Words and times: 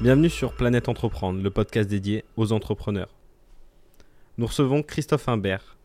Bienvenue 0.00 0.30
sur 0.30 0.54
Planète 0.54 0.88
Entreprendre, 0.88 1.42
le 1.42 1.50
podcast 1.50 1.86
dédié 1.86 2.24
aux 2.38 2.52
entrepreneurs. 2.52 3.14
Nous 4.38 4.46
recevons 4.46 4.82
Christophe 4.82 5.28
Imbert. 5.28 5.76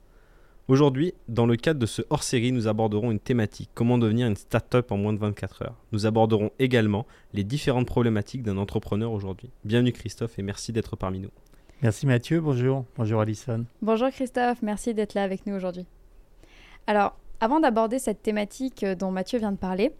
Aujourd'hui, 0.69 1.13
dans 1.28 1.46
le 1.46 1.57
cadre 1.57 1.81
de 1.81 1.85
ce 1.85 2.01
hors-série, 2.10 2.54
nous 2.54 2.69
aborderons 2.69 3.12
une 3.12 3.19
thématique, 3.19 3.72
comment 3.73 3.97
devenir 3.97 4.28
une 4.28 4.37
start-up 4.37 4.94
en 4.94 4.97
moins 4.97 5.12
de 5.12 5.19
24 5.19 5.63
heures. 5.63 5.76
Nous 5.91 6.05
aborderons 6.05 6.51
également 6.59 7.05
les 7.33 7.44
différentes 7.44 7.87
problématiques 7.87 8.41
d'un 8.41 8.55
entrepreneur 8.55 9.12
aujourd'hui. 9.12 9.49
Bienvenue 9.65 9.91
Christophe 9.91 10.40
et 10.40 10.44
merci 10.44 10.72
d'être 10.72 10.95
parmi 10.95 11.19
nous. 11.19 11.32
Merci 11.82 12.08
Mathieu, 12.08 12.40
bonjour. 12.40 12.86
Bonjour 12.95 13.19
Alison. 13.19 13.65
Bonjour 13.82 14.09
Christophe, 14.12 14.62
merci 14.62 14.94
d'être 14.94 15.13
là 15.15 15.23
avec 15.23 15.45
nous 15.45 15.55
aujourd'hui. 15.55 15.86
Alors, 16.88 17.18
avant 17.41 17.59
d'aborder 17.59 18.00
cette 18.00 18.22
thématique 18.22 18.86
dont 18.86 19.12
Mathieu 19.12 19.40
vient 19.40 19.52
de 19.52 19.58
parler, 19.58 19.91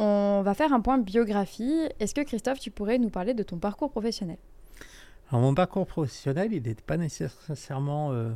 on 0.00 0.42
va 0.42 0.54
faire 0.54 0.72
un 0.72 0.80
point 0.80 0.98
biographie. 0.98 1.86
Est-ce 2.00 2.14
que 2.14 2.22
Christophe, 2.22 2.58
tu 2.58 2.70
pourrais 2.70 2.98
nous 2.98 3.10
parler 3.10 3.34
de 3.34 3.42
ton 3.42 3.58
parcours 3.58 3.90
professionnel? 3.90 4.38
Mon 5.30 5.54
parcours 5.54 5.86
professionnel, 5.86 6.52
il 6.52 6.62
n'était 6.62 6.82
pas 6.82 6.96
nécessairement 6.96 8.10
euh, 8.12 8.30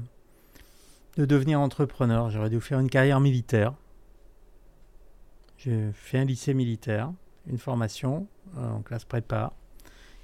de 1.17 1.25
devenir 1.25 1.61
entrepreneur. 1.61 2.31
J'aurais 2.31 2.51
dû 2.51 2.61
faire 2.61 2.79
une 2.79 2.91
carrière 2.91 3.19
militaire. 3.19 3.75
J'ai 5.57 5.91
fait 5.93 6.19
un 6.19 6.25
lycée 6.25 6.53
militaire, 6.53 7.11
une 7.47 7.59
formation 7.59 8.27
euh, 8.59 8.71
en 8.71 8.83
classe 8.83 9.05
prépa, 9.05 9.55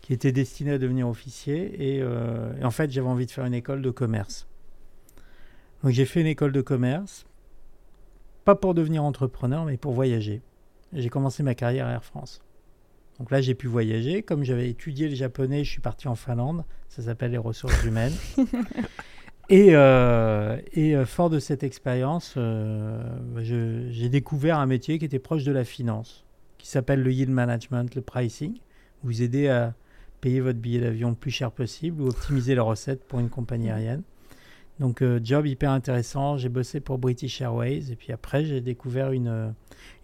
qui 0.02 0.13
était 0.13 0.33
destinée 0.33 0.73
à 0.73 0.79
devenir 0.79 1.09
officier. 1.09 1.75
Euh, 1.80 2.55
et 2.61 2.65
en 2.65 2.71
fait, 2.71 2.91
j'avais 2.91 3.09
envie 3.09 3.27
de 3.27 3.30
faire 3.30 3.47
une 3.47 3.55
école 3.55 3.80
de 3.80 3.91
commerce. 3.91 4.47
Donc 5.83 5.93
j'ai 5.93 6.05
fait 6.05 6.21
une 6.21 6.27
école 6.27 6.52
de 6.52 6.61
commerce, 6.61 7.25
pas 8.45 8.55
pour 8.55 8.75
devenir 8.75 9.02
entrepreneur, 9.02 9.65
mais 9.65 9.79
pour 9.79 9.95
voyager 9.95 10.43
j'ai 10.93 11.09
commencé 11.09 11.43
ma 11.43 11.55
carrière 11.55 11.87
à 11.87 11.93
Air 11.93 12.05
France. 12.05 12.41
Donc 13.19 13.30
là, 13.30 13.41
j'ai 13.41 13.55
pu 13.55 13.66
voyager. 13.66 14.23
Comme 14.23 14.45
j'avais 14.45 14.71
étudié 14.71 15.09
le 15.09 15.15
japonais, 15.15 15.63
je 15.63 15.71
suis 15.71 15.80
parti 15.80 16.09
en 16.09 16.15
Finlande. 16.15 16.65
Ça 16.88 17.02
s'appelle 17.02 17.33
les 17.33 17.38
ressources 17.38 17.85
humaines. 17.85 18.15
et, 19.51 19.77
euh, 19.77 20.59
et 20.73 20.96
euh, 20.96 21.05
fort 21.05 21.29
de 21.29 21.38
cette 21.38 21.63
expérience, 21.63 22.35
euh, 22.38 23.02
j'ai 23.91 24.09
découvert 24.09 24.59
un 24.59 24.66
métier 24.66 24.99
qui 24.99 25.05
était 25.05 25.18
proche 25.18 25.45
de 25.45 25.52
la 25.52 25.65
finance, 25.65 26.24
qui 26.57 26.66
s'appelle 26.66 27.02
le 27.02 27.13
yield 27.13 27.30
management, 27.30 27.95
le 27.95 28.01
pricing. 28.01 28.59
Vous 29.02 29.23
aidez 29.23 29.49
à 29.49 29.74
payer 30.23 30.41
votre 30.41 30.59
billet 30.59 30.80
d'avion 30.80 31.11
le 31.11 31.15
plus 31.15 31.30
cher 31.30 31.51
possible 31.51 32.01
ou 32.02 32.09
optimiser 32.09 32.55
la 32.55 32.63
recette 32.63 33.05
pour 33.05 33.21
une 33.21 33.29
compagnie 33.29 33.71
aérienne. 33.71 34.02
Donc, 34.81 35.03
euh, 35.03 35.21
job 35.23 35.47
hyper 35.47 35.71
intéressant. 35.71 36.39
J'ai 36.39 36.49
bossé 36.49 36.81
pour 36.81 36.97
British 36.97 37.43
Airways. 37.43 37.93
Et 37.93 37.97
puis 37.97 38.13
après, 38.13 38.45
j'ai 38.45 38.63
découvert 38.63 39.13
une, 39.13 39.29
euh, 39.29 39.51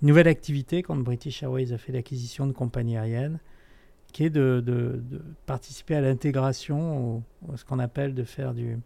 nouvelle 0.02 0.28
activité 0.28 0.82
quand 0.82 0.96
British 0.96 1.42
Airways 1.42 1.72
a 1.72 1.78
fait 1.78 1.92
l'acquisition 1.92 2.46
de 2.46 2.52
compagnies 2.52 2.98
aériennes, 2.98 3.40
qui 4.12 4.24
est 4.24 4.30
de, 4.30 5.02
participer 5.46 5.94
à 5.96 6.02
l'intégration, 6.02 7.16
ou 7.16 7.56
ce 7.56 7.64
qu'on 7.64 7.78
appelle 7.78 8.14
de 8.14 8.22
faire 8.22 8.52
du, 8.52 8.78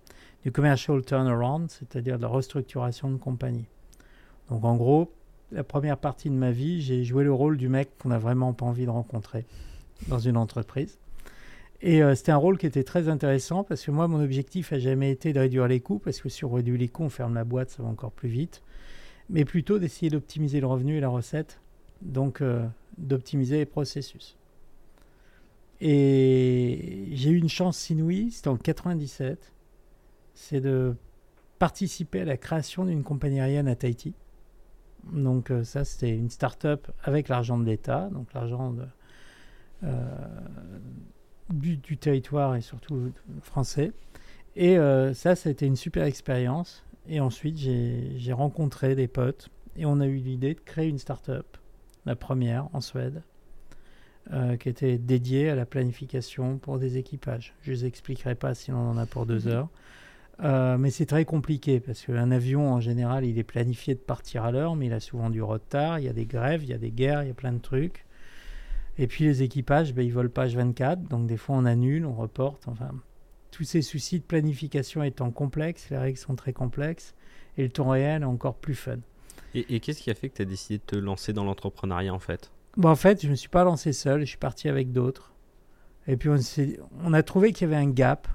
du 0.44 0.52
commercial 0.52 1.04
turnaround, 1.04 1.68
c'est-à-dire 1.68 2.18
de 2.18 2.22
la 2.22 2.28
restructuration 2.28 3.10
de 3.10 3.16
compagnie. 3.16 3.66
Donc, 4.48 4.64
en 4.64 4.76
gros, 4.76 5.12
la 5.50 5.64
première 5.64 5.98
partie 5.98 6.30
de 6.30 6.34
ma 6.34 6.52
vie, 6.52 6.80
j'ai 6.80 7.02
joué 7.02 7.24
le 7.24 7.32
rôle 7.32 7.56
du 7.56 7.68
mec 7.68 7.90
qu'on 7.98 8.10
n'a 8.10 8.18
vraiment 8.18 8.52
pas 8.52 8.64
envie 8.64 8.84
de 8.84 8.90
rencontrer 8.90 9.44
dans 10.06 10.20
une 10.20 10.36
entreprise. 10.36 10.98
Et 11.82 12.02
euh, 12.02 12.14
c'était 12.14 12.32
un 12.32 12.36
rôle 12.36 12.58
qui 12.58 12.66
était 12.66 12.84
très 12.84 13.08
intéressant 13.08 13.64
parce 13.64 13.84
que 13.84 13.90
moi, 13.90 14.06
mon 14.06 14.22
objectif 14.22 14.72
n'a 14.72 14.78
jamais 14.78 15.10
été 15.10 15.32
de 15.32 15.40
réduire 15.40 15.66
les 15.66 15.80
coûts, 15.80 15.98
parce 15.98 16.20
que 16.20 16.28
si 16.28 16.44
on 16.44 16.50
réduit 16.50 16.76
les 16.76 16.88
coûts, 16.88 17.04
on 17.04 17.08
ferme 17.08 17.34
la 17.34 17.44
boîte, 17.44 17.70
ça 17.70 17.82
va 17.82 17.88
encore 17.88 18.12
plus 18.12 18.28
vite, 18.28 18.62
mais 19.30 19.44
plutôt 19.44 19.78
d'essayer 19.78 20.10
d'optimiser 20.10 20.60
le 20.60 20.66
revenu 20.66 20.98
et 20.98 21.00
la 21.00 21.08
recette, 21.08 21.60
donc 22.02 22.42
euh, 22.42 22.66
d'optimiser 22.98 23.58
les 23.58 23.66
processus. 23.66 24.36
Et 25.80 27.08
j'ai 27.12 27.30
eu 27.30 27.38
une 27.38 27.48
chance 27.48 27.88
inouïe, 27.88 28.30
c'était 28.30 28.48
en 28.48 28.58
97, 28.58 29.54
c'est 30.34 30.60
de 30.60 30.94
participer 31.58 32.20
à 32.20 32.24
la 32.26 32.36
création 32.36 32.84
d'une 32.84 33.02
compagnie 33.02 33.40
aérienne 33.40 33.68
à 33.68 33.76
Tahiti. 33.76 34.12
Donc 35.10 35.50
euh, 35.50 35.64
ça, 35.64 35.84
c'était 35.86 36.14
une 36.14 36.28
start-up 36.28 36.88
avec 37.02 37.28
l'argent 37.28 37.58
de 37.58 37.64
l'État, 37.64 38.10
donc 38.12 38.34
l'argent 38.34 38.70
de 38.70 38.84
du, 41.52 41.76
du, 41.76 41.96
territoire 41.96 42.56
et 42.56 42.60
surtout 42.60 43.12
français. 43.42 43.92
Et 44.56 44.78
euh, 44.78 45.14
ça, 45.14 45.36
ça 45.36 45.48
a 45.48 45.52
été 45.52 45.66
une 45.66 45.76
super 45.76 46.04
expérience. 46.04 46.84
Et 47.08 47.20
ensuite, 47.20 47.56
j'ai 47.58 48.32
rencontré 48.32 48.94
des 48.94 49.08
potes 49.08 49.48
et 49.76 49.86
on 49.86 50.00
a 50.00 50.06
eu 50.06 50.16
l'idée 50.16 50.54
de 50.54 50.60
créer 50.60 50.88
une 50.88 50.98
start-up, 50.98 51.56
la 52.06 52.14
première 52.14 52.68
en 52.72 52.80
Suède, 52.80 53.22
euh, 54.32 54.56
qui 54.56 54.68
était 54.68 54.98
dédiée 54.98 55.48
à 55.48 55.54
la 55.54 55.66
planification 55.66 56.58
pour 56.58 56.78
des 56.78 56.98
équipages. 56.98 57.54
Je 57.62 57.70
ne 57.70 57.76
vous 57.76 57.84
expliquerai 57.84 58.34
pas 58.34 58.54
si 58.54 58.70
on 58.70 58.90
en 58.90 58.98
a 58.98 59.06
pour 59.06 59.26
deux 59.26 59.46
mhm. 59.46 59.52
heures. 59.52 59.68
Euh, 60.42 60.78
mais 60.78 60.90
c'est 60.90 61.06
très 61.06 61.24
compliqué 61.24 61.80
parce 61.80 62.02
qu'un 62.02 62.30
avion, 62.30 62.72
en 62.72 62.80
général, 62.80 63.24
il 63.24 63.38
est 63.38 63.44
planifié 63.44 63.94
de 63.94 64.00
partir 64.00 64.44
à 64.44 64.52
l'heure, 64.52 64.74
mais 64.74 64.86
il 64.86 64.92
a 64.92 65.00
souvent 65.00 65.28
du 65.30 65.42
retard, 65.42 65.98
il 65.98 66.06
y 66.06 66.08
a 66.08 66.14
des 66.14 66.24
grèves, 66.24 66.62
il 66.62 66.70
y 66.70 66.72
a 66.72 66.78
des 66.78 66.90
guerres, 66.90 67.22
il 67.22 67.28
y 67.28 67.30
a 67.30 67.34
plein 67.34 67.52
de 67.52 67.58
trucs. 67.58 68.06
Et 68.98 69.06
puis 69.06 69.24
les 69.24 69.42
équipages, 69.42 69.94
ben, 69.94 70.04
ils 70.04 70.12
volent 70.12 70.30
pas 70.30 70.46
H24, 70.46 71.08
donc 71.08 71.26
des 71.26 71.36
fois 71.36 71.56
on 71.56 71.64
annule, 71.64 72.04
on 72.04 72.14
reporte. 72.14 72.68
Enfin, 72.68 72.90
tous 73.50 73.64
ces 73.64 73.82
soucis 73.82 74.18
de 74.18 74.24
planification 74.24 75.02
étant 75.02 75.30
complexes, 75.30 75.88
les 75.90 75.98
règles 75.98 76.18
sont 76.18 76.36
très 76.36 76.52
complexes, 76.52 77.14
et 77.56 77.62
le 77.62 77.70
temps 77.70 77.88
réel 77.88 78.22
est 78.22 78.26
encore 78.26 78.56
plus 78.56 78.74
fun. 78.74 78.98
Et, 79.54 79.80
qu'est-ce 79.80 80.00
qui 80.00 80.10
a 80.10 80.14
fait 80.14 80.28
que 80.28 80.36
tu 80.36 80.42
as 80.42 80.46
décidé 80.46 80.78
de 80.78 80.84
te 80.84 80.96
lancer 80.96 81.32
dans 81.32 81.44
l'entrepreneuriat 81.44 82.14
en 82.14 82.20
fait? 82.20 82.52
Bon, 82.76 82.90
En 82.90 82.96
fait, 82.96 83.20
je 83.20 83.26
ne 83.26 83.32
me 83.32 83.36
suis 83.36 83.48
pas 83.48 83.64
lancé 83.64 83.92
seul, 83.92 84.20
je 84.20 84.26
suis 84.26 84.38
parti 84.38 84.68
avec 84.68 84.92
d'autres. 84.92 85.32
Et 86.06 86.16
puis 86.16 86.28
on, 86.28 86.38
on 87.04 87.12
a 87.12 87.22
trouvé 87.22 87.52
qu'il 87.52 87.68
y 87.68 87.72
avait 87.72 87.82
un 87.82 87.90
gap, 87.90 88.28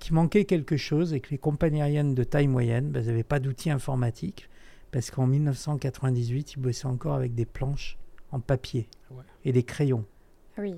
qu'il 0.00 0.14
manquait 0.14 0.44
quelque 0.44 0.76
chose, 0.76 1.12
et 1.12 1.20
que 1.20 1.30
les 1.30 1.38
compagnies 1.38 1.82
aériennes 1.82 2.14
de 2.14 2.24
taille 2.24 2.48
moyenne, 2.48 2.90
ben, 2.90 3.04
n'avaient 3.04 3.22
pas 3.22 3.38
d'outils 3.38 3.70
informatiques, 3.70 4.48
parce 4.90 5.10
qu'en 5.10 5.26
1998, 5.26 6.54
ils 6.54 6.60
bossaient 6.60 6.86
encore 6.86 7.14
avec 7.14 7.34
des 7.34 7.46
planches 7.46 7.98
en 8.32 8.40
papier 8.40 8.88
et 9.44 9.52
des 9.52 9.62
crayons. 9.62 10.04
Oui. 10.58 10.74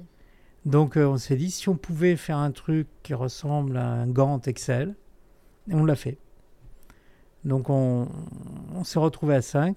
Donc 0.66 0.97
euh, 0.97 1.06
on 1.06 1.16
s'est 1.16 1.37
dit, 1.37 1.50
si 1.50 1.69
on 1.69 1.77
pouvait 1.77 2.16
faire 2.16 2.37
un 2.37 2.50
truc 2.50 2.87
qui 3.03 3.15
ressemble 3.15 3.77
à 3.77 3.87
un 3.87 4.06
gant 4.06 4.41
Excel, 4.41 4.94
et 5.69 5.75
on 5.75 5.84
l'a 5.84 5.97
fait. 5.97 6.19
Donc 7.44 7.71
on, 7.71 8.09
on 8.75 8.84
s'est 8.84 8.99
retrouvé 8.99 9.34
à 9.34 9.43
5. 9.43 9.77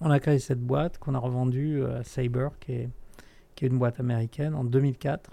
On 0.00 0.10
a 0.10 0.20
créé 0.20 0.38
cette 0.38 0.60
boîte 0.60 0.98
qu'on 0.98 1.14
a 1.14 1.18
revendue 1.18 1.82
euh, 1.82 2.00
à 2.00 2.04
Sabre, 2.04 2.52
qui 2.60 2.72
est, 2.72 2.88
qui 3.54 3.64
est 3.64 3.68
une 3.68 3.78
boîte 3.78 4.00
américaine, 4.00 4.54
en 4.54 4.64
2004. 4.64 5.30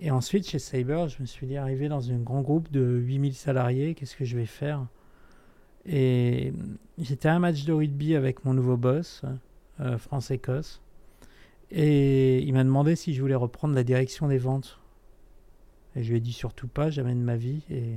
Et 0.00 0.10
ensuite, 0.10 0.48
chez 0.48 0.58
Sabre, 0.58 1.08
je 1.08 1.20
me 1.20 1.26
suis 1.26 1.46
dit, 1.46 1.56
arrivé 1.56 1.88
dans 1.88 2.10
un 2.10 2.18
grand 2.18 2.40
groupe 2.40 2.70
de 2.70 2.80
8000 2.80 3.34
salariés, 3.34 3.94
qu'est-ce 3.94 4.16
que 4.16 4.24
je 4.24 4.36
vais 4.36 4.46
faire? 4.46 4.86
Et 5.86 6.52
j'étais 6.98 7.28
à 7.28 7.34
un 7.34 7.38
match 7.38 7.64
de 7.64 7.72
rugby 7.72 8.14
avec 8.14 8.44
mon 8.44 8.54
nouveau 8.54 8.76
boss, 8.76 9.22
euh, 9.80 9.98
France-Écosse. 9.98 10.80
Et 11.70 12.40
il 12.40 12.52
m'a 12.52 12.64
demandé 12.64 12.96
si 12.96 13.14
je 13.14 13.20
voulais 13.20 13.34
reprendre 13.34 13.74
la 13.74 13.84
direction 13.84 14.28
des 14.28 14.38
ventes. 14.38 14.78
Et 15.96 16.02
je 16.02 16.10
lui 16.10 16.18
ai 16.18 16.20
dit 16.20 16.32
surtout 16.32 16.68
pas, 16.68 16.90
jamais 16.90 17.14
de 17.14 17.20
ma 17.20 17.36
vie. 17.36 17.62
Et 17.70 17.94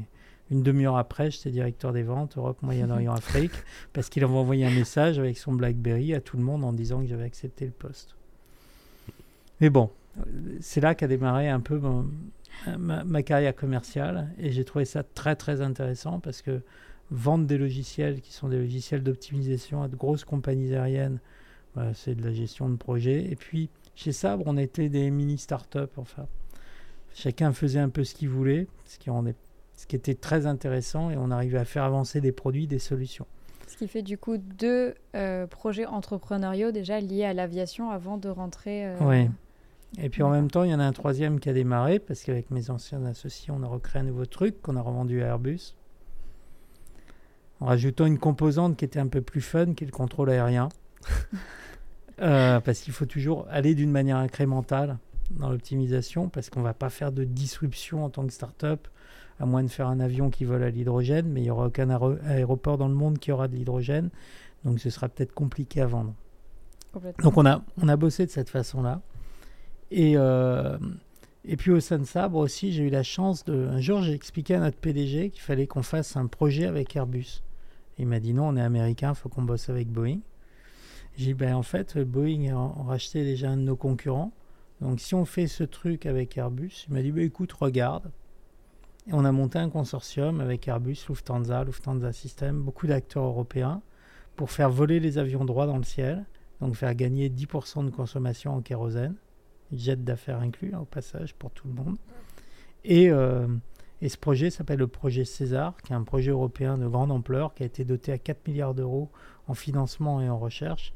une 0.51 0.61
demi-heure 0.61 0.97
après, 0.97 1.31
j'étais 1.31 1.49
directeur 1.49 1.93
des 1.93 2.03
ventes 2.03 2.37
Europe, 2.37 2.61
Moyen-Orient, 2.61 3.13
Afrique, 3.15 3.53
parce 3.93 4.09
qu'il 4.09 4.23
avait 4.23 4.33
envoyé 4.33 4.65
un 4.65 4.71
message 4.71 5.19
avec 5.19 5.37
son 5.37 5.53
BlackBerry 5.53 6.13
à 6.13 6.21
tout 6.21 6.37
le 6.37 6.43
monde 6.43 6.63
en 6.63 6.73
disant 6.73 7.01
que 7.01 7.07
j'avais 7.07 7.23
accepté 7.23 7.65
le 7.65 7.71
poste. 7.71 8.15
Mais 9.61 9.69
bon, 9.69 9.89
c'est 10.59 10.81
là 10.81 10.95
qu'a 10.95 11.07
démarré 11.07 11.49
un 11.49 11.59
peu 11.59 11.81
ma, 12.77 13.03
ma, 13.03 13.23
carrière 13.23 13.55
commerciale 13.55 14.29
et 14.37 14.51
j'ai 14.51 14.63
trouvé 14.63 14.85
ça 14.85 15.03
très 15.03 15.35
très 15.35 15.61
intéressant 15.61 16.19
parce 16.19 16.41
que 16.41 16.61
vendre 17.11 17.45
des 17.45 17.57
logiciels 17.57 18.21
qui 18.21 18.33
sont 18.33 18.49
des 18.49 18.57
logiciels 18.57 19.03
d'optimisation 19.03 19.81
à 19.83 19.87
de 19.87 19.95
grosses 19.95 20.25
compagnies 20.25 20.73
aériennes 20.73 21.19
c'est 21.93 22.15
de 22.15 22.23
la 22.23 22.33
gestion 22.33 22.69
de 22.69 22.75
projet. 22.75 23.31
Et 23.31 23.35
puis, 23.35 23.69
chez 23.95 24.11
Sabre, 24.11 24.43
on 24.47 24.57
était 24.57 24.89
des 24.89 25.09
mini 25.09 25.37
startups. 25.37 25.79
Enfin, 25.97 26.27
chacun 27.13 27.53
faisait 27.53 27.79
un 27.79 27.89
peu 27.89 28.03
ce 28.03 28.15
qu'il 28.15 28.29
voulait, 28.29 28.67
ce 28.85 28.97
qui, 28.97 29.09
ce 29.75 29.85
qui 29.87 29.95
était 29.95 30.15
très 30.15 30.45
intéressant, 30.45 31.09
et 31.09 31.17
on 31.17 31.31
arrivait 31.31 31.57
à 31.57 31.65
faire 31.65 31.83
avancer 31.83 32.21
des 32.21 32.31
produits, 32.31 32.67
des 32.67 32.79
solutions. 32.79 33.25
Ce 33.67 33.77
qui 33.77 33.87
fait 33.87 34.03
du 34.03 34.19
coup 34.19 34.37
deux 34.37 34.93
euh, 35.15 35.47
projets 35.47 35.87
entrepreneuriaux 35.87 36.71
déjà 36.71 36.99
liés 36.99 37.25
à 37.25 37.33
l'aviation 37.33 37.89
avant 37.89 38.17
de 38.17 38.29
rentrer. 38.29 38.85
Euh, 38.85 38.97
oui. 39.01 39.29
Et 39.99 40.09
puis 40.09 40.23
en 40.23 40.29
même 40.29 40.49
temps, 40.49 40.63
il 40.63 40.71
y 40.71 40.75
en 40.75 40.79
a 40.79 40.85
un 40.85 40.91
troisième 40.91 41.39
qui 41.39 41.49
a 41.49 41.53
démarré 41.53 41.99
parce 41.99 42.23
qu'avec 42.23 42.51
mes 42.51 42.69
anciens 42.69 43.03
associés, 43.05 43.53
on 43.55 43.63
a 43.63 43.67
recréé 43.67 44.01
un 44.01 44.05
nouveau 44.05 44.25
truc 44.25 44.61
qu'on 44.61 44.75
a 44.75 44.81
revendu 44.81 45.21
à 45.23 45.27
Airbus. 45.27 45.75
En 47.59 47.67
rajoutant 47.67 48.05
une 48.05 48.19
composante 48.19 48.75
qui 48.75 48.85
était 48.85 48.99
un 48.99 49.07
peu 49.07 49.21
plus 49.21 49.41
fun, 49.41 49.73
qui 49.73 49.83
est 49.83 49.87
le 49.87 49.91
contrôle 49.91 50.29
aérien. 50.29 50.69
Euh, 52.21 52.59
parce 52.59 52.81
qu'il 52.81 52.93
faut 52.93 53.07
toujours 53.07 53.47
aller 53.49 53.73
d'une 53.73 53.89
manière 53.89 54.17
incrémentale 54.17 54.99
dans 55.31 55.49
l'optimisation, 55.49 56.29
parce 56.29 56.51
qu'on 56.51 56.59
ne 56.59 56.65
va 56.65 56.75
pas 56.75 56.91
faire 56.91 57.11
de 57.11 57.23
disruption 57.23 58.05
en 58.05 58.11
tant 58.11 58.25
que 58.27 58.31
start-up, 58.31 58.87
à 59.39 59.47
moins 59.47 59.63
de 59.63 59.67
faire 59.67 59.87
un 59.87 59.99
avion 59.99 60.29
qui 60.29 60.45
vole 60.45 60.61
à 60.61 60.69
l'hydrogène, 60.69 61.27
mais 61.27 61.41
il 61.41 61.45
n'y 61.45 61.49
aura 61.49 61.65
aucun 61.65 61.89
aéroport 62.27 62.77
dans 62.77 62.87
le 62.87 62.93
monde 62.93 63.17
qui 63.17 63.31
aura 63.31 63.47
de 63.47 63.55
l'hydrogène, 63.55 64.11
donc 64.63 64.79
ce 64.79 64.91
sera 64.91 65.09
peut-être 65.09 65.33
compliqué 65.33 65.81
à 65.81 65.87
vendre. 65.87 66.13
Donc 67.23 67.35
on 67.35 67.45
a, 67.47 67.63
on 67.81 67.87
a 67.87 67.95
bossé 67.95 68.27
de 68.27 68.31
cette 68.31 68.51
façon-là. 68.51 69.01
Et, 69.89 70.13
euh, 70.15 70.77
Et 71.45 71.57
puis 71.57 71.71
au 71.71 71.79
sein 71.79 71.99
de 71.99 72.05
Sabre 72.05 72.37
aussi, 72.37 72.71
j'ai 72.71 72.83
eu 72.83 72.89
la 72.89 73.03
chance 73.03 73.43
de. 73.43 73.67
Un 73.67 73.81
jour, 73.81 74.01
j'ai 74.01 74.13
expliqué 74.13 74.55
à 74.55 74.59
notre 74.59 74.77
PDG 74.77 75.29
qu'il 75.29 75.41
fallait 75.41 75.67
qu'on 75.67 75.83
fasse 75.83 76.15
un 76.15 76.27
projet 76.27 76.65
avec 76.65 76.95
Airbus. 76.95 77.43
il 77.97 78.07
m'a 78.07 78.19
dit 78.19 78.33
non, 78.33 78.47
on 78.47 78.55
est 78.55 78.61
américain, 78.61 79.11
il 79.11 79.15
faut 79.15 79.29
qu'on 79.29 79.41
bosse 79.41 79.69
avec 79.69 79.89
Boeing. 79.89 80.19
J'ai 81.17 81.27
dit 81.27 81.33
ben 81.33 81.55
en 81.55 81.63
fait, 81.63 81.97
Boeing 81.97 82.53
a 82.55 82.83
racheté 82.83 83.23
déjà 83.23 83.49
un 83.49 83.57
de 83.57 83.61
nos 83.61 83.75
concurrents. 83.75 84.31
Donc 84.81 84.99
si 84.99 85.15
on 85.15 85.25
fait 85.25 85.47
ce 85.47 85.63
truc 85.63 86.05
avec 86.05 86.37
Airbus, 86.37 86.85
il 86.87 86.93
m'a 86.93 87.01
dit 87.01 87.11
ben, 87.11 87.23
écoute, 87.23 87.53
regarde. 87.53 88.11
Et 89.07 89.13
on 89.13 89.25
a 89.25 89.31
monté 89.31 89.59
un 89.59 89.69
consortium 89.69 90.39
avec 90.39 90.67
Airbus, 90.67 91.05
Lufthansa, 91.09 91.63
Lufthansa 91.65 92.13
System, 92.13 92.61
beaucoup 92.61 92.87
d'acteurs 92.87 93.25
européens 93.25 93.81
pour 94.35 94.49
faire 94.49 94.69
voler 94.69 94.99
les 94.99 95.17
avions 95.17 95.45
droits 95.45 95.67
dans 95.67 95.77
le 95.77 95.83
ciel, 95.83 96.25
donc 96.61 96.75
faire 96.75 96.95
gagner 96.95 97.29
10% 97.29 97.85
de 97.85 97.89
consommation 97.91 98.55
en 98.55 98.61
kérosène 98.61 99.15
jet 99.75 100.03
d'affaires 100.03 100.39
inclus, 100.39 100.71
hein, 100.73 100.79
au 100.81 100.85
passage, 100.85 101.33
pour 101.35 101.51
tout 101.51 101.67
le 101.67 101.73
monde. 101.73 101.97
Et, 102.83 103.09
euh, 103.09 103.47
et 104.01 104.09
ce 104.09 104.17
projet 104.17 104.49
s'appelle 104.49 104.79
le 104.79 104.87
projet 104.87 105.25
César, 105.25 105.75
qui 105.83 105.93
est 105.93 105.95
un 105.95 106.03
projet 106.03 106.31
européen 106.31 106.77
de 106.77 106.87
grande 106.87 107.11
ampleur, 107.11 107.53
qui 107.53 107.63
a 107.63 107.65
été 107.65 107.85
doté 107.85 108.11
à 108.11 108.17
4 108.17 108.47
milliards 108.47 108.73
d'euros 108.73 109.09
en 109.47 109.53
financement 109.53 110.21
et 110.21 110.29
en 110.29 110.37
recherche. 110.37 110.93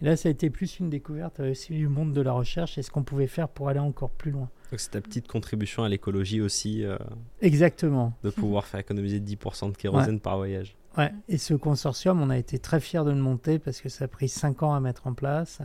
Et 0.00 0.04
là, 0.04 0.16
ça 0.16 0.28
a 0.28 0.32
été 0.32 0.50
plus 0.50 0.78
une 0.78 0.90
découverte 0.90 1.40
aussi 1.40 1.72
du 1.72 1.88
monde 1.88 2.12
de 2.12 2.20
la 2.20 2.32
recherche 2.32 2.78
et 2.78 2.82
ce 2.82 2.90
qu'on 2.90 3.02
pouvait 3.02 3.26
faire 3.26 3.48
pour 3.48 3.68
aller 3.68 3.80
encore 3.80 4.10
plus 4.10 4.30
loin. 4.30 4.48
Donc 4.70 4.80
c'est 4.80 4.90
ta 4.90 5.00
petite 5.00 5.26
contribution 5.26 5.82
à 5.82 5.88
l'écologie 5.88 6.40
aussi. 6.40 6.84
Euh, 6.84 6.96
Exactement. 7.40 8.12
De 8.22 8.30
pouvoir 8.30 8.66
faire 8.66 8.80
économiser 8.80 9.18
10% 9.18 9.72
de 9.72 9.76
kérosène 9.76 10.20
par 10.20 10.36
voyage. 10.36 10.76
Ouais. 10.96 11.12
Et 11.28 11.38
ce 11.38 11.54
consortium, 11.54 12.20
on 12.20 12.30
a 12.30 12.38
été 12.38 12.58
très 12.58 12.80
fiers 12.80 13.04
de 13.04 13.10
le 13.10 13.16
monter 13.16 13.58
parce 13.58 13.80
que 13.80 13.88
ça 13.88 14.04
a 14.04 14.08
pris 14.08 14.28
5 14.28 14.62
ans 14.62 14.74
à 14.74 14.80
mettre 14.80 15.06
en 15.06 15.14
place. 15.14 15.60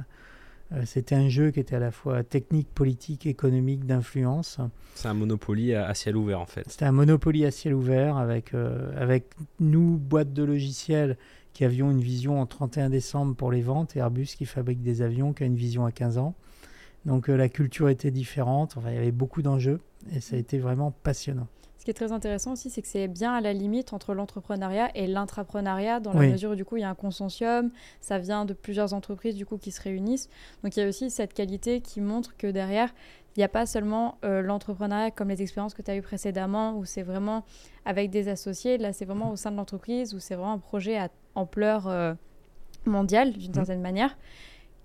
Euh, 0.71 0.83
c'était 0.85 1.15
un 1.15 1.29
jeu 1.29 1.51
qui 1.51 1.59
était 1.59 1.75
à 1.75 1.79
la 1.79 1.91
fois 1.91 2.23
technique, 2.23 2.69
politique, 2.73 3.25
économique, 3.25 3.85
d'influence. 3.85 4.59
C'est 4.95 5.07
un 5.07 5.13
Monopoly 5.13 5.75
à, 5.75 5.93
ciel 5.93 6.15
ouvert 6.15 6.39
en 6.39 6.45
fait. 6.45 6.63
C'était 6.67 6.85
un 6.85 6.91
Monopoly 6.91 7.45
à 7.45 7.51
ciel 7.51 7.73
ouvert 7.73 8.17
avec, 8.17 8.53
euh, 8.53 8.91
avec 8.99 9.25
nous, 9.59 9.97
boîte 9.97 10.33
de 10.33 10.43
logiciels, 10.43 11.17
qui 11.53 11.65
avions 11.65 11.91
une 11.91 12.01
vision 12.01 12.41
en 12.41 12.45
31 12.45 12.89
décembre 12.89 13.35
pour 13.35 13.51
les 13.51 13.61
ventes 13.61 13.95
et 13.95 13.99
Airbus 13.99 14.27
qui 14.37 14.45
fabrique 14.45 14.81
des 14.81 15.01
avions 15.01 15.33
qui 15.33 15.43
a 15.43 15.45
une 15.45 15.55
vision 15.55 15.85
à 15.85 15.91
15 15.91 16.17
ans. 16.17 16.35
Donc 17.05 17.29
euh, 17.29 17.35
la 17.35 17.49
culture 17.49 17.89
était 17.89 18.11
différente, 18.11 18.75
enfin, 18.77 18.89
il 18.91 18.95
y 18.95 18.97
avait 18.97 19.11
beaucoup 19.11 19.41
d'enjeux 19.41 19.81
et 20.13 20.21
ça 20.21 20.35
a 20.35 20.39
été 20.39 20.57
vraiment 20.57 20.91
passionnant. 20.91 21.47
Ce 21.77 21.85
qui 21.85 21.91
est 21.91 21.95
très 21.95 22.13
intéressant 22.13 22.53
aussi, 22.53 22.69
c'est 22.69 22.81
que 22.81 22.87
c'est 22.87 23.09
bien 23.09 23.33
à 23.33 23.41
la 23.41 23.51
limite 23.51 23.91
entre 23.91 24.13
l'entrepreneuriat 24.13 24.89
et 24.95 25.05
l'intrapreneuriat, 25.05 25.99
dans 25.99 26.13
la 26.13 26.29
mesure 26.29 26.51
où 26.51 26.55
du 26.55 26.63
coup 26.63 26.77
il 26.77 26.79
y 26.79 26.85
a 26.85 26.89
un 26.89 26.95
consortium, 26.95 27.71
ça 27.99 28.19
vient 28.19 28.45
de 28.45 28.53
plusieurs 28.53 28.93
entreprises 28.93 29.35
du 29.35 29.45
coup 29.45 29.57
qui 29.57 29.71
se 29.71 29.81
réunissent. 29.81 30.29
Donc 30.63 30.77
il 30.77 30.79
y 30.79 30.83
a 30.83 30.87
aussi 30.87 31.09
cette 31.09 31.33
qualité 31.33 31.81
qui 31.81 31.99
montre 31.99 32.37
que 32.37 32.47
derrière, 32.47 32.93
il 33.35 33.39
n'y 33.39 33.43
a 33.43 33.49
pas 33.49 33.65
seulement 33.65 34.17
euh, 34.23 34.41
l'entrepreneuriat 34.41 35.11
comme 35.11 35.27
les 35.27 35.41
expériences 35.41 35.73
que 35.73 35.81
tu 35.81 35.91
as 35.91 35.97
eues 35.97 36.01
précédemment, 36.01 36.77
où 36.77 36.85
c'est 36.85 37.01
vraiment 37.01 37.43
avec 37.83 38.11
des 38.11 38.29
associés. 38.29 38.77
Là, 38.77 38.93
c'est 38.93 39.03
vraiment 39.03 39.31
au 39.31 39.35
sein 39.35 39.51
de 39.51 39.57
l'entreprise, 39.57 40.13
où 40.13 40.19
c'est 40.19 40.35
vraiment 40.35 40.53
un 40.53 40.59
projet 40.59 40.97
à 40.97 41.09
ampleur 41.35 41.87
euh, 41.87 42.13
mondiale, 42.85 43.33
d'une 43.33 43.51
mmh. 43.51 43.55
certaine 43.55 43.81
manière, 43.81 44.17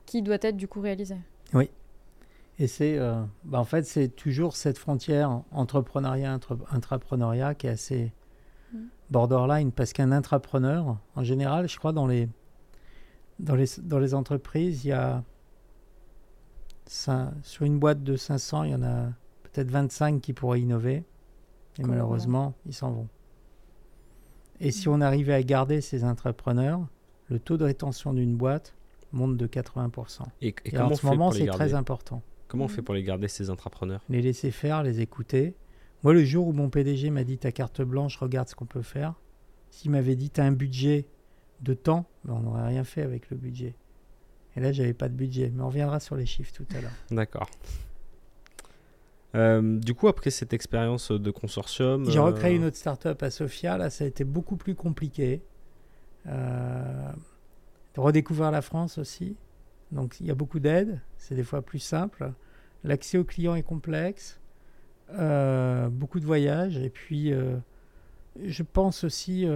qui 0.07 0.23
doit 0.23 0.39
être 0.41 0.57
du 0.57 0.69
coup 0.69 0.81
réalisé. 0.81 1.17
Oui, 1.55 1.71
et 2.59 2.67
c'est, 2.67 2.99
euh, 2.99 3.23
bah 3.45 3.61
en 3.61 3.65
fait, 3.65 3.85
c'est 3.85 4.09
toujours 4.09 4.57
cette 4.57 4.79
frontière 4.79 5.43
entrepreneuriat, 5.53 6.39
intrapreneuriat 6.71 7.55
qui 7.55 7.69
est 7.69 7.71
assez 7.71 8.13
mm. 8.73 8.79
borderline 9.11 9.71
parce 9.71 9.93
qu'un 9.93 10.11
intrapreneur, 10.11 10.99
en 11.15 11.23
général, 11.23 11.69
je 11.69 11.79
crois, 11.79 11.93
dans 11.93 12.07
les, 12.07 12.29
dans 13.39 13.55
les, 13.55 13.67
dans 13.83 14.01
les 14.01 14.13
entreprises, 14.13 14.85
il 14.85 14.89
y 14.89 14.93
a 14.93 15.23
sur 16.87 17.65
une 17.65 17.79
boîte 17.79 18.03
de 18.03 18.17
500, 18.17 18.65
il 18.65 18.71
y 18.71 18.75
en 18.75 18.83
a 18.83 19.05
peut-être 19.45 19.71
25 19.71 20.21
qui 20.21 20.33
pourraient 20.33 20.61
innover. 20.61 21.05
Et 21.79 21.85
malheureusement, 21.85 22.55
ils 22.67 22.75
s'en 22.75 22.91
vont. 22.91 23.09
Et 24.61 24.71
si 24.71 24.89
mm. 24.89 24.93
on 24.93 25.01
arrivait 25.01 25.35
à 25.35 25.43
garder 25.43 25.81
ces 25.81 26.05
entrepreneurs, 26.05 26.87
le 27.29 27.39
taux 27.39 27.57
de 27.57 27.65
rétention 27.65 28.13
d'une 28.13 28.37
boîte 28.37 28.75
monte 29.13 29.37
de 29.37 29.47
80%. 29.47 30.23
Et, 30.43 30.55
en 30.79 30.95
ce 30.95 31.07
moment, 31.07 31.31
c'est 31.31 31.47
très 31.47 31.75
important. 31.75 32.23
Comment 32.49 32.65
on 32.65 32.69
fait 32.69 32.83
pour 32.83 32.95
les 32.95 33.03
garder, 33.03 33.29
ces 33.29 33.51
entrepreneurs 33.51 34.03
Les 34.09 34.23
laisser 34.23 34.51
faire, 34.51 34.83
les 34.83 35.01
écouter. 35.01 35.55
Moi, 36.03 36.15
le 36.15 36.25
jour 36.25 36.47
où 36.49 36.53
mon 36.53 36.71
PDG 36.71 37.11
m'a 37.11 37.25
dit 37.25 37.39
ta 37.39 37.53
carte 37.53 37.83
blanche, 37.83 38.17
regarde 38.17 38.49
ce 38.49 38.55
qu'on 38.55 38.67
peut 38.67 38.83
faire, 38.83 39.15
s'il 39.71 39.91
m'avait 39.91 40.17
dit 40.17 40.31
tu 40.31 40.41
as 40.41 40.45
un 40.45 40.53
budget 40.53 41.07
de 41.61 41.75
temps, 41.75 42.07
ben, 42.25 42.35
on 42.35 42.41
n'aurait 42.41 42.67
rien 42.69 42.85
fait 42.85 43.03
avec 43.03 43.31
le 43.31 43.37
budget. 43.37 43.75
Et 44.57 44.61
là, 44.61 44.73
j'avais 44.73 44.95
pas 44.95 45.09
de 45.09 45.15
budget. 45.15 45.53
Mais 45.55 45.63
on 45.63 45.69
reviendra 45.69 46.01
sur 46.01 46.17
les 46.17 46.27
chiffres 46.27 46.53
tout 46.53 46.67
à 46.75 46.81
l'heure. 46.81 46.93
D'accord. 47.11 47.51
Euh, 49.35 49.79
du 49.79 49.95
coup, 49.95 50.09
après 50.09 50.31
cette 50.31 50.53
expérience 50.53 51.11
de 51.11 51.31
consortium. 51.31 52.09
J'ai 52.11 52.19
recréé 52.19 52.55
euh, 52.55 52.57
une 52.57 52.65
autre 52.65 52.77
startup 52.77 53.23
à 53.23 53.31
Sofia. 53.31 53.77
Là, 53.77 53.91
ça 53.91 54.05
a 54.05 54.07
été 54.07 54.25
beaucoup 54.25 54.57
plus 54.57 54.75
compliqué. 54.75 55.43
Euh, 56.27 57.13
redécouvrir 57.97 58.51
la 58.51 58.63
France 58.63 58.99
aussi. 58.99 59.37
Donc 59.91 60.21
il 60.21 60.27
y 60.27 60.31
a 60.31 60.35
beaucoup 60.35 60.61
d'aide, 60.61 61.01
c'est 61.17 61.35
des 61.35 61.45
fois 61.45 61.63
plus 61.63 61.79
simple. 61.79 62.33
L'accès 62.85 63.19
aux 63.19 63.25
clients 63.25 63.55
est 63.55 63.63
complexe, 63.63 64.39
euh, 65.11 65.89
beaucoup 65.89 66.21
de 66.21 66.27
voyages, 66.27 66.77
et 66.77 66.91
puis 66.91 67.33
je 68.45 68.63
pense 68.63 69.03
aussi 69.03 69.47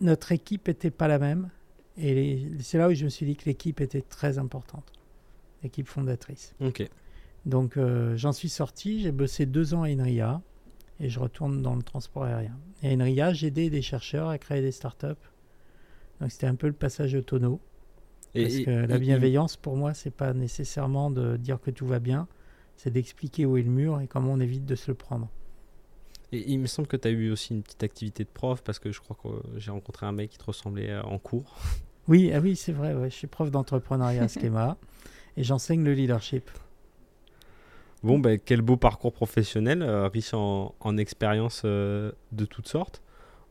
notre 0.00 0.32
équipe 0.32 0.68
n'était 0.68 0.90
pas 0.90 1.08
la 1.08 1.18
même, 1.18 1.50
et 1.98 2.46
c'est 2.60 2.78
là 2.78 2.88
où 2.88 2.94
je 2.94 3.04
me 3.04 3.10
suis 3.10 3.26
dit 3.26 3.36
que 3.36 3.44
l'équipe 3.44 3.80
était 3.80 4.00
très 4.00 4.38
importante, 4.38 4.92
l'équipe 5.62 5.88
fondatrice. 5.88 6.54
Ok. 6.60 6.88
Donc 7.46 7.78
j'en 8.16 8.32
suis 8.32 8.48
sorti, 8.48 9.00
j'ai 9.00 9.12
bossé 9.12 9.46
deux 9.46 9.74
ans 9.74 9.82
à 9.82 9.88
Inria, 9.88 10.42
et 11.00 11.08
je 11.08 11.18
retourne 11.18 11.62
dans 11.62 11.74
le 11.74 11.82
transport 11.82 12.24
aérien. 12.24 12.56
Et 12.82 12.90
à 12.90 12.92
Inria, 12.92 13.32
j'ai 13.32 13.48
aidé 13.48 13.70
des 13.70 13.82
chercheurs 13.82 14.28
à 14.28 14.38
créer 14.38 14.60
des 14.60 14.72
startups. 14.72 15.06
Donc 16.20 16.30
c'était 16.30 16.46
un 16.46 16.54
peu 16.54 16.66
le 16.66 16.74
passage 16.74 17.14
au 17.14 17.22
tonneau. 17.22 17.60
Parce 18.34 18.58
que 18.58 18.86
la 18.86 18.98
bienveillance, 18.98 19.56
pour 19.56 19.76
moi, 19.76 19.94
c'est 19.94 20.12
pas 20.12 20.32
nécessairement 20.34 21.10
de 21.10 21.36
dire 21.36 21.60
que 21.60 21.70
tout 21.70 21.86
va 21.86 21.98
bien, 21.98 22.28
c'est 22.76 22.90
d'expliquer 22.90 23.44
où 23.44 23.56
est 23.56 23.62
le 23.62 23.70
mur 23.70 24.00
et 24.00 24.06
comment 24.06 24.32
on 24.32 24.40
évite 24.40 24.66
de 24.66 24.76
se 24.76 24.90
le 24.90 24.94
prendre. 24.94 25.28
Et 26.32 26.48
il 26.52 26.60
me 26.60 26.66
semble 26.66 26.86
que 26.86 26.96
tu 26.96 27.08
as 27.08 27.10
eu 27.10 27.30
aussi 27.30 27.54
une 27.54 27.62
petite 27.62 27.82
activité 27.82 28.22
de 28.22 28.28
prof, 28.28 28.62
parce 28.62 28.78
que 28.78 28.92
je 28.92 29.00
crois 29.00 29.16
que 29.20 29.58
j'ai 29.58 29.72
rencontré 29.72 30.06
un 30.06 30.12
mec 30.12 30.30
qui 30.30 30.38
te 30.38 30.44
ressemblait 30.44 30.90
euh, 30.90 31.02
en 31.02 31.18
cours. 31.18 31.56
Oui, 32.06 32.30
ah 32.32 32.38
oui 32.38 32.54
c'est 32.54 32.72
vrai, 32.72 32.94
je 33.10 33.14
suis 33.14 33.26
prof 33.26 33.50
d'entrepreneuriat 33.50 34.22
à 34.22 34.28
Schema 34.28 34.76
et 35.36 35.42
j'enseigne 35.42 35.82
le 35.82 35.92
leadership. 35.92 36.48
Bon, 38.02 38.18
ben, 38.18 38.38
quel 38.38 38.62
beau 38.62 38.76
parcours 38.76 39.12
professionnel, 39.12 39.82
euh, 39.82 40.08
riche 40.08 40.32
en, 40.32 40.74
en 40.80 40.96
expériences 40.96 41.62
euh, 41.64 42.12
de 42.32 42.44
toutes 42.46 42.68
sortes. 42.68 43.02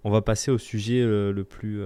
On 0.04 0.10
va 0.10 0.22
passer 0.22 0.50
au 0.50 0.58
sujet 0.58 1.04
le, 1.04 1.44
plus, 1.44 1.84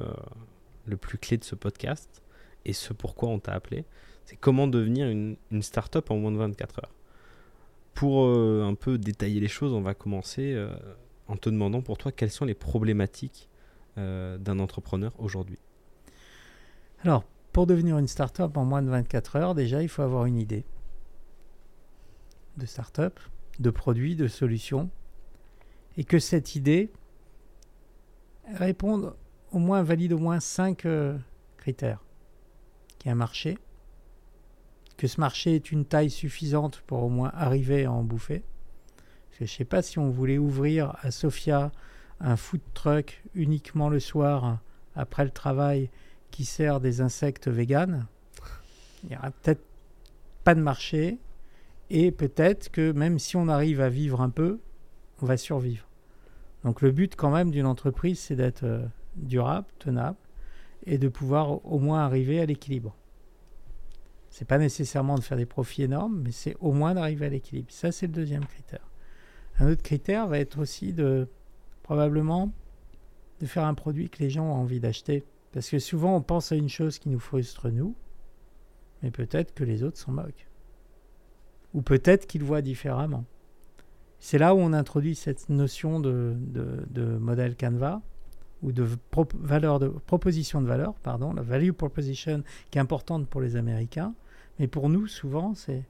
le 0.85 0.97
plus 0.97 1.17
clé 1.17 1.37
de 1.37 1.43
ce 1.43 1.55
podcast 1.55 2.21
et 2.65 2.73
ce 2.73 2.93
pourquoi 2.93 3.29
on 3.29 3.39
t'a 3.39 3.53
appelé, 3.53 3.85
c'est 4.25 4.35
comment 4.35 4.67
devenir 4.67 5.07
une, 5.07 5.37
une 5.51 5.61
start-up 5.61 6.11
en 6.11 6.17
moins 6.17 6.31
de 6.31 6.37
24 6.37 6.79
heures. 6.79 6.91
Pour 7.93 8.25
euh, 8.25 8.63
un 8.65 8.75
peu 8.75 8.97
détailler 8.97 9.39
les 9.39 9.47
choses, 9.47 9.73
on 9.73 9.81
va 9.81 9.93
commencer 9.93 10.53
euh, 10.53 10.73
en 11.27 11.35
te 11.35 11.49
demandant 11.49 11.81
pour 11.81 11.97
toi 11.97 12.11
quelles 12.11 12.31
sont 12.31 12.45
les 12.45 12.55
problématiques 12.55 13.49
euh, 13.97 14.37
d'un 14.37 14.59
entrepreneur 14.59 15.11
aujourd'hui? 15.19 15.59
Alors, 17.03 17.23
pour 17.51 17.67
devenir 17.67 17.97
une 17.97 18.07
start-up 18.07 18.57
en 18.57 18.65
moins 18.65 18.81
de 18.81 18.89
24 18.89 19.35
heures, 19.35 19.55
déjà, 19.55 19.83
il 19.83 19.89
faut 19.89 20.01
avoir 20.01 20.25
une 20.25 20.37
idée 20.37 20.63
de 22.57 22.65
start-up, 22.65 23.19
de 23.59 23.69
produit, 23.69 24.15
de 24.15 24.27
solution, 24.27 24.89
et 25.97 26.03
que 26.03 26.19
cette 26.19 26.55
idée 26.55 26.91
réponde 28.53 29.15
au 29.51 29.59
moins, 29.59 29.83
valide 29.83 30.13
au 30.13 30.17
moins 30.17 30.39
5 30.39 30.87
critères 31.57 32.03
un 33.09 33.15
marché, 33.15 33.57
que 34.97 35.07
ce 35.07 35.19
marché 35.19 35.55
est 35.55 35.71
une 35.71 35.85
taille 35.85 36.09
suffisante 36.09 36.81
pour 36.87 37.03
au 37.03 37.09
moins 37.09 37.31
arriver 37.33 37.85
à 37.85 37.91
en 37.91 38.03
bouffer. 38.03 38.43
je 39.31 39.43
ne 39.43 39.47
sais 39.47 39.65
pas 39.65 39.81
si 39.81 39.99
on 39.99 40.09
voulait 40.09 40.37
ouvrir 40.37 40.95
à 41.01 41.11
Sofia 41.11 41.71
un 42.19 42.37
food 42.37 42.61
truck 42.73 43.23
uniquement 43.33 43.89
le 43.89 43.99
soir 43.99 44.59
après 44.95 45.25
le 45.25 45.31
travail 45.31 45.89
qui 46.31 46.45
sert 46.45 46.79
des 46.79 47.01
insectes 47.01 47.47
véganes. 47.47 48.05
Il 49.03 49.09
n'y 49.09 49.17
aura 49.17 49.31
peut-être 49.31 49.63
pas 50.43 50.55
de 50.55 50.61
marché 50.61 51.17
et 51.89 52.11
peut-être 52.11 52.69
que 52.69 52.91
même 52.91 53.19
si 53.19 53.35
on 53.35 53.47
arrive 53.47 53.81
à 53.81 53.89
vivre 53.89 54.21
un 54.21 54.29
peu, 54.29 54.59
on 55.21 55.25
va 55.25 55.37
survivre. 55.37 55.87
Donc 56.63 56.81
le 56.81 56.91
but 56.91 57.15
quand 57.15 57.31
même 57.31 57.51
d'une 57.51 57.65
entreprise, 57.65 58.19
c'est 58.19 58.35
d'être 58.35 58.63
euh, 58.63 58.85
durable, 59.15 59.67
tenable 59.79 60.17
et 60.85 60.97
de 60.97 61.07
pouvoir 61.07 61.65
au 61.65 61.79
moins 61.79 62.01
arriver 62.01 62.39
à 62.39 62.45
l'équilibre. 62.45 62.95
C'est 64.29 64.47
pas 64.47 64.57
nécessairement 64.57 65.15
de 65.15 65.23
faire 65.23 65.37
des 65.37 65.45
profits 65.45 65.83
énormes, 65.83 66.21
mais 66.23 66.31
c'est 66.31 66.55
au 66.59 66.71
moins 66.71 66.95
d'arriver 66.95 67.27
à 67.27 67.29
l'équilibre. 67.29 67.71
Ça, 67.71 67.91
c'est 67.91 68.07
le 68.07 68.13
deuxième 68.13 68.45
critère. 68.45 68.89
Un 69.59 69.71
autre 69.71 69.83
critère 69.83 70.27
va 70.27 70.39
être 70.39 70.59
aussi 70.59 70.93
de 70.93 71.27
probablement 71.83 72.51
de 73.39 73.45
faire 73.45 73.65
un 73.65 73.75
produit 73.75 74.09
que 74.09 74.19
les 74.23 74.29
gens 74.29 74.45
ont 74.45 74.55
envie 74.55 74.79
d'acheter. 74.79 75.23
Parce 75.51 75.69
que 75.69 75.77
souvent, 75.77 76.15
on 76.15 76.21
pense 76.21 76.51
à 76.51 76.55
une 76.55 76.69
chose 76.69 76.97
qui 76.97 77.09
nous 77.09 77.19
frustre 77.19 77.69
nous, 77.69 77.95
mais 79.03 79.11
peut-être 79.11 79.53
que 79.53 79.63
les 79.63 79.83
autres 79.83 79.99
s'en 79.99 80.13
moquent. 80.13 80.47
Ou 81.73 81.81
peut-être 81.81 82.27
qu'il 82.27 82.43
voit 82.43 82.61
différemment. 82.61 83.25
C'est 84.19 84.37
là 84.37 84.55
où 84.55 84.59
on 84.59 84.73
introduit 84.73 85.15
cette 85.15 85.49
notion 85.49 85.99
de, 85.99 86.37
modèle 87.19 87.55
Canva 87.55 88.01
ou 88.61 88.71
de, 88.71 88.87
valeur 89.39 89.79
de 89.79 89.89
proposition 89.89 90.61
de 90.61 90.67
valeur, 90.67 90.93
pardon, 91.03 91.33
la 91.33 91.41
value 91.41 91.71
proposition 91.71 92.43
qui 92.71 92.77
est 92.77 92.81
importante 92.81 93.27
pour 93.27 93.41
les 93.41 93.55
Américains. 93.55 94.13
Mais 94.59 94.67
pour 94.67 94.87
nous, 94.87 95.07
souvent, 95.07 95.55
c'est 95.55 95.83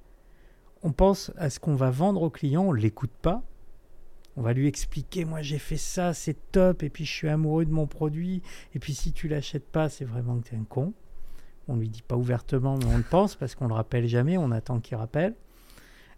on 0.84 0.92
pense 0.92 1.32
à 1.38 1.50
ce 1.50 1.60
qu'on 1.60 1.76
va 1.76 1.92
vendre 1.92 2.22
au 2.22 2.30
client, 2.30 2.64
on 2.64 2.72
l'écoute 2.74 3.14
pas. 3.22 3.42
On 4.36 4.42
va 4.42 4.54
lui 4.54 4.68
expliquer, 4.68 5.26
moi 5.26 5.42
j'ai 5.42 5.60
fait 5.60 5.78
ça, 5.78 6.14
c'est 6.14 6.52
top, 6.52 6.84
et 6.84 6.90
puis 6.90 7.06
je 7.06 7.12
suis 7.12 7.30
amoureux 7.30 7.66
de 7.66 7.72
mon 7.72 7.88
produit, 7.88 8.42
et 8.74 8.80
puis 8.80 8.94
si 8.94 9.14
tu 9.14 9.28
l'achètes 9.28 9.68
pas, 9.68 9.90
c'est 9.90 10.06
vraiment 10.06 10.40
que 10.40 10.50
tu 10.50 10.56
es 10.56 10.58
un 10.58 10.64
con. 10.64 10.94
On 11.68 11.78
lui 11.78 11.88
dit 11.88 12.02
pas 12.02 12.18
ouvertement, 12.18 12.78
mais 12.78 12.86
on 12.86 12.98
le 12.98 13.04
pense 13.04 13.36
parce 13.36 13.56
qu'on 13.56 13.68
le 13.68 13.74
rappelle 13.74 14.08
jamais, 14.08 14.38
on 14.38 14.52
attend 14.52 14.80
qu'il 14.80 14.98
rappelle. 14.98 15.36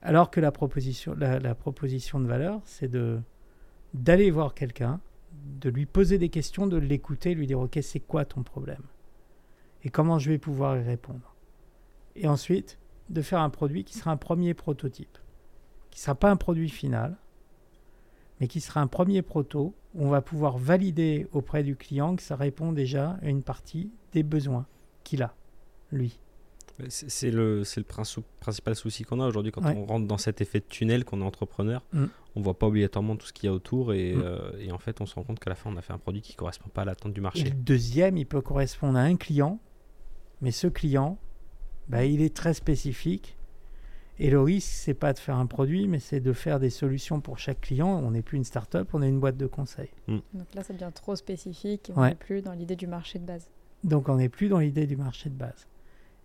Alors 0.06 0.30
que 0.30 0.40
la 0.40 0.52
proposition, 0.52 1.16
de 1.16 2.28
valeur, 2.28 2.62
c'est 2.64 2.88
de 2.88 3.20
d'aller 3.96 4.30
voir 4.30 4.54
quelqu'un, 4.54 5.00
de 5.60 5.68
lui 5.68 5.88
poser 5.88 6.20
des 6.20 6.30
questions, 6.30 6.68
de 6.68 6.78
l'écouter, 6.78 7.34
lui 7.34 7.48
dire 7.48 7.60
ok 7.60 7.80
c'est 7.82 8.02
quoi 8.02 8.24
ton 8.24 8.44
problème? 8.44 8.84
Et 9.84 9.90
comment 9.90 10.20
je 10.20 10.30
vais 10.30 10.38
pouvoir 10.38 10.78
y 10.78 10.84
répondre? 10.84 11.36
Et 12.16 12.28
ensuite 12.28 12.78
de 13.10 13.24
faire 13.24 13.40
un 13.40 13.50
produit 13.50 13.84
qui 13.84 13.98
sera 13.98 14.12
un 14.12 14.18
premier 14.18 14.54
prototype, 14.54 15.18
qui 15.90 16.00
sera 16.00 16.14
pas 16.14 16.30
un 16.30 16.38
produit 16.38 16.70
final, 16.70 17.18
mais 18.40 18.48
qui 18.48 18.62
sera 18.62 18.82
un 18.82 18.88
premier 18.88 19.24
proto 19.24 19.74
où 19.96 20.06
on 20.06 20.10
va 20.10 20.22
pouvoir 20.22 20.60
valider 20.60 21.28
auprès 21.32 21.64
du 21.64 21.76
client 21.76 22.16
que 22.16 22.22
ça 22.22 22.36
répond 22.36 22.74
déjà 22.74 23.18
à 23.24 23.30
une 23.30 23.42
partie 23.42 23.92
des 24.12 24.22
besoins 24.22 24.68
qu'il 25.04 25.24
a, 25.24 25.34
lui. 25.92 26.20
C'est 26.90 27.32
le, 27.32 27.64
c'est 27.64 27.80
le 27.80 27.86
princi- 27.86 28.22
principal 28.42 28.76
souci 28.76 29.04
qu'on 29.04 29.22
a 29.22 29.28
aujourd'hui 29.28 29.52
quand 29.52 29.64
Ouais. 29.64 29.76
on 29.78 29.86
rentre 29.86 30.08
dans 30.08 30.18
cet 30.18 30.42
effet 30.42 30.60
de 30.60 30.66
tunnel 30.66 31.06
qu'on 31.06 31.22
est 31.22 31.26
entrepreneur. 31.26 31.82
Mm. 31.94 32.06
On 32.36 32.42
voit 32.42 32.60
pas 32.60 32.68
obligatoirement 32.68 33.16
tout 33.16 33.26
ce 33.28 33.34
qu'il 33.34 33.48
y 33.48 33.50
a 33.50 33.54
autour 33.54 33.94
et, 33.94 34.14
Mm. 34.14 34.22
euh, 34.24 34.52
et 34.60 34.72
en 34.74 34.78
fait 34.78 35.00
on 35.00 35.06
se 35.06 35.16
rend 35.16 35.24
compte 35.24 35.40
qu'à 35.40 35.50
la 35.50 35.56
fin 35.56 35.70
on 35.74 35.78
a 35.78 35.82
fait 35.82 35.94
un 35.94 35.98
produit 35.98 36.22
qui 36.22 36.36
correspond 36.36 36.70
pas 36.70 36.82
à 36.82 36.86
l'attente 36.86 37.14
du 37.14 37.22
Et 37.22 37.24
marché. 37.24 37.44
le 37.46 37.52
deuxième, 37.52 38.18
il 38.18 38.26
peut 38.26 38.42
correspondre 38.42 38.98
à 38.98 39.02
un 39.04 39.16
client, 39.16 39.60
mais 40.42 40.52
ce 40.52 40.68
client, 40.68 41.18
bah, 41.88 42.04
il 42.04 42.22
est 42.22 42.36
très 42.36 42.54
spécifique. 42.54 43.38
Et 44.20 44.30
le 44.30 44.42
risque, 44.42 44.70
c'est 44.72 44.94
pas 44.94 45.12
de 45.14 45.20
faire 45.20 45.36
un 45.38 45.46
produit, 45.46 45.88
mais 45.88 46.00
c'est 46.00 46.20
de 46.22 46.32
faire 46.34 46.60
des 46.60 46.70
solutions 46.70 47.20
pour 47.20 47.38
chaque 47.38 47.60
client. 47.62 47.90
On 47.90 48.12
n'est 48.12 48.22
plus 48.22 48.38
une 48.38 48.46
start-up, 48.46 48.88
on 48.94 49.02
est 49.02 49.10
une 49.10 49.20
boîte 49.20 49.36
de 49.38 49.46
conseil. 49.48 49.90
Donc 50.08 50.24
là, 50.54 50.64
ça 50.64 50.74
devient 50.74 50.92
trop 50.96 51.16
spécifique 51.18 51.90
et 51.90 51.94
on 51.96 52.02
Ouais. 52.02 52.10
n'est 52.10 52.16
plus 52.16 52.42
dans 52.42 52.54
l'idée 52.54 52.78
du 52.78 52.88
marché 52.88 53.20
de 53.20 53.26
base. 53.26 53.50
Donc 53.84 54.08
on 54.10 54.16
n'est 54.16 54.30
plus 54.30 54.48
dans 54.50 54.60
l'idée 54.60 54.88
du 54.88 54.96
marché 54.98 55.30
de 55.30 55.36
base. 55.36 55.68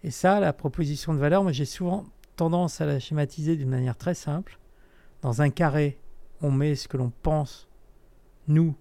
Et 0.02 0.10
ça, 0.10 0.40
la 0.40 0.52
proposition 0.52 1.12
de 1.14 1.18
valeur, 1.18 1.42
moi 1.42 1.52
j'ai 1.52 1.64
souvent 1.64 2.06
tendance 2.36 2.80
à 2.80 2.86
la 2.86 2.98
schématiser 2.98 3.56
d'une 3.56 3.68
manière 3.68 3.96
très 3.96 4.14
simple. 4.14 4.58
Dans 5.22 5.42
un 5.42 5.50
carré, 5.50 5.98
on 6.40 6.50
met 6.50 6.74
ce 6.74 6.88
que 6.88 6.96
l'on 6.96 7.12
pense, 7.22 7.68
nous, 8.48 8.74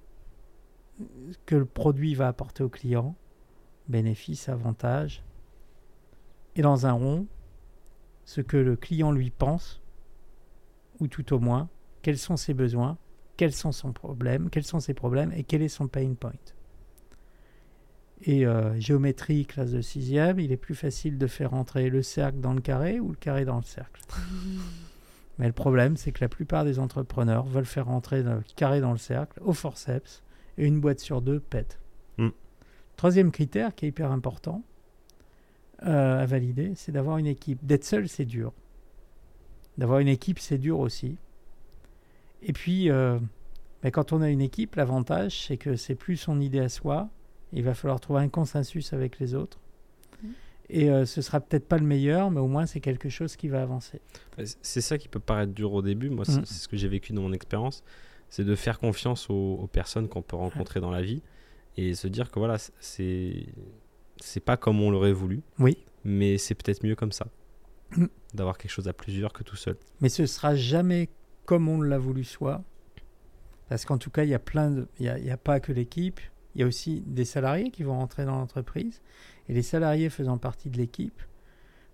que 1.45 1.55
le 1.55 1.65
produit 1.65 2.15
va 2.15 2.27
apporter 2.27 2.63
au 2.63 2.69
client, 2.69 3.15
bénéfice, 3.87 4.47
avantage. 4.49 5.23
Et 6.55 6.61
dans 6.61 6.85
un 6.85 6.93
rond, 6.93 7.27
ce 8.25 8.41
que 8.41 8.57
le 8.57 8.75
client 8.75 9.11
lui 9.11 9.29
pense, 9.29 9.81
ou 10.99 11.07
tout 11.07 11.33
au 11.33 11.39
moins, 11.39 11.69
quels 12.01 12.17
sont 12.17 12.37
ses 12.37 12.53
besoins, 12.53 12.97
quels 13.37 13.53
sont 13.53 13.71
son 13.71 13.91
problème, 13.91 14.49
quels 14.49 14.63
sont 14.63 14.79
ses 14.79 14.93
problèmes 14.93 15.31
et 15.33 15.43
quel 15.43 15.61
est 15.61 15.69
son 15.69 15.87
pain 15.87 16.13
point. 16.13 16.33
Et 18.23 18.45
euh, 18.45 18.77
géométrie, 18.79 19.45
classe 19.45 19.71
de 19.71 19.81
sixième, 19.81 20.39
il 20.39 20.51
est 20.51 20.57
plus 20.57 20.75
facile 20.75 21.17
de 21.17 21.27
faire 21.27 21.53
entrer 21.53 21.89
le 21.89 22.01
cercle 22.01 22.39
dans 22.39 22.53
le 22.53 22.61
carré 22.61 22.99
ou 22.99 23.09
le 23.09 23.15
carré 23.15 23.45
dans 23.45 23.57
le 23.57 23.63
cercle. 23.63 24.01
Mais 25.39 25.47
le 25.47 25.53
problème, 25.53 25.95
c'est 25.95 26.11
que 26.11 26.21
la 26.21 26.27
plupart 26.27 26.65
des 26.65 26.79
entrepreneurs 26.79 27.45
veulent 27.45 27.65
faire 27.65 27.89
entrer 27.89 28.23
le 28.23 28.41
carré 28.57 28.81
dans 28.81 28.91
le 28.91 28.97
cercle 28.97 29.39
au 29.41 29.53
forceps 29.53 30.21
et 30.57 30.65
une 30.65 30.81
boîte 30.81 30.99
sur 30.99 31.21
deux 31.21 31.39
pète. 31.39 31.79
Mm. 32.17 32.29
Troisième 32.97 33.31
critère 33.31 33.73
qui 33.73 33.85
est 33.85 33.89
hyper 33.89 34.11
important 34.11 34.63
euh, 35.83 36.21
à 36.21 36.25
valider, 36.25 36.73
c'est 36.75 36.91
d'avoir 36.91 37.17
une 37.17 37.27
équipe. 37.27 37.65
D'être 37.65 37.85
seul, 37.85 38.09
c'est 38.09 38.25
dur. 38.25 38.51
D'avoir 39.77 39.99
une 39.99 40.09
équipe, 40.09 40.39
c'est 40.39 40.57
dur 40.57 40.79
aussi. 40.79 41.15
Et 42.41 42.51
puis, 42.51 42.89
euh, 42.89 43.17
mais 43.81 43.91
quand 43.91 44.11
on 44.11 44.21
a 44.21 44.29
une 44.29 44.41
équipe, 44.41 44.75
l'avantage, 44.75 45.47
c'est 45.47 45.55
que 45.55 45.77
c'est 45.77 45.95
plus 45.95 46.17
son 46.17 46.41
idée 46.41 46.59
à 46.59 46.67
soi. 46.67 47.09
Il 47.53 47.63
va 47.63 47.73
falloir 47.73 47.99
trouver 47.99 48.21
un 48.21 48.29
consensus 48.29 48.93
avec 48.93 49.19
les 49.19 49.33
autres. 49.35 49.59
Mm. 50.23 50.27
Et 50.71 50.89
euh, 50.91 51.05
ce 51.05 51.21
sera 51.21 51.39
peut-être 51.39 51.67
pas 51.67 51.77
le 51.79 51.85
meilleur, 51.85 52.29
mais 52.29 52.39
au 52.39 52.47
moins 52.47 52.65
c'est 52.67 52.79
quelque 52.79 53.09
chose 53.09 53.35
qui 53.35 53.47
va 53.47 53.61
avancer. 53.63 54.01
C- 54.43 54.55
C'est 54.61 54.81
ça 54.81 54.97
qui 54.97 55.07
peut 55.07 55.19
paraître 55.19 55.51
dur 55.53 55.73
au 55.73 55.81
début. 55.81 56.09
Moi, 56.09 56.25
c'est 56.25 56.41
Mm. 56.41 56.45
c'est 56.45 56.53
ce 56.63 56.67
que 56.67 56.77
j'ai 56.77 56.87
vécu 56.87 57.11
dans 57.13 57.23
mon 57.23 57.33
expérience. 57.33 57.83
C'est 58.29 58.43
de 58.43 58.53
faire 58.55 58.77
confiance 58.79 59.29
aux, 59.31 59.55
aux 59.63 59.67
personnes 59.67 60.07
qu'on 60.07 60.21
peut 60.21 60.35
rencontrer 60.35 60.79
dans 60.79 60.91
la 60.91 61.01
vie 61.01 61.23
et 61.77 61.95
se 61.95 62.07
dire 62.07 62.29
que 62.29 62.37
voilà, 62.39 62.57
c'est 62.79 63.45
c'est 64.21 64.39
pas 64.41 64.57
comme 64.57 64.81
on 64.81 64.91
l'aurait 64.91 65.13
voulu, 65.13 65.41
Oui. 65.59 65.77
mais 66.03 66.37
c'est 66.37 66.53
peut-être 66.53 66.83
mieux 66.85 66.95
comme 66.95 67.11
ça. 67.13 67.27
Mm. 67.97 68.05
D'avoir 68.35 68.57
quelque 68.59 68.69
chose 68.71 68.87
à 68.87 68.93
plusieurs 68.93 69.33
que 69.33 69.41
tout 69.43 69.55
seul. 69.55 69.77
Mais 70.01 70.09
ce 70.09 70.27
sera 70.27 70.53
jamais 70.55 71.09
comme 71.45 71.67
on 71.67 71.81
l'a 71.81 71.97
voulu 71.97 72.23
soit. 72.23 72.61
Parce 73.69 73.85
qu'en 73.85 73.97
tout 73.97 74.09
cas, 74.11 74.23
il 74.23 74.29
y 74.29 74.33
a 74.35 74.39
plein 74.39 74.69
de. 74.71 74.87
Il 74.99 75.03
n'y 75.03 75.09
a, 75.09 75.17
il 75.17 75.25
y 75.25 75.31
a 75.31 75.37
pas 75.37 75.59
que 75.59 75.71
l'équipe, 75.71 76.19
il 76.55 76.61
y 76.61 76.63
a 76.63 76.67
aussi 76.67 77.01
des 77.05 77.25
salariés 77.25 77.71
qui 77.71 77.83
vont 77.83 77.97
rentrer 77.97 78.25
dans 78.25 78.35
l'entreprise. 78.35 79.01
Et 79.47 79.53
les 79.53 79.61
salariés 79.61 80.09
faisant 80.09 80.37
partie 80.37 80.69
de 80.69 80.77
l'équipe, 80.77 81.21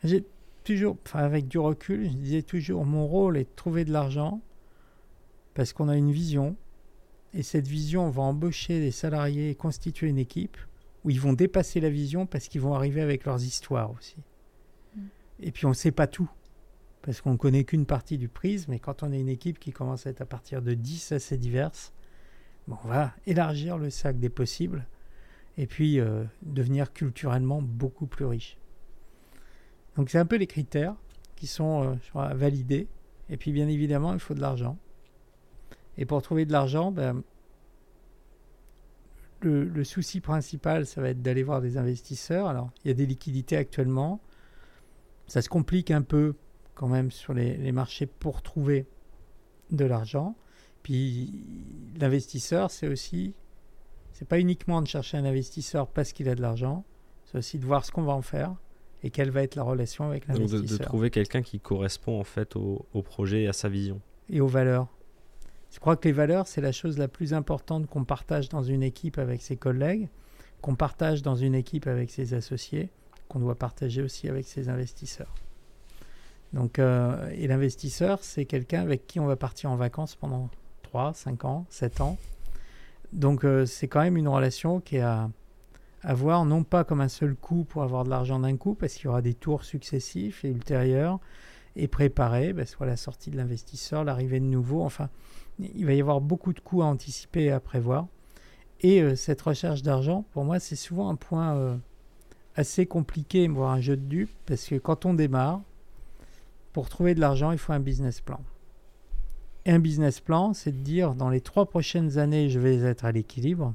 j'ai 0.04 0.26
toujours, 0.64 0.98
enfin 1.06 1.20
avec 1.20 1.48
du 1.48 1.58
recul, 1.58 2.10
je 2.10 2.16
disais 2.16 2.42
toujours 2.42 2.86
mon 2.86 3.08
rôle 3.08 3.38
est 3.38 3.44
de 3.44 3.56
trouver 3.56 3.86
de 3.86 3.92
l'argent 3.92 4.42
parce 5.54 5.74
qu'on 5.74 5.90
a 5.90 5.96
une 5.96 6.12
vision. 6.12 6.56
Et 7.34 7.44
cette 7.44 7.68
vision, 7.68 8.08
on 8.08 8.10
va 8.10 8.24
embaucher 8.24 8.80
des 8.80 8.92
salariés 8.92 9.50
et 9.50 9.56
constituer 9.56 10.08
une 10.08 10.18
équipe 10.18 10.58
où 11.04 11.10
ils 11.10 11.20
vont 11.20 11.34
dépasser 11.34 11.80
la 11.80 11.90
vision 11.90 12.26
parce 12.26 12.48
qu'ils 12.48 12.62
vont 12.62 12.74
arriver 12.74 13.02
avec 13.02 13.26
leurs 13.26 13.44
histoires 13.44 13.92
aussi. 13.92 14.18
Mm. 14.96 15.02
Et 15.42 15.52
puis 15.52 15.66
on 15.66 15.70
ne 15.70 15.76
sait 15.76 15.92
pas 15.92 16.08
tout 16.08 16.30
parce 17.02 17.22
qu'on 17.22 17.34
ne 17.34 17.38
connaît 17.38 17.66
qu'une 17.66 17.86
partie 17.86 18.18
du 18.18 18.28
prisme, 18.30 18.72
mais 18.72 18.80
quand 18.80 19.04
on 19.04 19.12
est 19.12 19.20
une 19.20 19.30
équipe 19.30 19.60
qui 19.60 19.72
commence 19.72 20.08
à 20.08 20.10
être 20.10 20.22
à 20.22 20.26
partir 20.26 20.64
de 20.64 20.74
10 20.74 21.12
assez 21.12 21.38
diverses, 21.38 21.94
on 22.68 22.88
va 22.88 23.14
élargir 23.26 23.78
le 23.78 23.90
sac 23.90 24.20
des 24.20 24.30
possibles 24.30 24.86
et 25.58 25.68
puis 25.68 26.00
euh, 26.00 26.24
devenir 26.42 26.92
culturellement 26.94 27.62
beaucoup 27.62 28.08
plus 28.08 28.26
riche. 28.26 28.58
Donc 29.96 30.10
c'est 30.10 30.18
un 30.18 30.26
peu 30.26 30.36
les 30.36 30.48
critères 30.48 30.96
qui 31.36 31.48
sont 31.48 31.98
euh, 32.16 32.34
valider. 32.34 32.88
Et 33.30 33.38
puis 33.38 33.52
bien 33.52 33.68
évidemment, 33.68 34.14
il 34.14 34.20
faut 34.20 34.34
de 34.34 34.42
l'argent. 34.42 34.78
Et 35.98 36.06
pour 36.06 36.22
trouver 36.22 36.46
de 36.46 36.52
l'argent, 36.52 36.92
ben, 36.92 37.24
le, 39.42 39.84
souci 39.84 40.20
principal, 40.22 40.86
ça 40.86 41.02
va 41.02 41.10
être 41.10 41.22
d'aller 41.22 41.44
voir 41.44 41.62
des 41.62 41.78
investisseurs. 41.78 42.48
Alors, 42.48 42.72
il 42.84 42.88
y 42.88 42.92
a 42.92 42.94
des 42.96 43.06
liquidités 43.06 43.56
actuellement. 43.56 44.20
Ça 45.28 45.42
se 45.42 45.50
complique 45.50 45.92
un 45.92 46.02
peu 46.02 46.36
quand 46.74 46.88
même 46.88 47.12
sur 47.12 47.34
les 47.34 47.72
marchés 47.72 48.08
pour 48.08 48.42
trouver 48.42 48.88
de 49.72 49.86
l'argent. 49.86 50.36
Puis 50.86 51.34
l'investisseur, 52.00 52.70
c'est 52.70 52.88
aussi, 52.88 53.34
c'est 54.12 54.28
pas 54.28 54.40
uniquement 54.40 54.84
de 54.84 54.88
chercher 54.88 55.18
un 55.18 55.26
investisseur 55.26 55.88
parce 55.88 56.14
qu'il 56.14 56.30
a 56.30 56.36
de 56.36 56.44
l'argent, 56.44 56.86
c'est 57.26 57.40
aussi 57.40 57.58
de 57.58 57.66
voir 57.66 57.84
ce 57.84 57.92
qu'on 57.92 58.04
va 58.04 58.14
en 58.14 58.22
faire 58.22 58.54
et 59.02 59.10
quelle 59.10 59.32
va 59.32 59.42
être 59.42 59.56
la 59.56 59.64
relation 59.64 60.06
avec 60.06 60.28
Donc 60.28 60.38
de, 60.38 60.46
de 60.46 60.54
l'investisseur 60.54 60.86
trouver 60.86 61.10
quelqu'un 61.10 61.42
qui 61.42 61.60
correspond 61.60 62.20
en 62.20 62.24
fait 62.24 62.56
au, 62.56 62.86
au 62.94 63.02
projet 63.02 63.42
et 63.42 63.48
à 63.48 63.54
sa 63.54 63.68
vision. 63.68 64.00
et 64.30 64.42
aux 64.42 64.48
valeurs. 64.48 64.88
Je 65.72 65.80
crois 65.80 65.96
que 65.96 66.08
les 66.08 66.12
valeurs, 66.12 66.46
c'est 66.46 66.62
la 66.62 66.72
chose 66.72 67.00
la 67.00 67.08
plus 67.08 67.34
importante 67.34 67.88
qu'on 67.88 68.06
partage 68.06 68.50
dans 68.50 68.62
une 68.62 68.84
équipe 68.84 69.18
avec 69.18 69.42
ses 69.42 69.58
collègues, 69.58 70.08
qu'on 70.62 70.76
partage 70.76 71.24
dans 71.24 71.36
une 71.36 71.56
équipe 71.56 71.88
avec 71.88 72.12
ses 72.12 72.36
associés, 72.36 72.92
qu'on 73.28 73.40
doit 73.40 73.56
partager 73.56 74.04
aussi 74.04 74.30
avec 74.30 74.46
ses 74.46 74.70
investisseurs. 74.70 75.34
Donc, 76.54 76.78
euh, 76.78 77.28
et 77.32 77.48
l'investisseur, 77.48 78.20
c'est 78.22 78.46
quelqu'un 78.46 78.84
avec 78.84 79.08
qui 79.08 79.20
on 79.20 79.26
va 79.26 79.36
partir 79.36 79.72
en 79.72 79.78
vacances 79.78 80.16
pendant 80.16 80.52
3, 80.96 81.14
5 81.14 81.44
ans, 81.44 81.66
7 81.70 82.00
ans. 82.00 82.18
Donc, 83.12 83.44
euh, 83.44 83.66
c'est 83.66 83.90
quand 83.90 84.02
même 84.02 84.16
une 84.16 84.30
relation 84.30 84.80
qui 84.80 84.96
est 84.96 85.02
à, 85.02 85.30
voir 86.14 86.46
non 86.46 86.64
pas 86.64 86.86
comme 86.86 87.02
un 87.02 87.10
seul 87.10 87.36
coup 87.36 87.66
pour 87.66 87.84
avoir 87.84 88.06
de 88.06 88.10
l'argent 88.10 88.40
d'un 88.40 88.56
coup, 88.56 88.76
parce 88.76 88.94
qu'il 88.94 89.06
y 89.06 89.08
aura 89.10 89.22
des 89.22 89.34
tours 89.34 89.66
successifs 89.66 90.46
et 90.46 90.50
ultérieurs, 90.50 91.20
et 91.76 91.90
préparer 91.90 92.54
ben, 92.54 92.66
soit 92.66 92.86
la 92.86 92.96
sortie 92.96 93.30
de 93.30 93.36
l'investisseur, 93.36 94.06
l'arrivée 94.06 94.40
de 94.40 94.46
nouveaux. 94.46 94.84
Enfin, 94.84 95.10
il 95.60 95.86
va 95.86 95.92
y 95.92 96.00
avoir 96.00 96.22
beaucoup 96.22 96.54
de 96.54 96.62
coûts 96.62 96.82
à 96.82 96.86
anticiper 96.86 97.44
et 97.44 97.52
à 97.52 97.60
prévoir. 97.60 98.08
Et 98.80 99.02
euh, 99.02 99.18
cette 99.18 99.42
recherche 99.42 99.82
d'argent, 99.82 100.24
pour 100.32 100.46
moi, 100.46 100.60
c'est 100.60 100.78
souvent 100.78 101.10
un 101.10 101.16
point 101.16 101.58
euh, 101.58 101.76
assez 102.56 102.86
compliqué, 102.86 103.50
voire 103.50 103.72
un 103.72 103.82
jeu 103.82 103.98
de 103.98 104.06
dupes, 104.06 104.38
parce 104.46 104.66
que 104.66 104.76
quand 104.76 105.06
on 105.06 105.14
démarre, 105.14 105.60
pour 106.72 106.88
trouver 106.88 107.16
de 107.16 107.20
l'argent, 107.20 107.52
il 107.52 107.58
faut 107.58 107.74
un 107.74 107.82
business 107.82 108.22
plan. 108.22 108.40
Un 109.66 109.80
business 109.80 110.20
plan, 110.20 110.54
c'est 110.54 110.72
de 110.72 110.84
dire 110.84 111.16
dans 111.16 111.30
les 111.30 111.42
trois 111.42 111.66
prochaines 111.66 112.20
années, 112.20 112.50
je 112.50 112.60
vais 112.60 112.78
être 112.78 113.06
à 113.06 113.12
l'équilibre 113.12 113.74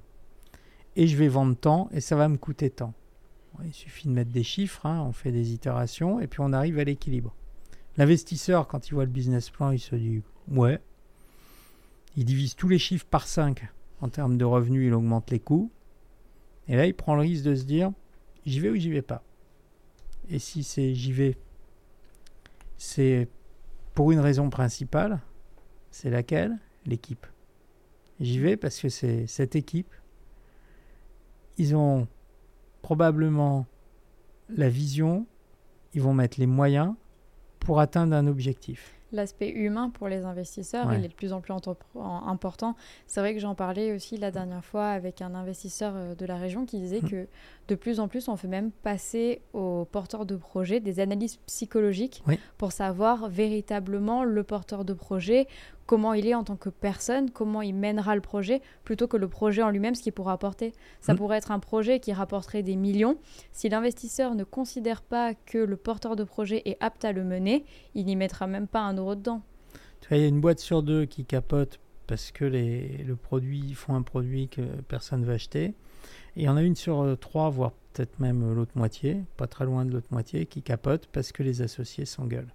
et 0.94 1.06
je 1.06 1.16
vais 1.16 1.28
vendre 1.28 1.56
tant 1.56 1.88
et 1.92 2.00
ça 2.00 2.14
va 2.16 2.28
me 2.28 2.36
coûter 2.36 2.70
tant. 2.70 2.94
Il 3.64 3.74
suffit 3.74 4.08
de 4.08 4.12
mettre 4.12 4.30
des 4.30 4.44
chiffres, 4.44 4.86
hein, 4.86 5.04
on 5.06 5.12
fait 5.12 5.32
des 5.32 5.52
itérations 5.52 6.20
et 6.20 6.26
puis 6.26 6.40
on 6.40 6.52
arrive 6.52 6.78
à 6.78 6.84
l'équilibre. 6.84 7.34
L'investisseur, 7.96 8.68
quand 8.68 8.88
il 8.88 8.94
voit 8.94 9.04
le 9.04 9.10
business 9.10 9.50
plan, 9.50 9.70
il 9.70 9.80
se 9.80 9.96
dit 9.96 10.22
ouais. 10.48 10.80
Il 12.16 12.24
divise 12.24 12.54
tous 12.54 12.68
les 12.68 12.78
chiffres 12.78 13.06
par 13.08 13.26
5 13.26 13.68
en 14.00 14.08
termes 14.08 14.38
de 14.38 14.44
revenus, 14.44 14.86
il 14.86 14.94
augmente 14.94 15.30
les 15.30 15.40
coûts. 15.40 15.70
Et 16.68 16.76
là, 16.76 16.86
il 16.86 16.94
prend 16.94 17.14
le 17.14 17.22
risque 17.22 17.44
de 17.44 17.54
se 17.54 17.64
dire 17.64 17.92
j'y 18.46 18.60
vais 18.60 18.70
ou 18.70 18.76
j'y 18.76 18.90
vais 18.90 19.02
pas. 19.02 19.22
Et 20.28 20.38
si 20.38 20.62
c'est 20.62 20.94
j'y 20.94 21.12
vais, 21.12 21.36
c'est 22.78 23.28
pour 23.94 24.12
une 24.12 24.20
raison 24.20 24.48
principale, 24.50 25.20
c'est 25.90 26.10
laquelle? 26.10 26.58
L'équipe. 26.86 27.26
J'y 28.20 28.38
vais 28.38 28.56
parce 28.56 28.80
que 28.80 28.88
c'est 28.88 29.26
cette 29.26 29.56
équipe. 29.56 29.92
Ils 31.58 31.76
ont 31.76 32.08
probablement 32.82 33.66
la 34.48 34.68
vision, 34.68 35.26
ils 35.94 36.02
vont 36.02 36.14
mettre 36.14 36.40
les 36.40 36.46
moyens 36.46 36.94
pour 37.60 37.80
atteindre 37.80 38.14
un 38.16 38.26
objectif 38.26 39.00
l'aspect 39.12 39.50
humain 39.50 39.90
pour 39.90 40.08
les 40.08 40.24
investisseurs, 40.24 40.92
il 40.92 41.04
est 41.04 41.08
de 41.08 41.14
plus 41.14 41.32
en 41.32 41.40
plus 41.40 41.54
important. 41.94 42.76
C'est 43.06 43.20
vrai 43.20 43.34
que 43.34 43.40
j'en 43.40 43.54
parlais 43.54 43.92
aussi 43.92 44.16
la 44.16 44.30
dernière 44.30 44.64
fois 44.64 44.88
avec 44.88 45.22
un 45.22 45.34
investisseur 45.34 45.92
euh, 45.96 46.14
de 46.14 46.26
la 46.26 46.36
région 46.36 46.64
qui 46.64 46.78
disait 46.78 47.00
mmh. 47.00 47.10
que 47.10 47.28
de 47.68 47.74
plus 47.74 48.00
en 48.00 48.08
plus, 48.08 48.28
on 48.28 48.36
fait 48.36 48.48
même 48.48 48.70
passer 48.70 49.42
aux 49.52 49.84
porteurs 49.84 50.26
de 50.26 50.36
projets 50.36 50.80
des 50.80 51.00
analyses 51.00 51.36
psychologiques 51.46 52.22
pour 52.58 52.72
savoir 52.72 53.28
véritablement 53.28 54.24
le 54.24 54.42
porteur 54.42 54.84
de 54.84 54.92
projet, 54.92 55.46
comment 55.90 56.14
il 56.14 56.28
est 56.28 56.36
en 56.36 56.44
tant 56.44 56.54
que 56.54 56.68
personne, 56.68 57.30
comment 57.32 57.62
il 57.62 57.74
mènera 57.74 58.14
le 58.14 58.20
projet, 58.20 58.62
plutôt 58.84 59.08
que 59.08 59.16
le 59.16 59.26
projet 59.26 59.60
en 59.60 59.70
lui-même, 59.70 59.96
ce 59.96 60.02
qu'il 60.02 60.12
pourra 60.12 60.34
apporter. 60.34 60.72
Ça 61.00 61.14
mmh. 61.14 61.16
pourrait 61.16 61.38
être 61.38 61.50
un 61.50 61.58
projet 61.58 61.98
qui 61.98 62.12
rapporterait 62.12 62.62
des 62.62 62.76
millions. 62.76 63.18
Si 63.50 63.68
l'investisseur 63.68 64.36
ne 64.36 64.44
considère 64.44 65.02
pas 65.02 65.34
que 65.34 65.58
le 65.58 65.76
porteur 65.76 66.14
de 66.14 66.22
projet 66.22 66.62
est 66.64 66.76
apte 66.78 67.04
à 67.04 67.10
le 67.10 67.24
mener, 67.24 67.64
il 67.96 68.06
n'y 68.06 68.14
mettra 68.14 68.46
même 68.46 68.68
pas 68.68 68.82
un 68.82 68.94
euro 68.94 69.16
dedans. 69.16 69.42
Il 70.12 70.18
y 70.18 70.22
a 70.22 70.28
une 70.28 70.40
boîte 70.40 70.60
sur 70.60 70.84
deux 70.84 71.06
qui 71.06 71.24
capote 71.24 71.80
parce 72.06 72.30
que 72.30 72.44
les, 72.44 72.98
le 72.98 73.16
produit 73.16 73.74
font 73.74 73.96
un 73.96 74.02
produit 74.02 74.46
que 74.46 74.62
personne 74.82 75.22
ne 75.22 75.26
va 75.26 75.32
acheter. 75.32 75.64
Et 75.64 75.74
il 76.36 76.42
y 76.44 76.48
en 76.48 76.56
a 76.56 76.62
une 76.62 76.76
sur 76.76 77.00
euh, 77.00 77.16
trois, 77.16 77.50
voire 77.50 77.72
peut-être 77.92 78.20
même 78.20 78.44
euh, 78.44 78.54
l'autre 78.54 78.78
moitié, 78.78 79.24
pas 79.36 79.48
très 79.48 79.64
loin 79.64 79.84
de 79.84 79.90
l'autre 79.90 80.12
moitié, 80.12 80.46
qui 80.46 80.62
capote 80.62 81.08
parce 81.10 81.32
que 81.32 81.42
les 81.42 81.62
associés 81.62 82.04
s'engueulent. 82.04 82.54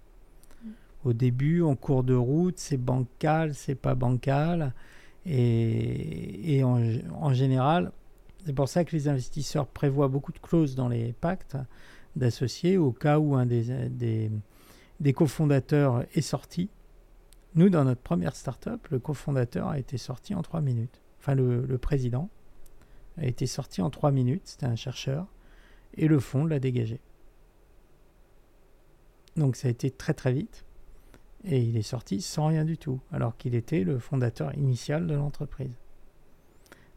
Au 1.06 1.12
début, 1.12 1.62
en 1.62 1.76
cours 1.76 2.02
de 2.02 2.14
route, 2.14 2.58
c'est 2.58 2.76
bancal, 2.76 3.54
c'est 3.54 3.76
pas 3.76 3.94
bancal. 3.94 4.74
Et, 5.24 6.64
en, 6.64 7.32
général, 7.32 7.92
c'est 8.44 8.52
pour 8.52 8.68
ça 8.68 8.84
que 8.84 8.90
les 8.90 9.06
investisseurs 9.06 9.68
prévoient 9.68 10.08
beaucoup 10.08 10.32
de 10.32 10.40
clauses 10.40 10.74
dans 10.74 10.88
les 10.88 11.12
pactes 11.12 11.56
d'associés 12.16 12.76
au 12.76 12.90
cas 12.90 13.20
où 13.20 13.36
un 13.36 13.46
des, 13.46 14.30
des, 14.98 15.12
cofondateurs 15.12 16.04
est 16.12 16.22
sorti. 16.22 16.70
Nous, 17.54 17.70
dans 17.70 17.84
notre 17.84 18.02
première 18.02 18.34
startup, 18.34 18.88
le 18.88 18.98
cofondateur 18.98 19.68
a 19.68 19.78
été 19.78 19.98
sorti 19.98 20.34
en 20.34 20.42
trois 20.42 20.60
minutes. 20.60 21.00
Enfin, 21.20 21.36
le 21.36 21.78
président 21.78 22.30
a 23.16 23.26
été 23.26 23.46
sorti 23.46 23.80
en 23.80 23.90
trois 23.90 24.10
minutes, 24.10 24.42
c'était 24.44 24.66
un 24.66 24.74
chercheur, 24.74 25.28
et 25.94 26.08
le 26.08 26.18
fond 26.18 26.46
l'a 26.46 26.58
dégagé. 26.58 26.98
Donc 29.36 29.54
ça 29.54 29.68
a 29.68 29.70
été 29.70 29.92
très 29.92 30.14
très 30.14 30.32
vite, 30.32 30.66
et 31.46 31.60
il 31.60 31.76
est 31.76 31.82
sorti 31.82 32.20
sans 32.20 32.46
rien 32.46 32.64
du 32.64 32.76
tout, 32.76 33.00
alors 33.12 33.36
qu'il 33.36 33.54
était 33.54 33.84
le 33.84 33.98
fondateur 33.98 34.54
initial 34.54 35.06
de 35.06 35.14
l'entreprise. 35.14 35.72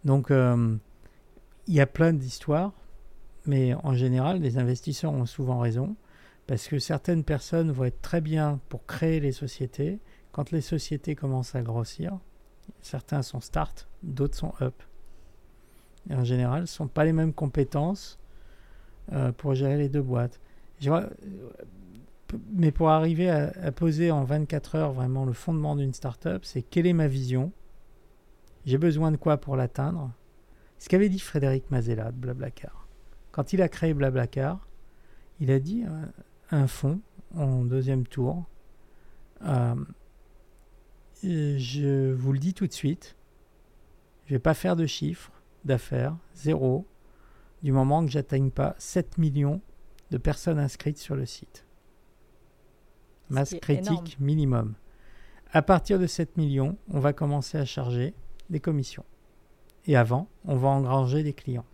Donc 0.04 0.32
euh, 0.32 0.76
il 1.68 1.74
y 1.74 1.82
a 1.82 1.88
plein 1.88 2.14
d'histoires, 2.14 2.74
mais 3.46 3.74
en 3.76 3.94
général, 3.94 4.42
les 4.42 4.58
investisseurs 4.58 5.14
ont 5.14 5.26
souvent 5.26 5.60
raison, 5.60 5.96
parce 6.48 6.68
que 6.68 6.80
certaines 6.80 7.24
personnes 7.24 7.72
vont 7.72 7.86
être 7.86 8.02
très 8.02 8.22
bien 8.22 8.60
pour 8.70 8.86
créer 8.86 9.20
les 9.20 9.32
sociétés. 9.32 10.00
Quand 10.32 10.52
les 10.52 10.62
sociétés 10.62 11.16
commencent 11.16 11.56
à 11.56 11.62
grossir, 11.62 12.18
certains 12.82 13.22
sont 13.22 13.40
start, 13.40 13.88
d'autres 14.04 14.38
sont 14.38 14.54
up 14.62 14.82
en 16.12 16.24
général, 16.24 16.62
ne 16.62 16.66
sont 16.66 16.88
pas 16.88 17.06
les 17.06 17.14
mêmes 17.14 17.34
compétences 17.34 18.20
euh, 19.12 19.32
pour 19.32 19.54
gérer 19.54 19.78
les 19.78 19.90
deux 19.90 20.02
boîtes. 20.02 20.40
Euh, 20.86 21.10
mais 22.52 22.72
pour 22.72 22.90
arriver 22.90 23.30
à, 23.30 23.72
poser 23.72 24.12
en 24.12 24.24
24 24.24 24.76
heures 24.76 24.92
vraiment 24.92 25.26
le 25.26 25.34
fondement 25.34 25.76
d'une 25.76 25.94
startup, 25.94 26.46
c'est 26.46 26.62
quelle 26.62 26.88
est 26.88 26.94
ma 26.94 27.08
vision? 27.08 27.52
J'ai 28.66 28.78
besoin 28.78 29.12
de 29.12 29.18
quoi 29.18 29.38
pour 29.38 29.56
l'atteindre? 29.56 30.12
Ce 30.78 30.90
qu'avait 30.90 31.10
dit 31.10 31.20
Frédéric 31.20 31.70
Mazella 31.72 32.12
de 32.12 32.18
Blablacar. 32.18 32.88
Quand 33.32 33.54
il 33.54 33.62
a 33.62 33.70
créé 33.70 33.94
Blablacar, 33.94 34.68
il 35.40 35.52
a 35.52 35.60
dit 35.60 35.84
euh, 35.86 36.06
un 36.52 36.68
fonds 36.68 37.02
en 37.36 37.64
deuxième 37.64 38.06
tour. 38.08 38.46
je 41.24 42.14
vous 42.14 42.34
le 42.34 42.40
dis 42.40 42.54
tout 42.54 42.68
de 42.68 42.74
suite, 42.74 43.16
je 44.26 44.34
ne 44.34 44.38
vais 44.38 44.42
pas 44.42 44.54
faire 44.54 44.76
de 44.76 44.86
chiffres 44.86 45.32
d'affaires, 45.66 46.16
zéro, 46.34 46.86
du 47.64 47.72
moment 47.72 48.06
que 48.06 48.12
j'atteigne 48.12 48.52
pas 48.52 48.76
7 48.78 49.18
millions 49.18 49.62
de 50.12 50.18
personnes 50.18 50.60
inscrites 50.60 50.98
sur 50.98 51.16
le 51.16 51.26
site. 51.26 51.66
Masse 53.30 53.56
critique 53.62 54.18
minimum. 54.20 54.74
À 55.52 55.62
partir 55.62 56.00
de 56.00 56.08
7 56.08 56.38
millions, 56.38 56.78
on 56.90 57.00
va 57.00 57.14
commencer 57.14 57.58
à 57.58 57.66
charger 57.66 58.14
des 58.50 58.60
commissions. 58.60 59.06
Et 59.86 59.96
avant, 59.96 60.28
on 60.46 60.56
va 60.56 60.70
engranger 60.70 61.24
des 61.24 61.34
clients. 61.34 61.66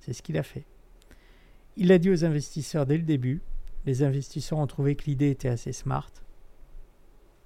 C'est 0.00 0.12
ce 0.12 0.22
qu'il 0.22 0.36
a 0.36 0.42
fait. 0.42 0.66
Il 1.76 1.92
a 1.92 1.98
dit 1.98 2.10
aux 2.10 2.24
investisseurs 2.24 2.86
dès 2.86 2.96
le 2.96 3.04
début, 3.04 3.40
les 3.86 4.02
investisseurs 4.02 4.58
ont 4.58 4.66
trouvé 4.66 4.94
que 4.94 5.04
l'idée 5.04 5.30
était 5.30 5.48
assez 5.48 5.72
smart. 5.72 6.10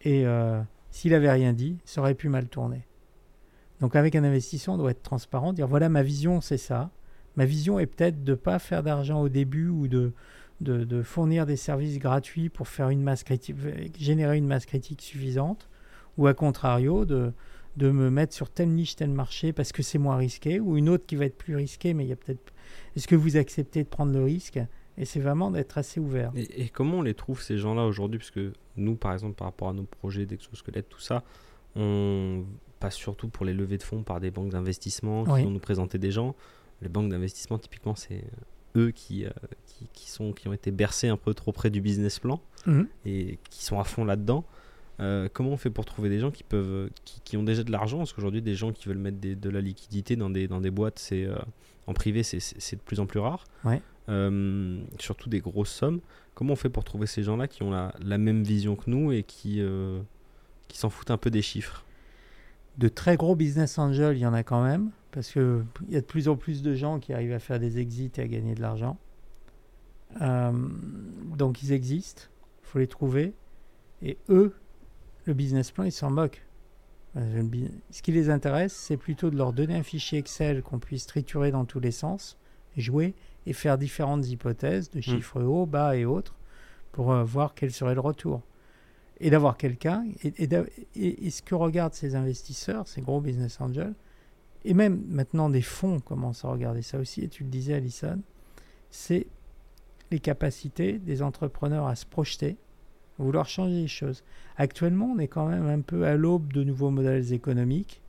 Et 0.03 0.27
euh, 0.27 0.61
s'il 0.91 1.15
avait 1.15 1.31
rien 1.31 1.53
dit, 1.53 1.79
ça 1.85 2.01
aurait 2.01 2.15
pu 2.15 2.29
mal 2.29 2.49
tourner. 2.49 2.87
Donc 3.81 3.95
avec 3.95 4.15
un 4.15 4.25
investisseur, 4.25 4.75
on 4.75 4.79
doit 4.79 4.91
être 4.91 5.03
transparent, 5.03 5.53
dire 5.53 5.67
voilà 5.67 5.89
ma 5.89 6.03
vision, 6.03 6.41
c'est 6.41 6.59
ça. 6.59 6.91
Ma 7.37 7.45
vision 7.45 7.79
est 7.79 7.87
peut-être 7.87 8.25
de 8.25 8.33
ne 8.33 8.37
pas 8.37 8.59
faire 8.59 8.83
d'argent 8.83 9.21
au 9.21 9.29
début 9.29 9.69
ou 9.69 9.89
de, 9.89 10.13
de, 10.61 11.03
fournir 11.03 11.47
des 11.47 11.57
services 11.57 11.99
gratuits 11.99 12.49
pour 12.49 12.69
faire 12.69 12.89
une 12.89 13.03
masse 13.03 13.25
critique, 13.25 13.57
générer 13.99 14.37
une 14.37 14.47
masse 14.47 14.67
critique 14.67 15.03
suffisante, 15.03 15.69
ou 16.17 16.27
à 16.27 16.35
contrario 16.35 17.05
de, 17.05 17.33
de 17.77 17.91
me 17.91 18.11
mettre 18.11 18.35
sur 18.35 18.51
telle 18.51 18.71
niche, 18.71 18.97
tel 18.97 19.11
marché 19.11 19.53
parce 19.53 19.73
que 19.73 19.83
c'est 19.83 19.99
moins 19.99 20.17
risqué, 20.17 20.61
ou 20.61 20.77
une 20.77 20.89
autre 20.89 21.07
qui 21.07 21.17
va 21.17 21.27
être 21.27 21.37
plus 21.37 21.57
risquée, 21.57 21.95
mais 21.95 22.05
il 22.05 22.09
y 22.09 22.13
a 22.13 22.17
peut-être. 22.17 22.53
Est-ce 22.97 23.07
que 23.07 23.17
vous 23.17 23.37
acceptez 23.37 23.83
de 23.83 23.89
prendre 23.89 24.13
le 24.13 24.25
risque? 24.25 24.59
Et 24.99 25.05
c'est 25.05 25.21
vraiment 25.21 25.51
d'être 25.51 25.77
assez 25.77 26.01
ouvert. 26.01 26.33
Et, 26.35 26.63
et, 26.63 26.69
comment 26.71 26.99
on 26.99 27.03
les 27.03 27.13
trouve 27.13 27.43
ces 27.43 27.59
gens-là 27.59 27.85
aujourd'hui? 27.85 28.19
Parce 28.19 28.31
que 28.31 28.55
nous, 28.79 28.97
par 28.97 29.13
exemple, 29.13 29.35
par 29.35 29.49
rapport 29.49 29.69
à 29.69 29.75
nos 29.75 29.83
projets 29.83 30.25
d'exosquelette, 30.25 30.89
tout 30.89 31.01
ça, 31.01 31.23
on 31.75 32.45
passe 32.81 32.95
surtout 32.95 33.29
pour 33.29 33.45
les 33.45 33.53
levées 33.53 33.77
de 33.77 33.83
fonds 33.83 34.03
par 34.03 34.21
des 34.21 34.31
banques 34.31 34.51
d'investissement 34.51 35.25
qui 35.25 35.43
vont 35.43 35.51
nous 35.51 35.59
présenter 35.59 35.99
des 35.99 36.11
gens. 36.11 36.35
Les 36.81 36.89
banques 36.89 37.11
d'investissement, 37.11 37.59
typiquement, 37.59 37.95
c'est 37.95 38.25
eux 38.77 38.91
qui, 38.91 39.25
euh, 39.25 39.31
qui, 39.77 39.89
qui, 39.93 40.11
sont, 40.11 40.33
qui 40.33 40.49
ont 40.49 40.53
été 40.53 40.71
bercés 40.71 41.09
un 41.09 41.17
peu 41.17 41.35
trop 41.35 41.53
près 41.53 41.71
du 41.71 41.81
business 41.81 42.19
plan 42.19 42.41
mhm. 42.67 42.89
et 43.05 43.39
qui 43.51 43.65
sont 43.65 43.79
à 43.79 43.85
fond 43.85 44.05
là-dedans. 44.05 44.45
Euh, 44.99 45.29
comment 45.33 45.51
on 45.51 45.57
fait 45.57 45.71
pour 45.71 45.85
trouver 45.85 46.09
des 46.09 46.19
gens 46.19 46.31
qui 46.31 46.43
peuvent 46.43 46.89
qui, 47.05 47.21
qui 47.21 47.37
ont 47.37 47.43
déjà 47.43 47.63
de 47.63 47.71
l'argent? 47.71 47.99
Parce 47.99 48.13
qu'aujourd'hui, 48.13 48.41
des 48.41 48.55
gens 48.55 48.73
qui 48.73 48.89
veulent 48.89 48.99
mettre 48.99 49.19
de 49.21 49.51
la 49.51 49.61
liquidité 49.61 50.17
dans 50.17 50.31
des, 50.31 50.49
dans 50.49 50.61
des 50.61 50.71
boîtes, 50.71 50.99
c'est 50.99 51.25
euh, 51.25 51.37
en 51.87 51.93
privé, 51.93 52.23
c'est 52.23 52.77
de 52.77 52.81
plus 52.81 53.01
en 53.01 53.07
plus 53.07 53.21
rare. 53.21 53.45
surtout 54.99 55.29
des 55.29 55.41
grosses 55.41 55.73
sommes. 55.73 56.01
Comment 56.35 56.55
on 56.55 56.57
fait 56.57 56.71
pour 56.71 56.85
trouver 56.85 57.07
ces 57.07 57.23
gens-là 57.23 57.49
qui 57.49 57.63
ont 57.63 57.71
la, 57.71 57.95
la, 58.03 58.19
même 58.19 58.43
vision 58.43 58.77
que 58.77 58.91
nous 58.91 59.13
et 59.13 59.23
qui, 59.23 59.63
qui 60.69 60.79
s'en 60.79 60.91
foutent 60.91 61.11
un 61.11 61.17
peu 61.17 61.31
des 61.31 61.43
chiffres? 61.43 61.85
De 62.79 62.89
très 62.89 63.17
gros 63.17 63.35
business 63.35 63.79
angels, 63.79 64.17
il 64.17 64.21
y 64.21 64.27
en 64.27 64.35
a 64.35 64.43
quand 64.43 64.63
même, 64.63 64.91
parce 65.11 65.33
qu'il 65.33 65.65
y 65.89 65.97
a 65.97 66.01
de 66.01 66.07
plus 66.07 66.29
en 66.29 66.37
plus 66.37 66.63
de 66.63 66.75
gens 66.75 66.99
qui 66.99 67.15
arrivent 67.15 67.33
à 67.33 67.39
faire 67.39 67.59
des 67.59 67.79
exits 67.79 68.13
et 68.17 68.21
à 68.21 68.29
gagner 68.29 68.55
de 68.55 68.61
l'argent. 68.61 68.99
Euh, 70.21 70.53
donc 71.37 71.63
ils 71.63 71.73
existent, 71.73 72.23
il 72.63 72.67
faut 72.67 72.79
les 72.79 72.87
trouver. 72.87 73.35
Et 74.03 74.19
eux, 74.29 74.55
le 75.25 75.35
business 75.35 75.71
plan, 75.71 75.85
ils 75.85 75.93
s'en 75.93 76.11
moquent. 76.11 76.43
Euh, 77.17 77.43
ce 77.91 78.03
qui 78.03 78.13
les 78.13 78.29
intéresse, 78.29 78.75
c'est 78.75 78.97
plutôt 78.97 79.31
de 79.31 79.37
leur 79.37 79.53
donner 79.53 79.75
un 79.75 79.83
fichier 79.83 80.19
Excel 80.19 80.63
qu'on 80.63 80.79
puisse 80.79 81.07
triturer 81.07 81.51
dans 81.51 81.65
tous 81.65 81.81
les 81.81 81.91
sens, 81.91 82.39
jouer 82.77 83.15
et 83.47 83.53
faire 83.53 83.79
différentes 83.79 84.29
hypothèses 84.29 84.91
de 84.91 84.99
hmm. 84.99 85.03
chiffres 85.03 85.43
hauts, 85.43 85.67
bas 85.67 85.97
et 85.97 86.05
autres 86.05 86.37
pour 86.93 87.13
euh, 87.13 87.25
voir 87.25 87.55
quel 87.55 87.73
serait 87.73 87.95
le 87.95 88.01
retour 88.01 88.43
et 89.19 89.31
d'avoir 89.31 89.57
quelqu'un. 89.57 90.05
Et, 90.23 91.31
ce 91.31 91.43
que 91.43 91.55
regardent 91.55 91.95
ces 91.95 92.15
investisseurs, 92.15 92.87
ces 92.87 93.01
gros 93.01 93.21
business 93.21 93.61
angels, 93.61 93.95
et 94.65 94.75
même 94.75 95.03
maintenant 95.09 95.49
des 95.49 95.63
fonds 95.63 96.01
commencent 96.01 96.45
à 96.45 96.49
regarder 96.49 96.83
ça 96.83 96.99
aussi, 96.99 97.23
et 97.23 97.29
tu 97.29 97.45
le 97.45 97.49
disais, 97.49 97.75
Alison, 97.75 98.21
c'est 98.91 99.27
les 100.11 100.21
capacités 100.21 100.99
des 100.99 101.23
entrepreneurs 101.23 101.87
à 101.87 101.97
se 101.97 102.07
projeter, 102.07 102.57
à 103.19 103.23
vouloir 103.23 103.49
changer 103.49 103.83
les 103.83 103.89
choses. 103.89 104.23
Actuellement, 104.57 105.13
on 105.15 105.19
est 105.19 105.29
quand 105.29 105.47
même 105.47 105.67
un 105.67 105.81
peu 105.81 106.07
à 106.07 106.17
l'aube 106.17 106.53
de 106.53 106.63
nouveaux 106.65 106.91
modèles 106.91 107.33
économiques. 107.33 108.03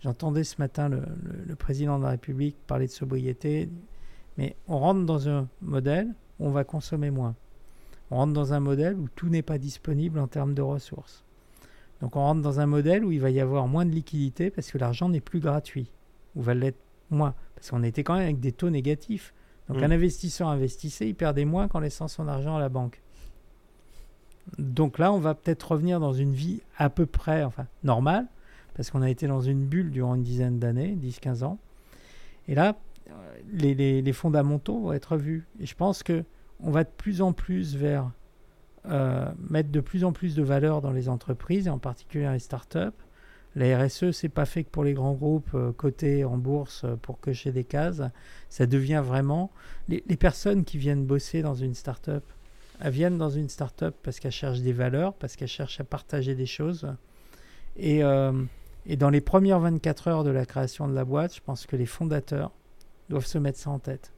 J'entendais 0.00 0.44
ce 0.44 0.56
matin 0.58 0.88
le, 0.88 1.56
président 1.56 1.98
de 1.98 2.04
la 2.04 2.10
République 2.10 2.56
parler 2.66 2.86
de 2.86 2.92
sobriété, 2.92 3.68
mais 4.38 4.56
on 4.68 4.78
rentre 4.78 5.04
dans 5.04 5.28
un 5.28 5.48
modèle 5.62 6.08
où 6.38 6.46
on 6.46 6.50
va 6.50 6.64
consommer 6.64 7.10
moins. 7.10 7.34
On 8.10 8.16
rentre 8.16 8.32
dans 8.32 8.52
un 8.52 8.60
modèle 8.60 8.94
où 8.94 9.08
tout 9.14 9.28
n'est 9.28 9.42
pas 9.42 9.58
disponible 9.58 10.18
en 10.18 10.28
termes 10.28 10.54
de 10.54 10.62
ressources. 10.62 11.24
Donc 12.00 12.14
on 12.16 12.20
rentre 12.20 12.42
dans 12.42 12.60
un 12.60 12.66
modèle 12.66 13.04
où 13.04 13.12
il 13.12 13.20
va 13.20 13.30
y 13.30 13.40
avoir 13.40 13.66
moins 13.68 13.86
de 13.86 13.90
liquidité 13.90 14.50
parce 14.50 14.70
que 14.70 14.78
l'argent 14.78 15.08
n'est 15.08 15.20
plus 15.20 15.40
gratuit, 15.40 15.90
ou 16.34 16.42
va 16.42 16.54
l'être 16.54 16.78
moins, 17.10 17.34
parce 17.54 17.70
qu'on 17.70 17.82
était 17.82 18.04
quand 18.04 18.14
même 18.14 18.24
avec 18.24 18.40
des 18.40 18.52
taux 18.52 18.70
négatifs. 18.70 19.32
Donc 19.68 19.78
Mm. 19.80 19.84
un 19.84 19.90
investisseur 19.90 20.48
investissait, 20.48 21.08
il 21.08 21.14
perdait 21.14 21.44
moins 21.44 21.66
qu'en 21.68 21.80
laissant 21.80 22.08
son 22.08 22.28
argent 22.28 22.56
à 22.56 22.60
la 22.60 22.68
banque. 22.68 23.00
Donc 24.58 24.98
là, 24.98 25.12
on 25.12 25.18
va 25.18 25.34
peut-être 25.34 25.72
revenir 25.72 25.98
dans 25.98 26.12
une 26.12 26.32
vie 26.32 26.60
à 26.78 26.88
peu 26.88 27.04
près 27.06 27.42
enfin, 27.42 27.66
normale, 27.82 28.26
parce 28.74 28.90
qu'on 28.90 29.02
a 29.02 29.10
été 29.10 29.26
dans 29.26 29.40
une 29.40 29.64
bulle 29.66 29.90
durant 29.90 30.14
une 30.14 30.22
dizaine 30.22 30.58
d'années, 30.58 30.94
10-15 30.96 31.42
ans. 31.42 31.58
Et 32.46 32.54
là, 32.54 32.76
euh, 33.08 33.12
les, 33.52 33.74
les- 33.74 34.02
les 34.02 34.12
fondamentaux 34.12 34.78
vont 34.80 34.92
être 34.92 35.16
vus. 35.16 35.46
Et 35.60 35.66
je 35.66 35.74
pense 35.74 36.02
que 36.02 36.24
on 36.60 36.70
va 36.70 36.84
de 36.84 36.88
plus 36.96 37.20
en 37.22 37.32
plus 37.32 37.76
vers 37.76 38.10
euh, 38.88 39.28
mettre 39.50 39.70
de 39.72 39.80
plus 39.80 40.04
en 40.04 40.12
plus 40.12 40.36
de 40.36 40.44
valeur 40.44 40.80
dans 40.80 40.92
les 40.92 41.08
entreprises, 41.08 41.66
et 41.66 41.70
en 41.70 41.78
particulier 41.78 42.24
dans 42.24 42.32
les 42.32 42.38
startups. 42.38 42.78
La 43.56 43.78
RSE, 43.78 44.10
c'est 44.10 44.28
pas 44.28 44.44
fait 44.44 44.64
que 44.64 44.68
pour 44.68 44.84
les 44.84 44.92
grands 44.92 45.14
groupes 45.14 45.54
euh, 45.54 45.72
cotés 45.72 46.24
en 46.24 46.36
bourse 46.36 46.84
euh, 46.84 46.94
pour 46.96 47.18
cocher 47.18 47.52
des 47.52 47.64
cases. 47.64 48.02
Ça 48.50 48.66
devient 48.66 49.02
vraiment 49.02 49.50
les, 49.88 50.02
personnes 50.18 50.64
qui 50.64 50.76
viennent 50.76 51.06
bosser 51.06 51.40
dans 51.40 51.54
une 51.54 51.72
startup. 51.72 52.22
Elles 52.80 52.92
viennent 52.92 53.16
dans 53.16 53.30
une 53.30 53.48
startup 53.48 53.94
parce 54.02 54.20
qu'elles 54.20 54.30
cherchent 54.30 54.60
des 54.60 54.74
valeurs, 54.74 55.14
parce 55.14 55.36
qu'elles 55.36 55.48
cherchent 55.48 55.80
à 55.80 55.84
partager 55.84 56.34
des 56.34 56.44
choses. 56.44 56.86
Et, 57.78 58.04
euh, 58.04 58.44
et 58.84 58.96
dans 58.96 59.08
les 59.08 59.22
premières 59.22 59.60
24 59.60 60.08
heures 60.08 60.24
de 60.24 60.30
la 60.30 60.44
création 60.44 60.86
de 60.86 60.94
la 60.94 61.06
boîte, 61.06 61.34
je 61.34 61.40
pense 61.40 61.64
que 61.64 61.76
les 61.76 61.86
fondateurs 61.86 62.52
doivent 63.08 63.24
se 63.24 63.38
mettre 63.38 63.58
ça 63.58 63.70
en 63.70 63.78
tête. 63.78 64.12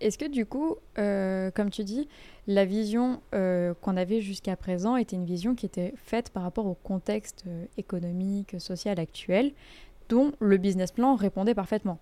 Est-ce 0.00 0.18
que 0.18 0.28
du 0.28 0.46
coup, 0.46 0.76
euh, 0.98 1.50
comme 1.50 1.70
tu 1.70 1.84
dis, 1.84 2.08
la 2.46 2.64
vision 2.64 3.20
euh, 3.34 3.74
qu'on 3.74 3.96
avait 3.96 4.20
jusqu'à 4.20 4.56
présent 4.56 4.96
était 4.96 5.16
une 5.16 5.24
vision 5.24 5.54
qui 5.54 5.66
était 5.66 5.92
faite 5.96 6.30
par 6.30 6.42
rapport 6.42 6.66
au 6.66 6.74
contexte 6.74 7.44
euh, 7.46 7.64
économique, 7.76 8.56
social 8.58 8.98
actuel, 8.98 9.52
dont 10.08 10.32
le 10.40 10.56
business 10.56 10.92
plan 10.92 11.14
répondait 11.14 11.54
parfaitement 11.54 11.98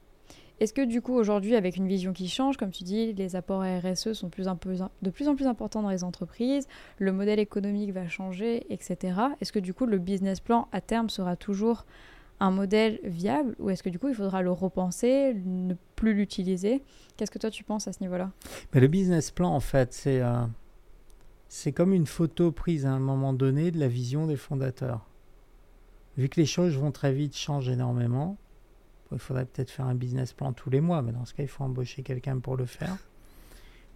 Est-ce 0.60 0.72
que 0.72 0.84
du 0.84 1.02
coup, 1.02 1.14
aujourd'hui, 1.14 1.56
avec 1.56 1.76
une 1.76 1.88
vision 1.88 2.12
qui 2.12 2.28
change, 2.28 2.56
comme 2.56 2.70
tu 2.70 2.84
dis, 2.84 3.12
les 3.12 3.34
apports 3.34 3.62
RSE 3.62 4.12
sont 4.12 4.28
de 4.28 4.30
plus 4.30 4.48
en 4.48 4.56
plus 4.56 5.46
importants 5.46 5.82
dans 5.82 5.90
les 5.90 6.04
entreprises, 6.04 6.68
le 6.98 7.12
modèle 7.12 7.40
économique 7.40 7.92
va 7.92 8.08
changer, 8.08 8.66
etc. 8.72 9.18
Est-ce 9.40 9.52
que 9.52 9.58
du 9.58 9.74
coup, 9.74 9.86
le 9.86 9.98
business 9.98 10.40
plan 10.40 10.68
à 10.72 10.80
terme 10.80 11.10
sera 11.10 11.36
toujours 11.36 11.84
un 12.40 12.50
modèle 12.50 13.00
viable 13.04 13.54
ou 13.58 13.70
est-ce 13.70 13.82
que 13.82 13.88
du 13.88 13.98
coup, 13.98 14.08
il 14.08 14.14
faudra 14.14 14.42
le 14.42 14.50
repenser, 14.50 15.34
ne 15.44 15.74
plus 15.94 16.14
l'utiliser? 16.14 16.82
Qu'est-ce 17.16 17.30
que 17.30 17.38
toi, 17.38 17.50
tu 17.50 17.64
penses 17.64 17.88
à 17.88 17.92
ce 17.92 18.00
niveau-là? 18.00 18.30
Le 18.72 18.86
business 18.86 19.30
plan, 19.30 19.50
en 19.50 19.60
fait, 19.60 19.92
c'est 19.92 20.20
euh, 20.20 20.44
c'est 21.48 21.72
comme 21.72 21.92
une 21.92 22.06
photo 22.06 22.52
prise 22.52 22.86
à 22.86 22.90
un 22.90 22.98
moment 22.98 23.32
donné 23.32 23.70
de 23.70 23.78
la 23.78 23.88
vision 23.88 24.26
des 24.26 24.36
fondateurs. 24.36 25.06
Vu 26.16 26.28
que 26.28 26.40
les 26.40 26.46
choses 26.46 26.76
vont 26.76 26.92
très 26.92 27.12
vite, 27.12 27.36
changent 27.36 27.68
énormément, 27.68 28.36
il 29.12 29.18
faudrait 29.18 29.44
peut-être 29.44 29.70
faire 29.70 29.86
un 29.86 29.94
business 29.94 30.32
plan 30.32 30.52
tous 30.52 30.70
les 30.70 30.80
mois, 30.80 31.02
mais 31.02 31.12
dans 31.12 31.24
ce 31.24 31.34
cas, 31.34 31.42
il 31.42 31.48
faut 31.48 31.62
embaucher 31.64 32.02
quelqu'un 32.02 32.38
pour 32.38 32.56
le 32.56 32.66
faire. 32.66 32.96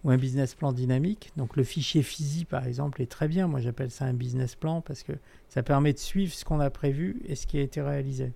Ou 0.03 0.09
un 0.09 0.17
business 0.17 0.55
plan 0.55 0.73
dynamique. 0.73 1.31
Donc 1.37 1.55
le 1.55 1.63
fichier 1.63 2.01
FISI, 2.01 2.45
par 2.45 2.65
exemple, 2.65 3.01
est 3.01 3.11
très 3.11 3.27
bien. 3.27 3.47
Moi, 3.47 3.59
j'appelle 3.59 3.91
ça 3.91 4.05
un 4.05 4.13
business 4.13 4.55
plan 4.55 4.81
parce 4.81 5.03
que 5.03 5.13
ça 5.49 5.61
permet 5.61 5.93
de 5.93 5.99
suivre 5.99 6.33
ce 6.33 6.43
qu'on 6.43 6.59
a 6.59 6.69
prévu 6.69 7.21
et 7.27 7.35
ce 7.35 7.45
qui 7.45 7.59
a 7.59 7.61
été 7.61 7.81
réalisé. 7.81 8.31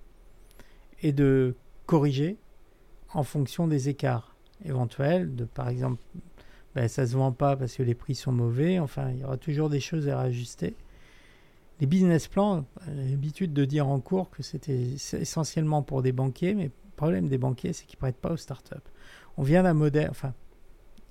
Et 1.02 1.12
de 1.12 1.56
corriger 1.86 2.38
en 3.14 3.24
fonction 3.24 3.68
des 3.68 3.90
écarts 3.90 4.36
éventuels. 4.64 5.36
De, 5.36 5.46
par 5.46 5.70
exemple, 5.70 6.02
ben, 6.76 6.88
ça 6.88 7.04
ne 7.04 7.08
se 7.08 7.16
vend 7.16 7.32
pas 7.32 7.56
parce 7.56 7.74
que 7.76 7.84
les 7.84 7.96
prix 7.96 8.16
sont 8.16 8.32
mauvais. 8.32 8.80
Enfin, 8.80 9.10
il 9.12 9.20
y 9.20 9.24
aura 9.24 9.38
toujours 9.38 9.70
des 9.70 9.80
choses 9.80 10.08
à 10.08 10.22
réajuster. 10.22 10.76
Les 11.80 11.88
business 11.88 12.28
plans, 12.28 12.66
j'ai 12.88 13.10
l'habitude 13.12 13.54
de 13.54 13.66
dire 13.66 13.88
en 13.88 14.00
cours 14.00 14.30
que 14.30 14.44
c'était 14.44 14.94
essentiellement 15.14 15.82
pour 15.84 16.02
des 16.02 16.14
banquiers, 16.14 16.54
mais 16.54 16.66
le 16.66 16.72
problème 16.96 17.28
des 17.28 17.38
banquiers, 17.38 17.74
c'est 17.74 17.86
qu'ils 17.86 17.98
ne 17.98 18.02
prêtent 18.02 18.22
pas 18.22 18.32
aux 18.32 18.38
startups. 18.38 18.76
On 19.36 19.44
vient 19.44 19.64
d'un 19.64 19.74
modèle, 19.74 20.10
enfin, 20.10 20.34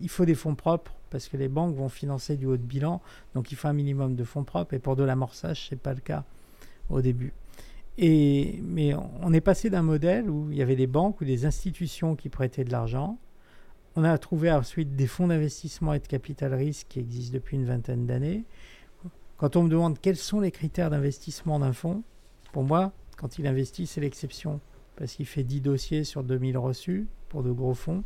il 0.01 0.09
faut 0.09 0.25
des 0.25 0.35
fonds 0.35 0.55
propres 0.55 0.93
parce 1.11 1.29
que 1.29 1.37
les 1.37 1.49
banques 1.49 1.77
vont 1.77 1.89
financer 1.89 2.37
du 2.37 2.47
haut 2.47 2.57
de 2.57 2.63
bilan, 2.63 3.01
donc 3.35 3.53
il 3.53 3.55
faut 3.57 3.69
un 3.69 3.73
minimum 3.73 4.17
de 4.17 4.25
fonds 4.25 4.43
propres, 4.43 4.75
et 4.75 4.81
pour 4.81 4.97
de 4.97 5.05
l'amorçage, 5.05 5.69
ce 5.69 5.75
n'est 5.75 5.81
pas 5.81 5.95
le 5.95 6.01
cas 6.01 6.25
au 6.91 7.01
début. 7.01 7.33
Mais 7.99 8.95
on 9.23 9.33
est 9.33 9.41
passé 9.41 9.71
d'un 9.71 9.83
modèle 9.83 10.29
où 10.29 10.51
il 10.51 10.57
y 10.57 10.63
avait 10.63 10.75
des 10.75 10.89
banques 10.89 11.21
ou 11.21 11.25
des 11.25 11.47
institutions 11.47 12.17
qui 12.17 12.29
prêtaient 12.29 12.65
de 12.65 12.73
l'argent. 12.73 13.19
On 13.95 14.03
a 14.03 14.19
trouvé 14.19 14.51
ensuite 14.51 14.97
des 14.97 15.07
fonds 15.07 15.29
d'investissement 15.29 15.95
et 15.95 16.01
de 16.01 16.07
capital 16.09 16.53
risque 16.53 16.89
qui 16.89 16.99
existent 16.99 17.35
depuis 17.35 17.57
une 17.57 17.65
vingtaine 17.65 18.07
d'années. 18.07 18.45
Quand 19.37 19.55
on 19.55 19.63
me 19.63 19.69
demande 19.69 20.01
quels 20.01 20.17
sont 20.17 20.41
les 20.41 20.51
critères 20.51 20.91
d'investissement 20.91 21.61
d'un 21.61 21.73
fonds, 21.73 22.03
pour 22.53 22.65
moi, 22.65 22.93
quand 23.17 23.39
il 23.39 23.47
investit, 23.47 23.87
c'est 23.87 24.01
l'exception. 24.01 24.61
Parce 24.97 25.13
qu'il 25.13 25.27
fait 25.27 25.45
10 25.45 25.61
dossiers 25.61 26.03
sur 26.03 26.25
2000 26.25 26.59
reçus 26.59 27.07
pour 27.29 27.45
de 27.45 27.53
gros 27.53 27.75
fonds. 27.75 28.03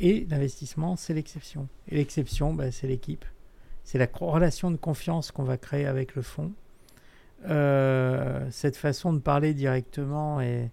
Et 0.00 0.26
l'investissement, 0.28 0.96
c'est 0.96 1.14
l'exception. 1.14 1.68
Et 1.88 1.96
l'exception, 1.96 2.52
ben, 2.52 2.72
c'est 2.72 2.86
l'équipe. 2.86 3.24
C'est 3.84 3.98
la 3.98 4.08
relation 4.12 4.70
de 4.70 4.76
confiance 4.76 5.30
qu'on 5.30 5.44
va 5.44 5.56
créer 5.56 5.86
avec 5.86 6.14
le 6.14 6.22
fonds. 6.22 6.52
Euh, 7.46 8.46
cette 8.50 8.76
façon 8.76 9.12
de 9.12 9.18
parler 9.18 9.52
directement 9.52 10.40
et, 10.40 10.70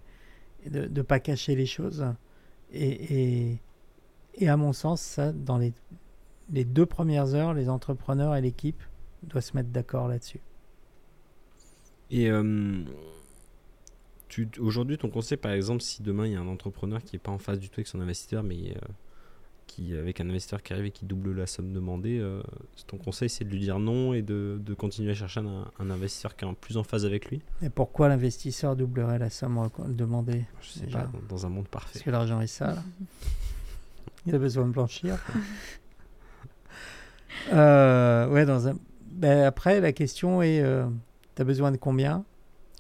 de 0.70 0.88
ne 0.88 1.02
pas 1.02 1.20
cacher 1.20 1.56
les 1.56 1.66
choses. 1.66 2.06
Et, 2.74 3.58
à 4.46 4.58
mon 4.58 4.74
sens, 4.74 5.02
ça, 5.02 5.34
dans 5.34 5.58
les, 5.58 5.74
deux 6.50 6.86
premières 6.86 7.36
heures, 7.36 7.54
les 7.54 7.70
entrepreneurs 7.70 8.36
et 8.36 8.42
l'équipe 8.42 8.82
doivent 9.24 9.44
se 9.44 9.56
mettre 9.56 9.70
d'accord 9.70 10.08
là-dessus. 10.08 10.40
Et 12.10 12.30
euh, 12.30 12.84
aujourd'hui, 14.60 14.98
ton 14.98 15.10
conseil, 15.10 15.38
par 15.38 15.52
exemple, 15.52 15.82
si 15.82 16.02
demain 16.02 16.26
il 16.26 16.34
y 16.34 16.36
a 16.36 16.40
un 16.40 16.48
entrepreneur 16.48 17.04
qui 17.04 17.16
n'est 17.16 17.20
pas 17.20 17.32
en 17.32 17.38
face 17.38 17.60
du 17.60 17.70
tout 17.70 17.80
avec 17.80 17.88
son 17.88 18.00
investisseur, 18.00 18.44
mais 18.44 18.72
euh, 18.72 18.88
qui, 19.72 19.96
avec 19.96 20.20
un 20.20 20.30
investisseur 20.30 20.62
qui 20.62 20.74
arrive 20.74 20.86
et 20.86 20.92
qui 20.92 21.06
double 21.06 21.34
la 21.34 21.48
somme 21.48 21.72
demandée, 21.72 22.20
euh, 22.20 22.42
ton 22.88 22.98
conseil, 22.98 23.30
c'est 23.30 23.46
de 23.46 23.50
lui 23.50 23.60
dire 23.60 23.80
non 23.80 24.14
et 24.14 24.22
de, 24.22 24.60
de 24.62 24.74
continuer 24.74 25.12
à 25.12 25.14
chercher 25.14 25.40
un, 25.40 25.72
un, 25.80 25.90
investisseur 25.90 26.36
qui 26.36 26.44
est 26.44 26.48
en 26.48 26.54
plus 26.54 26.76
en 26.76 26.84
phase 26.84 27.06
avec 27.06 27.30
lui 27.30 27.42
Et 27.62 27.70
pourquoi 27.70 28.10
l'investisseur 28.10 28.76
doublerait 28.76 29.18
la 29.18 29.30
somme 29.30 29.70
demandée? 29.88 30.44
Je 30.62 30.68
sais 30.68 30.86
déjà. 30.86 31.00
pas, 31.00 31.12
dans, 31.14 31.36
dans 31.36 31.46
un 31.46 31.50
monde 31.50 31.70
parfait. 31.70 31.92
Parce 31.94 32.04
que 32.04 32.10
l'argent 32.10 32.42
est 32.42 32.48
sale. 32.48 32.82
il 34.26 34.36
a 34.36 34.40
besoin 34.40 34.66
de 34.66 34.72
blanchir. 34.72 35.18
Euh, 37.52 38.28
ouais, 38.28 38.46
dans 38.46 38.68
un... 38.68 38.76
Ben, 39.10 39.46
après, 39.46 39.80
la 39.80 39.94
question 39.94 40.44
est 40.44 40.62
euh, 40.62 40.86
tu 41.36 41.42
as 41.42 41.46
besoin 41.46 41.72
de 41.72 41.78
combien? 41.78 42.24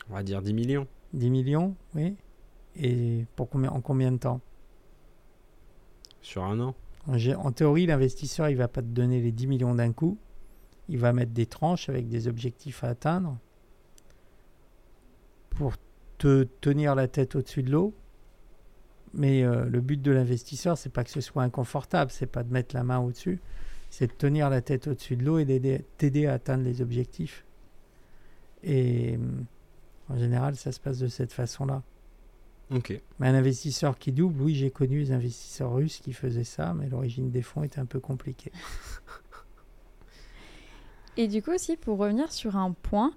On 0.09 0.13
va 0.13 0.21
dire 0.21 0.41
10 0.41 0.53
millions. 0.53 0.87
10 1.13 1.29
millions, 1.31 1.75
oui. 1.95 2.15
Et 2.75 3.25
pour 3.35 3.49
combien, 3.49 3.71
en 3.71 3.81
combien 3.81 4.11
de 4.11 4.17
temps? 4.17 4.39
Sur 6.21 6.43
un 6.43 6.59
an 6.59 6.75
en, 7.07 7.51
théorie, 7.51 7.85
l'investisseur, 7.85 8.49
il 8.49 8.57
va 8.57 8.67
pas 8.67 8.81
te 8.81 8.87
donner 8.87 9.21
les 9.21 9.31
10 9.31 9.47
millions 9.47 9.75
d'un 9.75 9.91
coup. 9.91 10.17
Il 10.87 10.99
va 10.99 11.13
mettre 11.13 11.31
des 11.31 11.45
tranches 11.45 11.89
avec 11.89 12.07
des 12.07 12.27
objectifs 12.27 12.83
à 12.83 12.89
atteindre 12.89 13.37
pour 15.49 15.75
te 16.17 16.43
tenir 16.61 16.95
la 16.95 17.07
tête 17.07 17.35
au-dessus 17.35 17.63
de 17.63 17.71
l'eau. 17.71 17.93
Mais 19.13 19.43
euh, 19.43 19.65
le 19.65 19.81
but 19.81 20.01
de 20.01 20.11
l'investisseur, 20.11 20.77
c'est 20.77 20.89
pas 20.89 21.03
que 21.03 21.09
ce 21.09 21.21
soit 21.21 21.43
inconfortable, 21.43 22.11
c'est 22.11 22.27
pas 22.27 22.43
de 22.43 22.53
mettre 22.53 22.75
la 22.75 22.83
main 22.83 22.99
au-dessus, 22.99 23.41
c'est 23.89 24.07
de 24.07 24.13
tenir 24.13 24.49
la 24.49 24.61
tête 24.61 24.87
au-dessus 24.87 25.17
de 25.17 25.25
l'eau 25.25 25.39
et 25.39 25.85
t'aider 25.97 26.27
à 26.27 26.33
atteindre 26.33 26.63
les 26.63 26.81
objectifs. 26.81 27.43
Et 28.63 29.17
en 30.09 30.17
général, 30.17 30.55
ça 30.55 30.71
se 30.71 30.79
passe 30.79 30.99
de 30.99 31.07
cette 31.07 31.33
façon-là. 31.33 31.83
Ok. 32.73 32.97
Mais 33.19 33.27
un 33.27 33.35
investisseur 33.35 33.97
qui 33.97 34.11
double, 34.11 34.41
oui, 34.41 34.55
j'ai 34.55 34.71
connu 34.71 35.03
des 35.03 35.11
investisseurs 35.11 35.73
russes 35.73 35.99
qui 35.99 36.13
faisaient 36.13 36.45
ça, 36.45 36.73
mais 36.73 36.87
l'origine 36.87 37.29
des 37.29 37.41
fonds 37.41 37.63
était 37.63 37.79
un 37.79 37.85
peu 37.85 37.99
compliquée. 37.99 38.51
Et 41.17 41.27
du 41.27 41.43
coup 41.43 41.51
aussi, 41.51 41.75
pour 41.75 41.97
revenir 41.97 42.31
sur 42.31 42.55
un 42.55 42.71
point, 42.71 43.11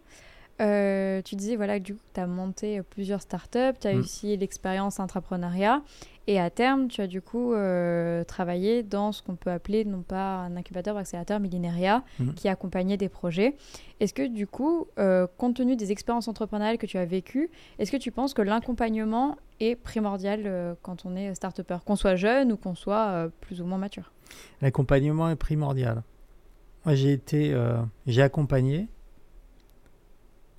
euh, 0.61 1.23
tu 1.23 1.37
disais 1.37 1.55
voilà, 1.55 1.79
que 1.79 1.85
du 1.85 1.95
coup, 1.95 2.03
tu 2.13 2.21
as 2.21 2.27
monté 2.27 2.83
plusieurs 2.83 3.23
startups, 3.23 3.79
tu 3.81 3.87
as 3.87 3.95
mmh. 3.95 3.99
aussi 3.99 4.37
l'expérience 4.37 4.99
intrapreneuriat, 4.99 5.83
et 6.27 6.41
à 6.41 6.49
terme, 6.49 6.89
tu 6.89 7.03
as 7.03 7.07
du 7.07 7.21
coup 7.21 7.53
euh, 7.53 8.25
travaillé 8.25 8.83
dans 8.83 9.13
ce 9.13 9.23
qu'on 9.23 9.37
peut 9.37 9.51
appeler, 9.51 9.85
non 9.85 10.03
pas 10.03 10.37
un 10.37 10.57
incubateur 10.57 10.97
accélérateur, 10.97 11.39
mais 11.39 11.49
l'INERIA, 11.49 12.03
mmh. 12.19 12.33
qui 12.33 12.49
accompagnait 12.49 12.97
des 12.97 13.11
projets. 13.11 13.57
Est-ce 14.01 14.15
que 14.15 14.27
du 14.27 14.47
coup, 14.47 14.87
euh, 14.99 15.27
compte 15.37 15.57
tenu 15.57 15.77
des 15.77 15.93
expériences 15.93 16.27
entrepreneuriales 16.27 16.79
que 16.79 16.87
tu 16.87 16.97
as 16.97 17.05
vécues, 17.05 17.51
est-ce 17.79 17.93
que 17.93 17.99
tu 17.99 18.11
penses 18.11 18.33
que 18.33 18.41
l'accompagnement 18.41 19.37
est 19.61 19.77
primordial 19.77 20.43
euh, 20.47 20.75
quand 20.81 21.05
on 21.05 21.15
est 21.15 21.35
start-upper, 21.35 21.79
qu'on 21.85 21.97
soit 21.97 22.17
jeune 22.17 22.53
ou 22.53 22.57
qu'on 22.57 22.75
soit 22.75 23.29
plus 23.43 23.61
ou 23.61 23.67
moins 23.67 23.79
mature? 23.79 24.11
L'accompagnement 24.63 25.29
est 25.29 25.37
primordial. 25.37 26.03
Moi, 26.87 26.95
j'ai 26.95 27.13
été, 27.13 27.55
j'ai 28.07 28.23
accompagné, 28.23 28.89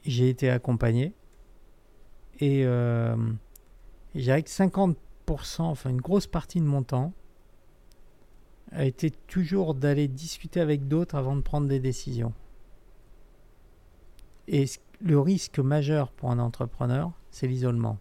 j'ai 0.06 0.30
été 0.30 0.50
accompagné, 0.50 1.14
et 2.40 2.64
je 2.64 4.22
dirais 4.22 4.42
que 4.42 4.50
50%, 4.50 4.96
enfin 5.28 5.90
une 5.90 6.02
grosse 6.02 6.28
partie 6.28 6.60
de 6.60 6.66
mon 6.66 6.84
temps, 6.84 7.14
a 8.72 8.86
été 8.86 9.12
toujours 9.12 9.76
d'aller 9.76 10.08
discuter 10.08 10.60
avec 10.60 10.88
d'autres 10.88 11.16
avant 11.16 11.36
de 11.36 11.42
prendre 11.42 11.68
des 11.68 11.80
décisions. 11.80 12.34
Et 14.48 14.66
le 15.02 15.20
risque 15.20 15.60
majeur 15.60 16.12
pour 16.12 16.32
un 16.32 16.40
entrepreneur, 16.40 17.12
c'est 17.32 17.48
l'isolement. 17.48 17.98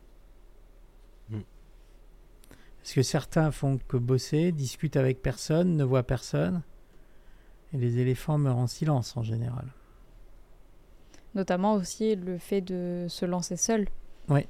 Mm. 1.31 1.41
Parce 2.79 2.93
que 2.93 3.03
certains 3.03 3.51
font 3.51 3.79
que 3.89 3.97
bosser, 3.97 4.53
discutent 4.53 4.97
avec 4.97 5.23
personne, 5.23 5.77
ne 5.77 5.85
voient 5.85 6.03
personne. 6.03 6.63
Et 7.73 7.79
les 7.79 7.99
éléphants 7.99 8.39
meurent 8.39 8.59
en 8.59 8.67
silence 8.67 9.17
en 9.17 9.23
général. 9.23 9.67
Notamment 11.35 11.75
aussi 11.75 12.15
le 12.15 12.39
fait 12.39 12.61
de 12.61 13.07
se 13.09 13.25
lancer 13.25 13.57
seul. 13.57 13.89
Oui. 14.29 14.47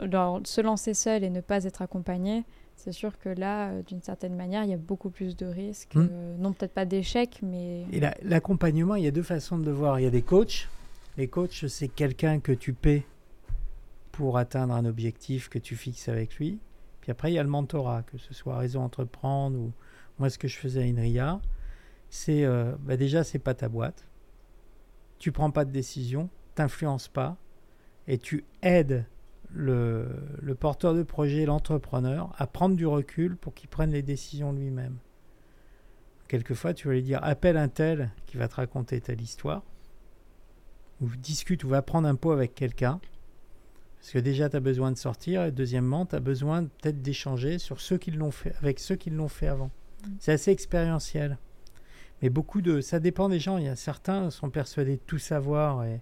Alors, 0.00 0.40
se 0.44 0.60
lancer 0.60 0.94
seul 0.94 1.22
et 1.24 1.30
ne 1.30 1.40
pas 1.40 1.64
être 1.64 1.82
accompagné, 1.82 2.44
c'est 2.76 2.92
sûr 2.92 3.18
que 3.18 3.28
là, 3.28 3.68
euh, 3.70 3.82
d'une 3.82 4.00
certaine 4.00 4.34
manière, 4.34 4.64
il 4.64 4.70
y 4.70 4.74
a 4.74 4.78
beaucoup 4.78 5.10
plus 5.10 5.36
de 5.36 5.46
risques. 5.46 5.94
Hmm. 5.94 6.08
euh, 6.10 6.36
non, 6.38 6.52
peut-être 6.52 6.72
pas 6.72 6.86
d'échecs, 6.86 7.40
mais. 7.42 7.84
Et 7.92 8.00
la- 8.00 8.14
l'accompagnement, 8.22 8.94
il 8.94 9.04
y 9.04 9.06
a 9.06 9.10
deux 9.10 9.22
façons 9.22 9.58
de 9.58 9.66
le 9.66 9.72
voir. 9.72 10.00
Il 10.00 10.04
y 10.04 10.06
a 10.06 10.10
des 10.10 10.22
coachs. 10.22 10.68
Les 11.16 11.28
coachs, 11.28 11.66
c'est 11.68 11.88
quelqu'un 11.88 12.40
que 12.40 12.52
tu 12.52 12.72
paies 12.72 13.04
pour 14.12 14.38
atteindre 14.38 14.74
un 14.74 14.84
objectif 14.86 15.48
que 15.48 15.58
tu 15.58 15.76
fixes 15.76 16.08
avec 16.08 16.36
lui. 16.36 16.58
Puis 17.02 17.10
après, 17.12 17.30
il 17.30 17.34
y 17.34 17.38
a 17.38 17.42
le 17.42 17.48
mentorat, 17.48 18.02
que 18.02 18.18
ce 18.18 18.32
soit 18.34 18.56
Réseau 18.58 18.80
Entreprendre 18.80 19.58
ou 19.58 19.72
moi, 20.18 20.30
ce 20.30 20.38
que 20.38 20.48
je 20.48 20.56
faisais 20.56 20.80
à 20.82 20.84
INRIA. 20.84 21.40
C'est 22.08 22.44
euh, 22.44 22.72
bah 22.80 22.96
déjà, 22.96 23.24
c'est 23.24 23.38
pas 23.38 23.54
ta 23.54 23.68
boîte. 23.68 24.06
Tu 25.18 25.32
prends 25.32 25.50
pas 25.50 25.64
de 25.64 25.70
décision, 25.70 26.28
t'influences 26.54 27.08
pas 27.08 27.36
et 28.08 28.18
tu 28.18 28.44
aides 28.62 29.04
le, 29.52 30.06
le 30.40 30.54
porteur 30.54 30.94
de 30.94 31.02
projet, 31.02 31.44
l'entrepreneur, 31.44 32.32
à 32.38 32.46
prendre 32.46 32.76
du 32.76 32.86
recul 32.86 33.36
pour 33.36 33.54
qu'il 33.54 33.68
prenne 33.68 33.90
les 33.90 34.02
décisions 34.02 34.52
lui-même. 34.52 34.96
Quelquefois, 36.28 36.74
tu 36.74 36.86
vas 36.86 36.94
lui 36.94 37.02
dire 37.02 37.18
appelle 37.22 37.56
un 37.56 37.68
tel 37.68 38.10
qui 38.26 38.36
va 38.36 38.46
te 38.46 38.56
raconter 38.56 39.00
telle 39.00 39.20
histoire, 39.20 39.62
ou 41.00 41.08
discute 41.16 41.64
ou 41.64 41.68
va 41.68 41.82
prendre 41.82 42.06
un 42.06 42.14
pot 42.14 42.30
avec 42.30 42.54
quelqu'un, 42.54 43.00
parce 43.98 44.12
que 44.12 44.18
déjà 44.18 44.48
tu 44.48 44.56
as 44.56 44.60
besoin 44.60 44.92
de 44.92 44.96
sortir, 44.96 45.44
et 45.44 45.52
deuxièmement, 45.52 46.06
tu 46.06 46.14
as 46.14 46.20
besoin 46.20 46.64
peut-être 46.64 47.02
d'échanger 47.02 47.58
sur 47.58 47.80
ceux 47.80 47.98
qui 47.98 48.12
l'ont 48.12 48.30
fait, 48.30 48.54
avec 48.60 48.78
ceux 48.78 48.96
qui 48.96 49.10
l'ont 49.10 49.28
fait 49.28 49.48
avant. 49.48 49.70
Mm. 50.06 50.10
C'est 50.20 50.32
assez 50.32 50.50
expérientiel. 50.50 51.38
Mais 52.22 52.28
beaucoup 52.28 52.60
de. 52.60 52.80
Ça 52.80 53.00
dépend 53.00 53.28
des 53.28 53.40
gens. 53.40 53.58
Il 53.58 53.64
y 53.64 53.68
a 53.68 53.76
certains 53.76 54.28
qui 54.28 54.36
sont 54.36 54.50
persuadés 54.50 54.96
de 54.96 55.02
tout 55.06 55.18
savoir 55.18 55.84
et 55.84 56.00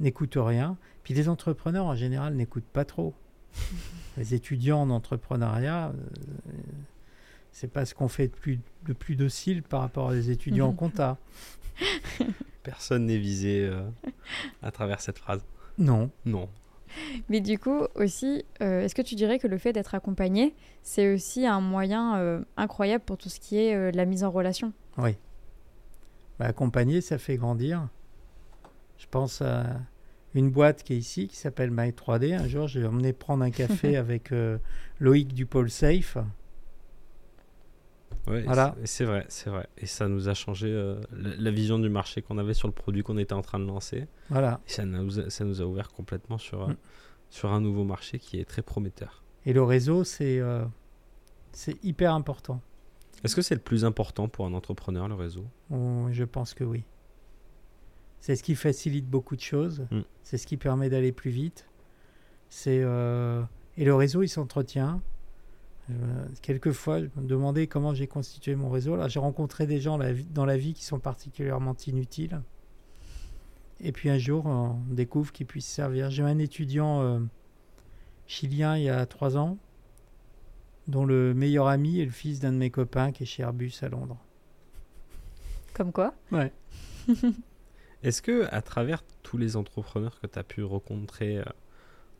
n'écoutent 0.00 0.38
rien. 0.38 0.76
Puis 1.02 1.14
les 1.14 1.28
entrepreneurs, 1.28 1.86
en 1.86 1.94
général, 1.94 2.34
n'écoutent 2.34 2.64
pas 2.64 2.84
trop. 2.84 3.14
les 4.16 4.34
étudiants 4.34 4.82
en 4.82 4.90
entrepreneuriat, 4.90 5.88
euh, 5.88 6.52
c'est 7.52 7.72
pas 7.72 7.84
ce 7.84 7.94
qu'on 7.94 8.08
fait 8.08 8.28
de 8.28 8.34
plus, 8.34 8.60
de 8.86 8.92
plus 8.92 9.16
docile 9.16 9.62
par 9.62 9.80
rapport 9.80 10.10
à 10.10 10.14
des 10.14 10.30
étudiants 10.30 10.68
en 10.68 10.72
compta. 10.72 11.18
Personne 12.62 13.06
n'est 13.06 13.18
visé 13.18 13.64
euh, 13.64 13.82
à 14.62 14.70
travers 14.70 15.00
cette 15.00 15.18
phrase. 15.18 15.44
Non. 15.78 16.10
Non. 16.24 16.48
Mais 17.28 17.40
du 17.40 17.58
coup, 17.58 17.82
aussi, 17.94 18.44
euh, 18.62 18.82
est-ce 18.82 18.94
que 18.94 19.02
tu 19.02 19.14
dirais 19.14 19.38
que 19.38 19.46
le 19.46 19.58
fait 19.58 19.72
d'être 19.72 19.94
accompagné, 19.94 20.54
c'est 20.82 21.12
aussi 21.12 21.46
un 21.46 21.60
moyen 21.60 22.16
euh, 22.16 22.40
incroyable 22.56 23.04
pour 23.04 23.18
tout 23.18 23.28
ce 23.28 23.40
qui 23.40 23.58
est 23.58 23.74
euh, 23.74 23.90
la 23.92 24.04
mise 24.04 24.24
en 24.24 24.30
relation? 24.30 24.72
Oui. 24.96 25.16
Bah, 26.38 26.46
accompagner, 26.46 27.00
ça 27.00 27.18
fait 27.18 27.36
grandir. 27.36 27.88
Je 28.98 29.06
pense 29.10 29.40
à 29.42 29.64
une 30.34 30.50
boîte 30.50 30.82
qui 30.82 30.94
est 30.94 30.98
ici, 30.98 31.28
qui 31.28 31.36
s'appelle 31.36 31.70
My 31.70 31.90
3D. 31.92 32.34
Un 32.34 32.46
jour, 32.48 32.68
j'ai 32.68 32.84
emmené 32.86 33.12
prendre 33.12 33.42
un 33.44 33.50
café 33.50 33.96
avec 33.96 34.32
euh, 34.32 34.58
Loïc 35.00 35.32
du 35.32 35.46
pôle 35.46 35.70
Safe. 35.70 36.18
Ouais, 38.26 38.42
Voilà. 38.42 38.74
c'est- 38.84 39.04
vrai, 39.04 39.24
c'est 39.28 39.48
vrai. 39.48 39.66
Et 39.78 39.86
ça 39.86 40.06
nous 40.08 40.28
a 40.28 40.34
changé 40.34 40.68
euh, 40.68 41.00
la, 41.12 41.30
la 41.36 41.50
vision 41.50 41.78
du 41.78 41.88
marché 41.88 42.20
qu'on 42.20 42.36
avait 42.36 42.52
sur 42.54 42.68
le 42.68 42.74
produit 42.74 43.02
qu'on 43.02 43.16
était 43.16 43.32
en 43.32 43.40
train 43.42 43.58
de 43.58 43.64
lancer. 43.66 44.06
Voilà. 44.28 44.60
Et 44.68 44.70
ça 44.72 44.84
nous 44.84 45.18
a, 45.20 45.30
ça 45.30 45.44
nous 45.44 45.62
a 45.62 45.64
ouvert 45.64 45.90
complètement 45.90 46.36
sur, 46.38 46.62
euh, 46.64 46.72
Mm. 46.72 46.76
sur 47.30 47.52
un 47.52 47.60
nouveau 47.60 47.84
marché 47.84 48.18
qui 48.18 48.38
est 48.38 48.44
très 48.44 48.62
prometteur. 48.62 49.22
Et 49.46 49.52
le 49.54 49.62
réseau, 49.62 50.04
c'est 50.04 50.38
euh, 50.40 50.64
c'est 51.52 51.82
hyper 51.82 52.12
important. 52.12 52.60
Est-ce 53.24 53.34
que 53.34 53.42
c'est 53.42 53.54
le 53.54 53.60
plus 53.62 53.84
important 53.86 54.28
pour 54.28 54.44
un 54.46 54.52
entrepreneur, 54.52 55.08
le 55.08 55.14
réseau? 55.14 55.44
Je 55.70 56.24
pense 56.24 56.52
que 56.54 56.64
oui. 56.64 56.84
C'est 58.20 58.36
ce 58.36 58.42
qui 58.42 58.54
facilite 58.54 59.06
beaucoup 59.08 59.36
de 59.36 59.40
choses. 59.40 59.86
Mm. 59.90 60.00
C'est 60.22 60.38
ce 60.38 60.46
qui 60.46 60.56
permet 60.56 60.90
d'aller 60.90 61.12
plus 61.12 61.30
vite. 61.30 61.66
C'est 62.50 62.80
euh, 62.82 63.42
et 63.76 63.84
le 63.84 63.94
réseau, 63.94 64.22
il 64.22 64.28
s'entretient. 64.28 65.00
Euh, 65.90 66.26
quelquefois, 66.42 67.00
je 67.00 67.06
me 67.16 67.26
demandais 67.26 67.66
comment 67.66 67.94
j'ai 67.94 68.06
constitué 68.06 68.54
mon 68.54 68.68
réseau. 68.70 68.96
Là, 68.96 69.08
j'ai 69.08 69.20
rencontré 69.20 69.66
des 69.66 69.80
gens 69.80 69.96
la 69.96 70.12
vie- 70.12 70.26
dans 70.26 70.44
la 70.44 70.56
vie 70.58 70.74
qui 70.74 70.84
sont 70.84 70.98
particulièrement 70.98 71.74
inutiles. 71.86 72.42
Et 73.80 73.92
puis 73.92 74.10
un 74.10 74.18
jour, 74.18 74.44
on 74.46 74.76
découvre 74.90 75.32
qu'ils 75.32 75.46
puissent 75.46 75.66
servir. 75.66 76.10
J'ai 76.10 76.24
un 76.24 76.38
étudiant 76.38 77.00
euh, 77.02 77.20
chilien 78.26 78.76
il 78.76 78.82
y 78.82 78.88
a 78.90 79.06
trois 79.06 79.36
ans, 79.36 79.56
dont 80.88 81.04
le 81.06 81.32
meilleur 81.32 81.68
ami 81.68 82.00
est 82.00 82.04
le 82.04 82.10
fils 82.10 82.40
d'un 82.40 82.52
de 82.52 82.58
mes 82.58 82.70
copains 82.70 83.12
qui 83.12 83.22
est 83.22 83.26
chez 83.26 83.42
Airbus 83.44 83.72
à 83.82 83.88
Londres. 83.88 84.18
Comme 85.74 85.92
quoi? 85.92 86.12
Ouais. 86.32 86.52
Est-ce 88.02 88.22
que 88.22 88.46
à 88.52 88.62
travers 88.62 89.02
tous 89.22 89.38
les 89.38 89.56
entrepreneurs 89.56 90.20
que 90.20 90.26
tu 90.26 90.38
as 90.38 90.44
pu 90.44 90.62
rencontrer 90.62 91.38
euh, 91.38 91.44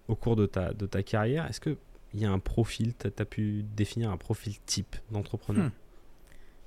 au 0.09 0.17
cours 0.17 0.37
de 0.37 0.47
ta, 0.47 0.73
de 0.73 0.87
ta 0.87 1.03
carrière, 1.03 1.47
est-ce 1.47 1.61
qu'il 1.61 1.77
y 2.15 2.25
a 2.25 2.31
un 2.31 2.39
profil, 2.39 2.95
tu 2.97 3.07
as 3.07 3.25
pu 3.25 3.65
définir 3.77 4.11
un 4.11 4.17
profil 4.17 4.59
type 4.67 4.97
d'entrepreneur? 5.11 5.67
Hmm. 5.67 5.73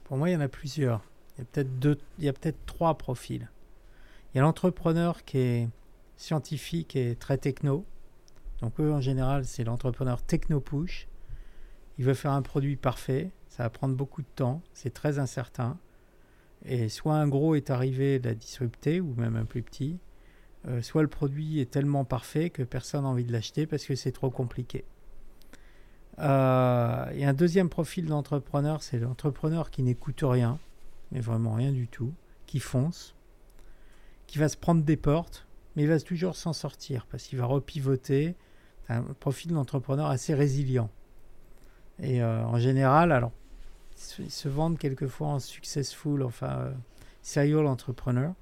Pour 0.06 0.18
moi, 0.18 0.30
il 0.30 0.34
y 0.34 0.36
en 0.36 0.42
a 0.42 0.48
plusieurs. 0.48 1.02
Il 1.36 1.40
y 1.40 1.42
a 1.42 1.46
peut-être 1.46 1.80
deux, 1.80 1.98
il 2.20 2.26
y 2.26 2.30
a 2.30 2.34
peut-être 2.34 2.66
trois 2.66 2.98
profils. 2.98 3.50
Il 4.34 4.38
y 4.38 4.40
a 4.40 4.44
l'entrepreneur 4.44 5.26
qui 5.26 5.38
est 5.38 5.70
scientifique 6.16 6.96
et 6.96 7.16
très 7.16 7.38
techno. 7.38 7.86
Donc 8.62 8.80
eux, 8.80 8.92
en 8.92 9.02
général, 9.02 9.46
c'est 9.46 9.64
l'entrepreneur 9.64 10.22
techno-push. 10.22 11.08
Il 11.98 12.06
veut 12.06 12.14
faire 12.14 12.32
un 12.32 12.42
produit 12.42 12.78
parfait. 12.78 13.32
Ça 13.50 13.64
va 13.64 13.70
prendre 13.70 13.96
beaucoup 13.96 14.22
de 14.22 14.28
temps. 14.36 14.62
C'est 14.74 14.94
très 14.94 15.20
incertain. 15.20 15.78
Et 16.66 16.90
soit 16.90 17.16
un 17.16 17.28
gros 17.28 17.56
est 17.56 17.70
arrivé, 17.70 18.20
l'a 18.20 18.36
disrupté, 18.36 19.02
ou 19.02 19.14
même 19.16 19.36
un 19.36 19.46
plus 19.46 19.64
petit, 19.64 19.98
euh, 20.68 20.82
soit 20.82 21.02
le 21.02 21.08
produit 21.08 21.60
est 21.60 21.72
tellement 21.72 22.06
parfait 22.06 22.50
que 22.50 22.62
personne 22.62 23.04
n'a 23.04 23.10
envie 23.10 23.24
de 23.24 23.32
l'acheter 23.32 23.66
parce 23.66 23.84
que 23.86 23.96
c'est 23.96 24.12
trop 24.12 24.30
compliqué. 24.30 24.86
Euh, 26.20 27.10
et 27.14 27.26
un 27.26 27.34
deuxième 27.34 27.70
profil 27.70 28.06
d'entrepreneur, 28.06 28.84
c'est 28.84 29.00
l'entrepreneur 29.00 29.72
qui 29.72 29.82
n'écoute 29.82 30.20
rien, 30.22 30.60
mais 31.12 31.20
vraiment 31.20 31.54
rien 31.54 31.72
du 31.72 31.88
tout, 31.88 32.14
qui 32.46 32.60
fonce, 32.60 33.16
qui 34.28 34.38
va 34.38 34.50
se 34.50 34.58
prendre 34.58 34.84
des 34.84 34.98
portes, 34.98 35.48
mais 35.76 35.84
il 35.84 35.90
va 35.90 36.00
toujours 36.00 36.36
s'en 36.36 36.54
sortir 36.54 37.08
parce 37.10 37.24
qu'il 37.24 37.40
va 37.40 37.46
repivoter. 37.46 38.36
C'est 38.86 38.94
un 38.94 39.02
profil 39.20 39.52
d'entrepreneur 39.52 40.08
assez 40.08 40.36
résilient. 40.36 40.90
Et 42.00 42.22
euh, 42.22 42.44
en 42.46 42.60
général, 42.60 43.12
alors, 43.12 43.32
se, 44.02 44.22
ils 44.22 44.32
se 44.32 44.50
vendent 44.50 44.78
quelquefois 44.78 45.28
en 45.28 45.40
successful, 45.40 46.24
enfin, 46.24 46.60
euh, 46.60 46.74
serial 47.22 47.66
entrepreneur, 47.68 48.34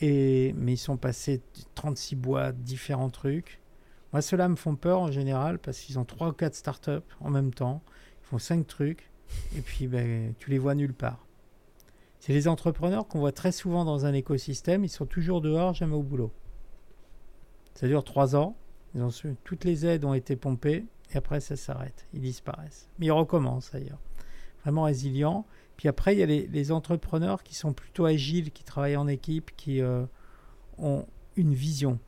et, 0.00 0.52
mais 0.56 0.74
ils 0.74 0.78
sont 0.78 0.96
passés 0.96 1.38
de 1.38 1.62
36 1.74 2.16
boîtes, 2.16 2.58
différents 2.58 3.10
trucs. 3.10 3.60
Moi, 4.12 4.22
ceux-là 4.22 4.48
me 4.48 4.56
font 4.56 4.76
peur 4.76 5.00
en 5.00 5.10
général 5.10 5.58
parce 5.58 5.80
qu'ils 5.80 5.98
ont 5.98 6.04
3 6.04 6.28
ou 6.28 6.32
4 6.32 6.54
startups 6.54 6.90
en 7.20 7.30
même 7.30 7.52
temps. 7.52 7.82
Ils 8.22 8.26
font 8.26 8.38
5 8.38 8.66
trucs 8.66 9.10
et 9.56 9.60
puis 9.60 9.88
ben, 9.88 10.34
tu 10.38 10.50
les 10.50 10.58
vois 10.58 10.74
nulle 10.74 10.94
part. 10.94 11.26
C'est 12.20 12.32
les 12.32 12.48
entrepreneurs 12.48 13.06
qu'on 13.06 13.18
voit 13.18 13.32
très 13.32 13.52
souvent 13.52 13.84
dans 13.84 14.06
un 14.06 14.14
écosystème. 14.14 14.84
Ils 14.84 14.88
sont 14.88 15.04
toujours 15.04 15.40
dehors, 15.40 15.74
jamais 15.74 15.94
au 15.94 16.02
boulot. 16.02 16.32
Ça 17.74 17.86
dure 17.86 18.04
3 18.04 18.36
ans. 18.36 18.56
Toutes 19.42 19.64
les 19.64 19.84
aides 19.84 20.04
ont 20.04 20.14
été 20.14 20.36
pompées 20.36 20.86
et 21.12 21.16
après 21.16 21.40
ça 21.40 21.56
s'arrête. 21.56 22.06
Ils 22.14 22.20
disparaissent. 22.20 22.88
Mais 22.98 23.06
ils 23.06 23.12
recommencent 23.12 23.72
d'ailleurs. 23.72 23.98
Vraiment 24.64 24.82
résilients. 24.84 25.46
Puis 25.76 25.88
après, 25.88 26.14
il 26.14 26.18
y 26.18 26.22
a 26.22 26.26
les, 26.26 26.46
les 26.46 26.72
entrepreneurs 26.72 27.42
qui 27.42 27.54
sont 27.54 27.72
plutôt 27.72 28.04
agiles, 28.06 28.50
qui 28.50 28.64
travaillent 28.64 28.96
en 28.96 29.08
équipe, 29.08 29.50
qui 29.56 29.80
euh, 29.80 30.04
ont 30.78 31.04
une 31.36 31.52
vision. 31.54 31.98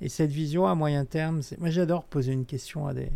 Et 0.00 0.08
cette 0.08 0.30
vision 0.30 0.66
à 0.66 0.74
moyen 0.74 1.04
terme, 1.04 1.42
c'est- 1.42 1.58
moi 1.58 1.70
j'adore 1.70 2.04
poser 2.04 2.32
une 2.32 2.46
question 2.46 2.86
à 2.86 2.94
des, 2.94 3.10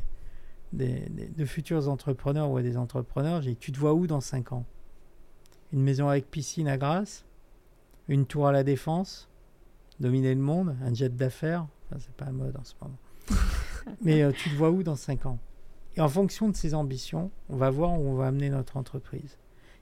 des- 0.73 1.09
des- 1.11 1.29
de 1.29 1.45
futurs 1.45 1.89
entrepreneurs 1.89 2.51
ou 2.51 2.57
à 2.57 2.63
des 2.63 2.77
entrepreneurs. 2.77 3.41
J'ai 3.43 3.51
dit, 3.53 3.57
tu 3.57 3.73
te 3.73 3.79
vois 3.79 3.95
où 3.95 4.07
dans 4.07 4.21
5 4.21 4.53
ans? 4.53 4.65
Une 5.73 5.83
maison 5.83 6.09
avec 6.09 6.31
piscine 6.31 6.69
à 6.69 6.77
Grasse? 6.77 7.25
Une 8.09 8.27
tour 8.27 8.47
à 8.49 8.53
la 8.53 8.63
défense? 8.65 9.29
Dominer 10.01 10.35
le 10.35 10.41
monde? 10.41 10.77
Un 10.85 10.93
jet 10.93 11.09
d'affaires? 11.09 11.67
Enfin, 11.87 11.97
C'est 12.01 12.15
pas 12.15 12.27
à 12.27 12.33
mode 12.33 12.57
en 12.57 12.65
ce 12.65 12.75
moment. 12.83 12.99
Mais 14.03 14.23
euh, 14.23 14.33
tu 14.33 14.51
te 14.51 14.55
vois 14.57 14.71
où 14.71 14.83
dans 14.83 14.97
5 14.97 15.25
ans? 15.27 15.39
Et 15.97 16.01
en 16.01 16.09
fonction 16.09 16.49
de 16.49 16.57
ces 16.57 16.75
ambitions, 16.75 17.31
on 17.49 17.57
va 17.57 17.71
voir 17.71 17.93
où 17.93 18.09
on 18.09 18.15
va 18.15 18.29
amener 18.29 18.51
notre 18.51 18.77
entreprise. 18.77 19.39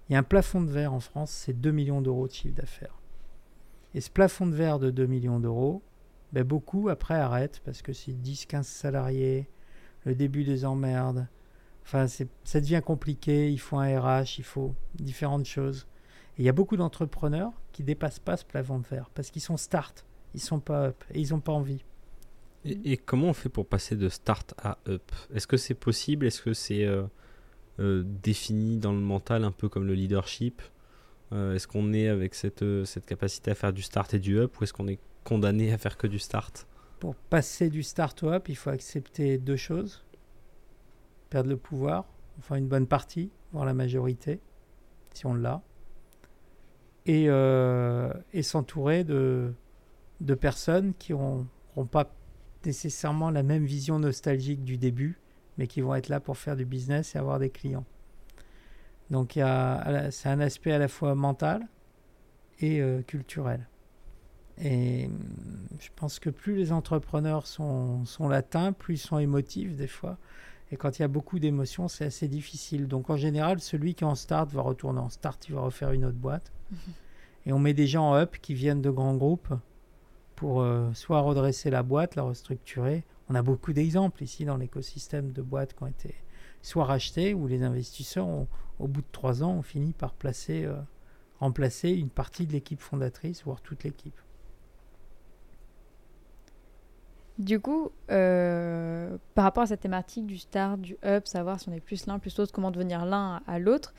Il 0.09 0.12
y 0.12 0.16
a 0.16 0.18
un 0.18 0.25
plafond 0.25 0.61
de 0.61 0.70
verre 0.70 0.92
en 0.92 1.01
France, 1.01 1.31
c'est 1.31 1.53
2 1.53 1.70
millions 1.70 2.03
d'euros 2.03 2.27
de 2.27 2.33
chiffre 2.33 2.55
d'affaires. 2.55 2.99
Et 3.94 4.01
ce 4.01 4.11
plafond 4.11 4.46
de 4.46 4.55
verre 4.55 4.79
de 4.79 4.90
2 4.90 5.07
millions 5.07 5.40
d'euros, 5.40 5.83
ben 6.33 6.44
beaucoup 6.44 6.88
après 6.88 7.14
arrêtent 7.14 7.61
parce 7.64 7.83
que 7.83 7.92
c'est 7.92 8.12
10-15 8.12 8.62
salariés, 8.64 9.49
le 10.05 10.14
début 10.14 10.44
des 10.44 10.64
emmerdes, 10.64 11.29
Enfin, 11.85 12.07
ça 12.44 12.61
devient 12.61 12.83
compliqué. 12.85 13.51
Il 13.51 13.59
faut 13.59 13.77
un 13.77 14.01
RH, 14.01 14.38
il 14.38 14.44
faut 14.44 14.75
différentes 14.94 15.46
choses. 15.46 15.88
Et 16.38 16.42
il 16.42 16.44
y 16.44 16.49
a 16.49 16.53
beaucoup 16.53 16.77
d'entrepreneurs 16.77 17.53
qui 17.73 17.83
dépassent 17.83 18.20
pas 18.20 18.37
ce 18.37 18.44
plafond 18.44 18.79
de 18.79 18.87
verre 18.87 19.11
parce 19.12 19.31
qu'ils 19.31 19.42
sont 19.42 19.57
start, 19.57 20.07
ils 20.35 20.40
sont 20.40 20.61
pas 20.61 20.87
up 20.87 21.05
et 21.12 21.20
ils 21.20 21.35
ont 21.35 21.40
pas 21.40 21.53
envie. 21.53 21.85
Et, 22.64 22.92
et 22.92 22.96
comment 22.96 23.29
on 23.29 23.33
fait 23.33 23.49
pour 23.49 23.66
passer 23.66 23.96
de 23.96 24.09
start 24.09 24.55
à 24.59 24.79
up? 24.88 25.11
Est-ce 25.35 25.46
que 25.46 25.57
c'est 25.57 25.75
possible? 25.75 26.27
Est-ce 26.27 26.42
que 26.42 26.53
c'est 26.53 26.85
euh, 26.85 27.05
euh, 27.79 28.03
défini 28.05 28.77
dans 28.77 28.92
le 28.92 29.01
mental 29.01 29.44
un 29.44 29.53
peu 29.53 29.68
comme 29.68 29.87
le 29.87 29.94
leadership? 29.94 30.62
Euh, 31.33 31.55
Est-ce 31.55 31.66
qu'on 31.66 31.92
est 31.92 32.09
avec 32.09 32.35
cette, 32.35 32.64
cette 32.85 33.07
capacité 33.07 33.51
à 33.51 33.55
faire 33.55 33.73
du 33.73 33.83
start 33.83 34.14
et 34.14 34.18
du 34.18 34.38
up 34.38 34.61
ou 34.61 34.64
est-ce 34.64 34.73
qu'on 34.73 34.88
est 34.88 34.99
condamné 35.25 35.73
à 35.73 35.79
faire 35.79 35.96
que 35.96 36.07
du 36.07 36.18
start? 36.18 36.66
Pour 36.99 37.14
passer 37.14 37.70
du 37.70 37.83
start 37.83 38.23
au 38.23 38.31
up, 38.31 38.49
il 38.49 38.57
faut 38.57 38.70
accepter 38.70 39.38
deux 39.38 39.57
choses. 39.57 40.05
Perdre 41.31 41.49
le 41.49 41.57
pouvoir, 41.57 42.07
enfin 42.40 42.57
une 42.57 42.68
bonne 42.68 42.87
partie, 42.87 43.31
voire 43.53 43.64
la 43.64 43.73
majorité, 43.73 44.40
si 45.14 45.25
on 45.27 45.35
l'a, 45.35 45.62
et, 47.07 47.27
et 48.33 48.42
s'entourer 48.42 49.05
de, 49.05 49.55
de 50.20 50.35
personnes 50.35 50.92
qui 50.99 51.12
n'auront 51.12 51.46
pas 51.90 52.12
nécessairement 52.64 53.31
la 53.31 53.42
même 53.42 53.64
vision 53.64 53.99
nostalgique 53.99 54.64
du 54.64 54.77
début, 54.79 55.18
mais 55.59 55.66
qui 55.66 55.81
vont 55.81 55.94
être 55.94 56.09
là 56.09 56.20
pour 56.20 56.37
faire 56.38 56.57
du 56.57 56.64
business 56.64 57.14
et 57.14 57.18
avoir 57.18 57.38
des 57.38 57.51
clients. 57.51 57.85
Donc 59.11 59.33
c'est 59.35 60.29
un 60.29 60.40
aspect 60.40 60.73
à 60.73 60.79
la 60.79 60.88
fois 60.88 61.14
mental 61.14 61.66
et 62.61 62.81
euh, 62.81 63.03
culturel. 63.03 63.66
Et 64.62 65.09
je 65.79 65.88
pense 65.96 66.18
que 66.18 66.31
plus 66.31 66.55
les 66.55 66.70
entrepreneurs 66.70 67.46
sont, 67.46 68.05
sont 68.05 68.29
latins, 68.29 68.73
plus 68.73 68.94
ils 68.94 68.99
sont 68.99 69.18
émotifs 69.18 69.75
des 69.75 69.87
fois. 69.87 70.18
Et 70.70 70.77
quand 70.77 70.99
il 70.99 71.03
y 71.03 71.05
a 71.05 71.09
beaucoup 71.09 71.38
d'émotions, 71.38 71.88
c'est 71.88 72.05
assez 72.05 72.29
difficile. 72.29 72.87
Donc 72.87 73.11
en 73.11 73.16
général, 73.16 73.61
celui 73.61 73.94
qui 73.94 74.05
est 74.05 74.07
en 74.07 74.14
start 74.14 74.53
va 74.53 74.62
retourner 74.62 75.01
en 75.01 75.09
start, 75.09 75.49
il 75.49 75.55
va 75.55 75.62
refaire 75.62 75.90
une 75.92 76.05
autre 76.05 76.18
boîte. 76.18 76.53
Et 77.46 77.53
on 77.53 77.59
met 77.59 77.75
des 77.75 77.87
gens 77.87 78.11
en 78.11 78.14
up 78.14 78.37
qui 78.40 78.55
viennent 78.55 78.83
de 78.83 78.90
grands 78.90 79.16
groupes 79.16 79.53
pour 80.40 80.62
euh, 80.62 80.90
soit 80.94 81.20
redresser 81.20 81.68
la 81.68 81.83
boîte, 81.83 82.14
la 82.14 82.22
restructurer. 82.22 83.05
On 83.29 83.35
a 83.35 83.42
beaucoup 83.42 83.74
d'exemples 83.74 84.22
ici 84.22 84.46
dans 84.46 84.57
l'écosystème 84.57 85.33
de 85.33 85.42
boîtes 85.42 85.74
qui 85.74 85.83
ont 85.83 85.87
été 85.87 86.14
soit 86.62 86.87
rachetées, 86.87 87.35
où 87.35 87.46
les 87.46 87.62
investisseurs, 87.62 88.26
ont, 88.26 88.48
au 88.79 88.88
bout 88.88 89.03
de 89.03 89.07
trois 89.12 89.42
ans, 89.42 89.50
ont 89.50 89.62
fini 89.62 89.92
par 89.92 90.14
placer, 90.14 90.64
euh, 90.64 90.76
remplacer 91.40 91.90
une 91.90 92.09
partie 92.09 92.46
de 92.46 92.53
l'équipe 92.53 92.81
fondatrice, 92.81 93.44
voire 93.44 93.61
toute 93.61 93.85
l'équipe. 93.85 94.18
Du 97.38 97.61
coup, 97.61 97.90
euh, 98.11 99.18
par 99.35 99.44
rapport 99.44 99.64
à 99.64 99.66
cette 99.66 99.81
thématique 99.81 100.26
du 100.26 100.38
start, 100.38 100.81
du 100.81 100.96
up, 101.05 101.26
savoir 101.26 101.61
si 101.61 101.68
on 101.68 101.72
est 101.72 101.81
plus 101.81 102.07
l'un, 102.07 102.18
plus 102.18 102.38
l'autre, 102.38 102.50
comment 102.50 102.70
devenir 102.70 103.05
l'un 103.05 103.42
à 103.46 103.59
l'autre, 103.59 103.92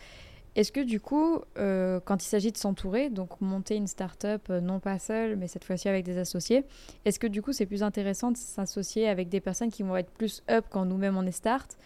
est-ce 0.55 0.71
que 0.71 0.81
du 0.81 0.99
coup, 0.99 1.41
euh, 1.57 1.99
quand 2.03 2.23
il 2.23 2.27
s'agit 2.27 2.51
de 2.51 2.57
s'entourer, 2.57 3.09
donc 3.09 3.39
monter 3.39 3.75
une 3.75 3.87
start-up 3.87 4.47
euh, 4.49 4.59
non 4.59 4.79
pas 4.79 4.99
seule, 4.99 5.37
mais 5.37 5.47
cette 5.47 5.63
fois-ci 5.63 5.87
avec 5.87 6.03
des 6.03 6.17
associés, 6.17 6.65
est-ce 7.05 7.19
que 7.19 7.27
du 7.27 7.41
coup 7.41 7.53
c'est 7.53 7.65
plus 7.65 7.83
intéressant 7.83 8.31
de 8.31 8.37
s'associer 8.37 9.07
avec 9.07 9.29
des 9.29 9.39
personnes 9.39 9.71
qui 9.71 9.83
vont 9.83 9.95
être 9.95 10.11
plus 10.11 10.43
up 10.49 10.65
quand 10.69 10.85
nous-mêmes 10.85 11.17
on 11.17 11.25
est 11.25 11.31
start 11.31 11.77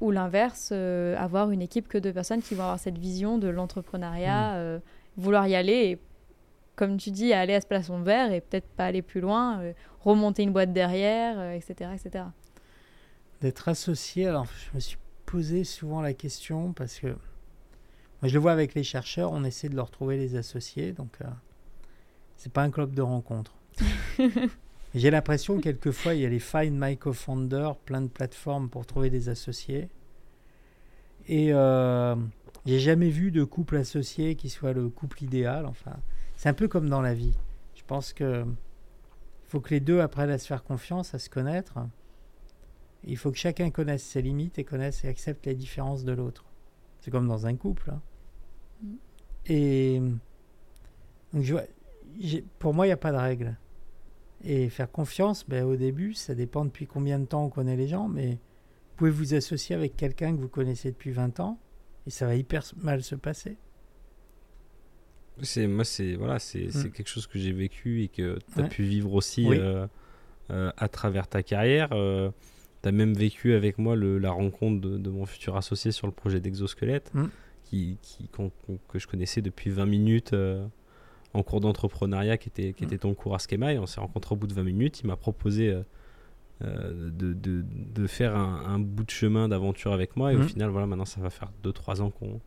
ou 0.00 0.10
l'inverse, 0.10 0.70
euh, 0.72 1.16
avoir 1.18 1.50
une 1.50 1.62
équipe 1.62 1.88
que 1.88 1.98
de 1.98 2.10
personnes 2.10 2.42
qui 2.42 2.54
vont 2.54 2.62
avoir 2.62 2.78
cette 2.78 2.98
vision 2.98 3.38
de 3.38 3.48
l'entrepreneuriat, 3.48 4.54
euh, 4.54 4.78
vouloir 5.16 5.46
y 5.46 5.54
aller 5.54 5.72
et, 5.72 5.98
comme 6.74 6.96
tu 6.96 7.10
dis, 7.10 7.32
aller 7.32 7.54
à 7.54 7.60
ce 7.60 7.66
plafond 7.66 8.00
verre 8.00 8.32
et 8.32 8.40
peut-être 8.40 8.68
pas 8.68 8.86
aller 8.86 9.02
plus 9.02 9.20
loin, 9.20 9.60
euh, 9.60 9.72
remonter 10.00 10.42
une 10.42 10.52
boîte 10.52 10.72
derrière, 10.72 11.52
etc., 11.52 11.90
etc. 11.94 12.24
d'être 13.42 13.68
associé. 13.68 14.26
Alors, 14.26 14.46
je 14.46 14.74
me 14.74 14.80
suis 14.80 14.98
posé 15.26 15.64
souvent 15.64 16.00
la 16.00 16.14
question 16.14 16.72
parce 16.72 16.98
que 16.98 17.14
moi, 18.22 18.28
je 18.28 18.34
le 18.34 18.40
vois 18.40 18.52
avec 18.52 18.74
les 18.74 18.82
chercheurs, 18.82 19.32
on 19.32 19.44
essaie 19.44 19.68
de 19.68 19.76
leur 19.76 19.90
trouver 19.90 20.16
les 20.16 20.36
associés, 20.36 20.92
donc 20.92 21.16
euh, 21.22 21.28
c'est 22.36 22.52
pas 22.52 22.62
un 22.62 22.70
club 22.70 22.94
de 22.94 23.02
rencontre. 23.02 23.54
J'ai 24.94 25.10
l'impression 25.10 25.56
que 25.56 25.62
quelquefois 25.62 26.14
il 26.14 26.22
y 26.22 26.26
a 26.26 26.28
les 26.28 26.40
Find 26.40 26.72
My 26.74 26.96
Co-Founder, 26.96 27.70
plein 27.84 28.02
de 28.02 28.08
plateformes 28.08 28.68
pour 28.68 28.86
trouver 28.86 29.08
des 29.08 29.28
associés. 29.28 29.88
Et 31.28 31.52
euh, 31.52 32.16
j'ai 32.66 32.80
jamais 32.80 33.08
vu 33.08 33.30
de 33.30 33.44
couple 33.44 33.76
associé 33.76 34.34
qui 34.34 34.50
soit 34.50 34.72
le 34.72 34.88
couple 34.88 35.22
idéal. 35.22 35.64
Enfin, 35.66 35.96
c'est 36.34 36.48
un 36.48 36.54
peu 36.54 36.66
comme 36.66 36.88
dans 36.88 37.02
la 37.02 37.14
vie. 37.14 37.36
Je 37.76 37.82
pense 37.86 38.12
que 38.12 38.44
faut 39.46 39.60
que 39.60 39.70
les 39.70 39.80
deux 39.80 40.00
apprennent 40.00 40.30
à 40.30 40.38
se 40.38 40.46
faire 40.46 40.64
confiance, 40.64 41.14
à 41.14 41.20
se 41.20 41.30
connaître. 41.30 41.78
Il 43.04 43.16
faut 43.16 43.30
que 43.30 43.38
chacun 43.38 43.70
connaisse 43.70 44.02
ses 44.02 44.22
limites 44.22 44.58
et 44.58 44.64
connaisse 44.64 45.04
et 45.04 45.08
accepte 45.08 45.46
les 45.46 45.54
différences 45.54 46.04
de 46.04 46.12
l'autre. 46.12 46.44
C'est 47.00 47.12
comme 47.12 47.28
dans 47.28 47.46
un 47.46 47.54
couple. 47.54 47.90
hein. 47.90 48.00
Mm. 48.82 48.94
Et 49.46 50.00
donc 51.32 51.42
je 51.42 51.52
vois- 51.52 51.64
pour 52.58 52.74
moi, 52.74 52.86
il 52.86 52.88
n'y 52.90 52.92
a 52.92 52.96
pas 52.98 53.12
de 53.12 53.16
règle. 53.16 53.56
Et 54.44 54.68
faire 54.70 54.90
confiance, 54.90 55.44
ben, 55.48 55.64
au 55.64 55.76
début, 55.76 56.14
ça 56.14 56.34
dépend 56.34 56.64
depuis 56.64 56.86
combien 56.86 57.18
de 57.18 57.26
temps 57.26 57.44
on 57.44 57.50
connaît 57.50 57.76
les 57.76 57.88
gens, 57.88 58.08
mais 58.08 58.30
vous 58.32 58.96
pouvez 58.96 59.10
vous 59.10 59.34
associer 59.34 59.74
avec 59.76 59.96
quelqu'un 59.96 60.34
que 60.34 60.40
vous 60.40 60.48
connaissez 60.48 60.90
depuis 60.90 61.10
20 61.10 61.40
ans 61.40 61.58
et 62.06 62.10
ça 62.10 62.26
va 62.26 62.34
hyper 62.36 62.62
mal 62.82 63.02
se 63.02 63.14
passer. 63.14 63.56
C'est 65.42 65.66
moi 65.66 65.84
c'est 65.84 66.16
voilà 66.16 66.38
c'est 66.38 66.70
c'est 66.70 66.88
Mm. 66.88 66.92
quelque 66.92 67.08
chose 67.08 67.26
que 67.26 67.38
j'ai 67.38 67.52
vécu 67.52 68.02
et 68.02 68.08
que 68.08 68.38
tu 68.52 68.60
as 68.60 68.62
Ouais. 68.64 68.68
pu 68.68 68.82
vivre 68.82 69.14
aussi 69.14 69.46
Oui. 69.48 69.56
euh, 69.58 69.86
euh, 70.50 70.70
à 70.76 70.88
travers 70.88 71.28
ta 71.28 71.42
carrière. 71.42 71.88
tu 72.82 72.88
as 72.88 72.92
même 72.92 73.12
vécu 73.14 73.52
avec 73.52 73.76
moi 73.78 73.94
le- 73.94 74.16
la 74.18 74.30
rencontre 74.30 74.80
de, 74.80 74.96
de 74.96 75.10
mon 75.10 75.26
futur 75.26 75.56
associé 75.58 75.92
sur 75.92 76.06
le 76.06 76.14
projet 76.14 76.40
d'exosquelette 76.40 77.10
Mm. 77.14 77.26
Qui, 77.70 78.28
que 78.88 78.98
je 78.98 79.06
connaissais 79.06 79.42
depuis 79.42 79.70
20 79.70 79.86
minutes 79.86 80.32
euh, 80.32 80.66
en 81.34 81.42
cours 81.42 81.60
d'entrepreneuriat 81.60 82.36
qui 82.38 82.48
était 82.48 82.72
qui 82.72 82.84
Mm. 82.84 82.86
était 82.86 82.98
ton 82.98 83.14
cours 83.14 83.34
à 83.34 83.38
Schema 83.38 83.72
et 83.72 83.78
on 83.78 83.86
s'est 83.86 84.00
rencontrés 84.00 84.34
au 84.34 84.36
bout 84.36 84.46
de 84.48 84.54
20 84.54 84.62
minutes. 84.64 85.00
Il 85.00 85.06
m'a 85.06 85.16
proposé 85.16 85.68
euh, 85.70 85.82
euh, 86.62 87.10
de, 87.10 87.32
de, 87.32 87.64
de 87.94 88.06
faire 88.06 88.36
un, 88.36 88.62
un 88.66 88.78
bout 88.78 89.04
de 89.04 89.10
chemin 89.10 89.48
d'aventure 89.48 89.92
avec 89.92 90.16
moi 90.16 90.32
et 90.32 90.36
au 90.36 90.40
Mm. 90.40 90.48
final 90.48 90.70
voilà 90.70 90.86
maintenant 90.86 91.04
ça 91.06 91.20
va 91.20 91.30
faire 91.30 91.50
2-3 91.64 92.00
ans 92.02 92.10
qu'on 92.10 92.40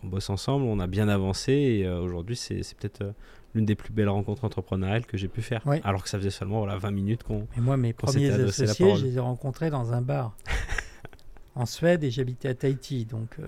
qu'on 0.00 0.08
bosse 0.08 0.28
ensemble, 0.28 0.64
on 0.66 0.80
a 0.80 0.86
bien 0.88 1.08
avancé 1.08 1.52
et 1.52 1.88
aujourd'hui 1.88 2.34
c'est 2.36 2.56
peut-être 2.76 3.14
l'une 3.54 3.64
des 3.64 3.76
plus 3.76 3.92
belles 3.92 4.08
rencontres 4.08 4.44
entrepreneuriales 4.44 5.06
que 5.06 5.16
j'ai 5.16 5.28
pu 5.28 5.40
faire. 5.40 5.62
Alors 5.84 6.02
que 6.02 6.08
ça 6.08 6.18
faisait 6.18 6.30
seulement 6.30 6.58
voilà, 6.58 6.76
20 6.76 6.90
minutes 6.90 7.22
qu'on... 7.22 7.46
Et 7.56 7.60
moi, 7.60 7.76
mes 7.76 7.92
premiers 7.92 8.30
associés, 8.32 8.96
je 8.96 9.04
les 9.04 9.16
ai 9.16 9.20
rencontrés 9.20 9.70
dans 9.70 9.92
un 9.92 10.02
bar 10.02 10.36
en 11.54 11.64
Suède 11.64 12.02
et 12.02 12.10
j'habitais 12.10 12.48
à 12.48 12.54
Tahiti. 12.54 13.04
Donc, 13.04 13.36
euh, 13.38 13.46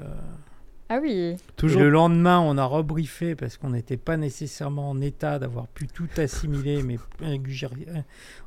Ah 0.88 0.99
oui, 1.03 1.11
et 1.11 1.37
le 1.79 1.90
lendemain, 1.90 2.38
on 2.38 2.57
a 2.59 2.64
rebriefé 2.64 3.35
parce 3.35 3.57
qu'on 3.57 3.70
n'était 3.70 3.96
pas 3.96 4.16
nécessairement 4.16 4.90
en 4.90 5.01
état 5.01 5.40
d'avoir 5.40 5.66
pu 5.66 5.88
tout 5.88 6.07
assimiler, 6.16 6.81
mais 6.85 6.96
ingurgir- 7.22 7.70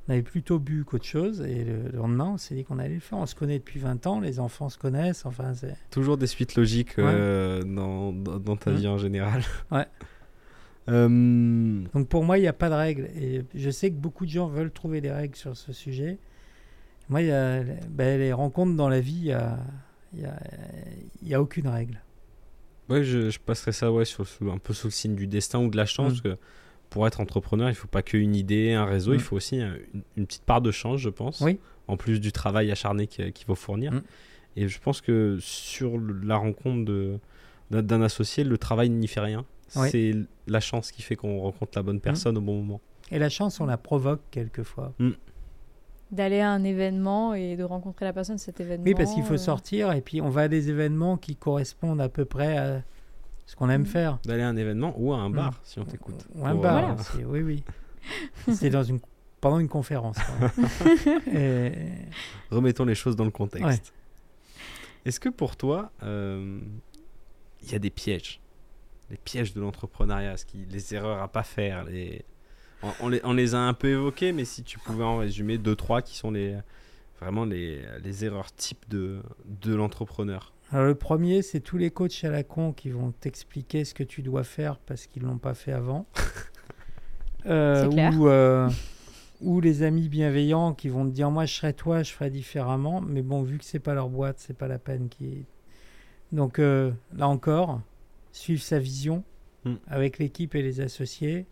on 0.07 0.11
avait 0.13 0.21
plutôt 0.21 0.57
bu 0.57 0.85
qu'autre 0.85 1.03
chose. 1.05 1.41
Et 1.41 1.65
le 1.65 1.89
lendemain, 1.97 2.31
on 2.35 2.37
s'est 2.37 2.55
dit 2.55 2.63
qu'on 2.63 2.79
allait 2.79 2.93
le 2.93 2.99
faire. 3.01 3.17
On 3.17 3.25
se 3.25 3.35
connaît 3.35 3.59
depuis 3.59 3.79
20 3.79 4.07
ans, 4.07 4.21
les 4.21 4.39
enfants 4.39 4.69
se 4.69 4.77
connaissent. 4.77 5.25
Enfin, 5.25 5.53
c'est. 5.53 5.75
toujours 5.91 6.17
des 6.17 6.27
suites 6.27 6.55
logiques 6.55 6.97
euh, 6.97 7.61
dans, 7.63 8.13
dans, 8.13 8.39
dans 8.39 8.55
ta 8.55 8.71
Mm. 8.71 8.75
vie 8.75 8.87
en 8.87 8.97
général. 8.97 9.43
Ouais. 9.71 9.85
Euh, 10.87 11.83
Donc 11.93 12.07
pour 12.07 12.23
moi, 12.23 12.37
il 12.37 12.41
n'y 12.41 12.47
a 12.47 12.53
pas 12.53 12.69
de 12.69 12.73
règle. 12.75 13.09
Et 13.19 13.43
je 13.53 13.69
sais 13.69 13.91
que 13.91 13.95
beaucoup 13.97 14.25
de 14.25 14.31
gens 14.31 14.47
veulent 14.47 14.71
trouver 14.71 15.01
des 15.01 15.11
règles 15.11 15.35
sur 15.35 15.55
ce 15.57 15.73
sujet. 15.73 16.17
Moi, 17.09 17.21
il 17.21 17.27
y 17.27 17.31
a, 17.31 17.63
ben, 17.89 18.17
les 18.19 18.33
rencontres 18.33 18.75
dans 18.75 18.89
la 18.89 18.99
vie, 18.99 19.17
il 19.17 19.23
n'y 19.25 19.31
a, 19.33 19.57
il 20.13 20.21
y 20.21 20.25
a, 20.25 20.39
il 21.21 21.27
y 21.27 21.33
a 21.35 21.41
aucune 21.41 21.67
règle. 21.67 22.01
Ouais, 22.89 23.03
je, 23.03 23.29
je 23.29 23.39
passerais 23.39 23.71
ça 23.71 23.91
ouais, 23.91 24.05
sur, 24.05 24.25
un 24.51 24.57
peu 24.57 24.73
sous 24.73 24.87
le 24.87 24.91
signe 24.91 25.15
du 25.15 25.27
destin 25.27 25.59
ou 25.59 25.69
de 25.69 25.77
la 25.77 25.85
chance. 25.85 26.07
Mm. 26.07 26.09
parce 26.09 26.21
que 26.21 26.37
pour 26.89 27.05
être 27.07 27.19
entrepreneur, 27.21 27.69
il 27.69 27.75
faut 27.75 27.87
pas 27.87 28.01
qu'une 28.01 28.35
idée, 28.35 28.73
un 28.73 28.85
réseau, 28.85 29.11
Mm. 29.11 29.15
il 29.15 29.19
faut 29.21 29.35
aussi 29.35 29.61
un- 29.61 29.75
une, 29.93 30.01
une 30.17 30.25
petite 30.25 30.43
part 30.43 30.61
de 30.61 30.71
chance, 30.71 30.99
je 30.99 31.09
pense. 31.09 31.41
Oui. 31.41 31.59
En 31.87 31.97
plus 31.97 32.19
du 32.19 32.31
travail 32.31 32.71
acharné 32.71 33.07
qu'il 33.07 33.31
qu'il 33.33 33.45
faut 33.45 33.55
fournir. 33.55 33.91
Mm. 33.93 34.01
Et 34.55 34.67
je 34.67 34.79
pense 34.79 35.01
que 35.01 35.37
sur 35.39 35.97
la 36.23 36.37
rencontre 36.37 36.91
d'un 37.71 37.81
d'un 37.83 38.01
associé, 38.01 38.43
le 38.43 38.57
travail 38.57 38.89
n'y 38.89 39.07
fait 39.07 39.19
rien. 39.19 39.45
Oui. 39.75 39.89
C'est 39.91 40.15
la 40.47 40.59
chance 40.59 40.91
qui 40.91 41.03
fait 41.03 41.15
qu'on 41.15 41.39
rencontre 41.41 41.73
la 41.75 41.83
bonne 41.83 41.99
personne 41.99 42.35
au 42.37 42.41
bon 42.41 42.55
moment. 42.57 42.81
Et 43.11 43.19
la 43.19 43.29
chance, 43.29 43.59
on 43.59 43.65
la 43.67 43.77
provoque 43.77 44.21
quelquefois. 44.31 44.93
D'aller 46.11 46.39
à 46.39 46.49
un 46.51 46.63
événement 46.63 47.33
et 47.33 47.55
de 47.55 47.63
rencontrer 47.63 48.05
la 48.05 48.13
personne 48.13 48.35
de 48.37 48.41
cet 48.41 48.59
événement. 48.59 48.83
Oui, 48.85 48.95
parce 48.95 49.13
qu'il 49.13 49.23
faut 49.23 49.33
euh, 49.35 49.37
sortir 49.37 49.91
et 49.91 50.01
puis 50.01 50.21
on 50.21 50.29
va 50.29 50.41
à 50.43 50.47
des 50.47 50.69
événements 50.69 51.17
qui 51.17 51.35
correspondent 51.35 52.01
à 52.01 52.09
peu 52.09 52.25
près 52.25 52.57
à 52.57 52.81
ce 53.45 53.55
qu'on 53.55 53.69
aime 53.69 53.81
Mm. 53.83 53.85
faire. 53.85 54.19
D'aller 54.25 54.41
à 54.43 54.49
un 54.49 54.57
événement 54.57 54.93
ou 54.97 55.13
à 55.13 55.17
un 55.17 55.29
Mm. 55.29 55.33
bar, 55.35 55.59
si 55.63 55.79
on 55.79 55.85
t'écoute. 55.85 56.27
Ou 56.35 56.45
un 56.45 56.55
bar 56.55 56.89
euh, 56.91 56.95
aussi, 56.95 57.23
oui, 57.25 57.41
oui. 57.41 57.63
C'était 58.47 58.69
dans 58.71 58.83
une 58.83 58.99
pendant 59.41 59.59
une 59.59 59.69
conférence. 59.69 60.17
Et- 61.33 61.71
remettons 62.51 62.83
les 62.85 62.95
choses 62.95 63.15
dans 63.15 63.23
le 63.25 63.31
contexte. 63.31 63.93
Est-ce 65.05 65.19
que 65.19 65.29
pour 65.29 65.55
toi, 65.55 65.91
euh, 66.03 66.59
il 67.63 67.71
y 67.71 67.75
a 67.75 67.79
des 67.79 67.89
pièges? 67.89 68.41
Les 69.09 69.17
pièges 69.17 69.53
de 69.53 69.61
l'entrepreneuriat, 69.61 70.35
ce 70.37 70.45
qui, 70.45 70.65
les 70.69 70.93
erreurs 70.93 71.21
à 71.21 71.27
pas 71.29 71.43
faire 71.43 71.83
les... 71.85 72.23
On, 72.83 72.91
on 73.01 73.09
les, 73.09 73.21
on 73.23 73.33
les 73.33 73.55
a 73.55 73.59
un 73.59 73.73
peu 73.73 73.89
évoqués, 73.89 74.31
mais 74.31 74.45
si 74.45 74.63
tu 74.63 74.79
pouvais 74.79 75.03
en 75.03 75.17
résumer 75.17 75.57
deux, 75.57 75.75
trois 75.75 76.01
qui 76.01 76.15
sont 76.17 76.31
les, 76.31 76.57
vraiment 77.19 77.45
les, 77.45 77.81
les 78.03 78.25
erreurs 78.25 78.51
types 78.53 78.87
de, 78.89 79.19
de 79.61 79.75
l'entrepreneur 79.75 80.53
Alors, 80.71 80.85
le 80.85 80.95
premier, 80.95 81.41
c'est 81.41 81.59
tous 81.59 81.77
les 81.77 81.91
coachs 81.91 82.23
à 82.23 82.29
la 82.29 82.43
con 82.43 82.71
qui 82.71 82.89
vont 82.89 83.11
t'expliquer 83.11 83.83
ce 83.85 83.93
que 83.93 84.03
tu 84.03 84.21
dois 84.21 84.43
faire 84.43 84.77
parce 84.77 85.07
qu'ils 85.07 85.23
l'ont 85.23 85.37
pas 85.37 85.53
fait 85.53 85.73
avant. 85.73 86.05
Euh, 87.45 87.83
C'est 87.83 87.89
clair. 87.93 88.13
Ou, 88.19 88.27
euh, 88.27 88.69
ou 89.39 89.61
les 89.61 89.83
amis 89.83 90.09
bienveillants 90.09 90.73
qui 90.73 90.89
vont 90.89 91.05
te 91.05 91.11
dire 91.11 91.31
moi 91.31 91.45
je 91.45 91.53
serais 91.53 91.71
toi, 91.71 92.03
je 92.03 92.11
ferais 92.11 92.29
différemment. 92.29 92.99
Mais 92.99 93.21
bon, 93.21 93.43
vu 93.43 93.57
que 93.57 93.63
c'est 93.63 93.79
pas 93.79 93.93
leur 93.93 94.09
boîte, 94.09 94.39
c'est 94.39 94.57
pas 94.57 94.67
la 94.67 94.77
peine 94.77 95.07
qui. 95.07 95.45
Donc 96.33 96.59
euh, 96.59 96.91
là 97.15 97.29
encore, 97.29 97.79
suivre 98.33 98.61
sa 98.61 98.77
vision 98.77 99.23
Mm. 99.65 99.73
avec 99.87 100.19
l'équipe 100.19 100.53
et 100.55 100.61
les 100.61 100.79
associés 100.81 101.45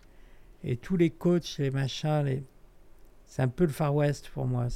et 0.64 0.78
tous 0.78 0.98
les 0.98 1.10
coachs, 1.10 1.58
les 1.60 1.72
machins, 1.72 2.24
les... 2.26 2.44
c'est 3.26 3.42
un 3.42 3.48
peu 3.48 3.66
le 3.66 3.72
Far 3.72 3.94
West 3.96 4.30
pour 4.30 4.46
moi. 4.46 4.68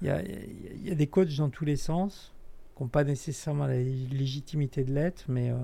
Il 0.00 0.06
y 0.06 0.10
a, 0.10 0.22
y 0.22 0.90
a- 0.90 0.94
des 0.94 1.06
coachs 1.06 1.34
dans 1.36 1.48
tous 1.50 1.64
les 1.64 1.76
sens 1.76 2.34
qui 2.76 2.82
n'ont 2.82 2.88
pas 2.88 3.04
nécessairement 3.04 3.66
la 3.66 3.78
lé- 3.78 4.06
légitimité 4.10 4.84
de 4.84 4.92
l'être, 4.92 5.24
mais 5.28 5.50
euh, 5.50 5.56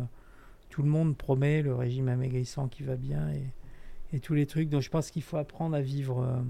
tout 0.71 0.83
le 0.83 0.89
monde 0.89 1.17
promet 1.17 1.63
le 1.63 1.75
régime 1.75 2.09
amaigrissant 2.09 2.69
qui 2.69 2.83
va 2.83 2.97
bien 2.97 3.31
et, 3.31 4.17
et 4.17 4.21
tous 4.21 4.35
les 4.35 4.47
trucs. 4.47 4.69
Donc 4.69 4.83
je 4.83 4.91
pense 4.91 5.11
qu'il 5.11 5.23
faut 5.23 5.37
apprendre 5.37 5.77
à 5.77 5.81
vivre 5.83 6.43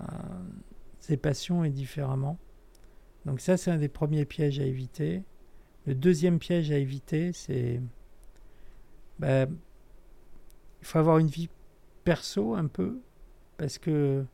euh, 0.00 0.06
ses 1.00 1.16
passions 1.16 1.64
et 1.64 1.70
différemment. 1.70 2.38
Donc 3.26 3.40
ça, 3.40 3.56
c'est 3.56 3.70
un 3.70 3.78
des 3.78 3.88
premiers 3.88 4.24
pièges 4.24 4.60
à 4.60 4.64
éviter. 4.64 5.22
Le 5.86 5.94
deuxième 5.94 6.38
piège 6.38 6.70
à 6.70 6.78
éviter, 6.78 7.32
c'est... 7.32 7.80
bah, 9.18 9.46
il 10.84 10.86
faut 10.86 10.98
avoir 10.98 11.16
une 11.16 11.28
vie 11.28 11.48
perso 12.04 12.54
un 12.54 12.66
peu, 12.66 13.00
parce 13.56 13.78
que 13.78 14.26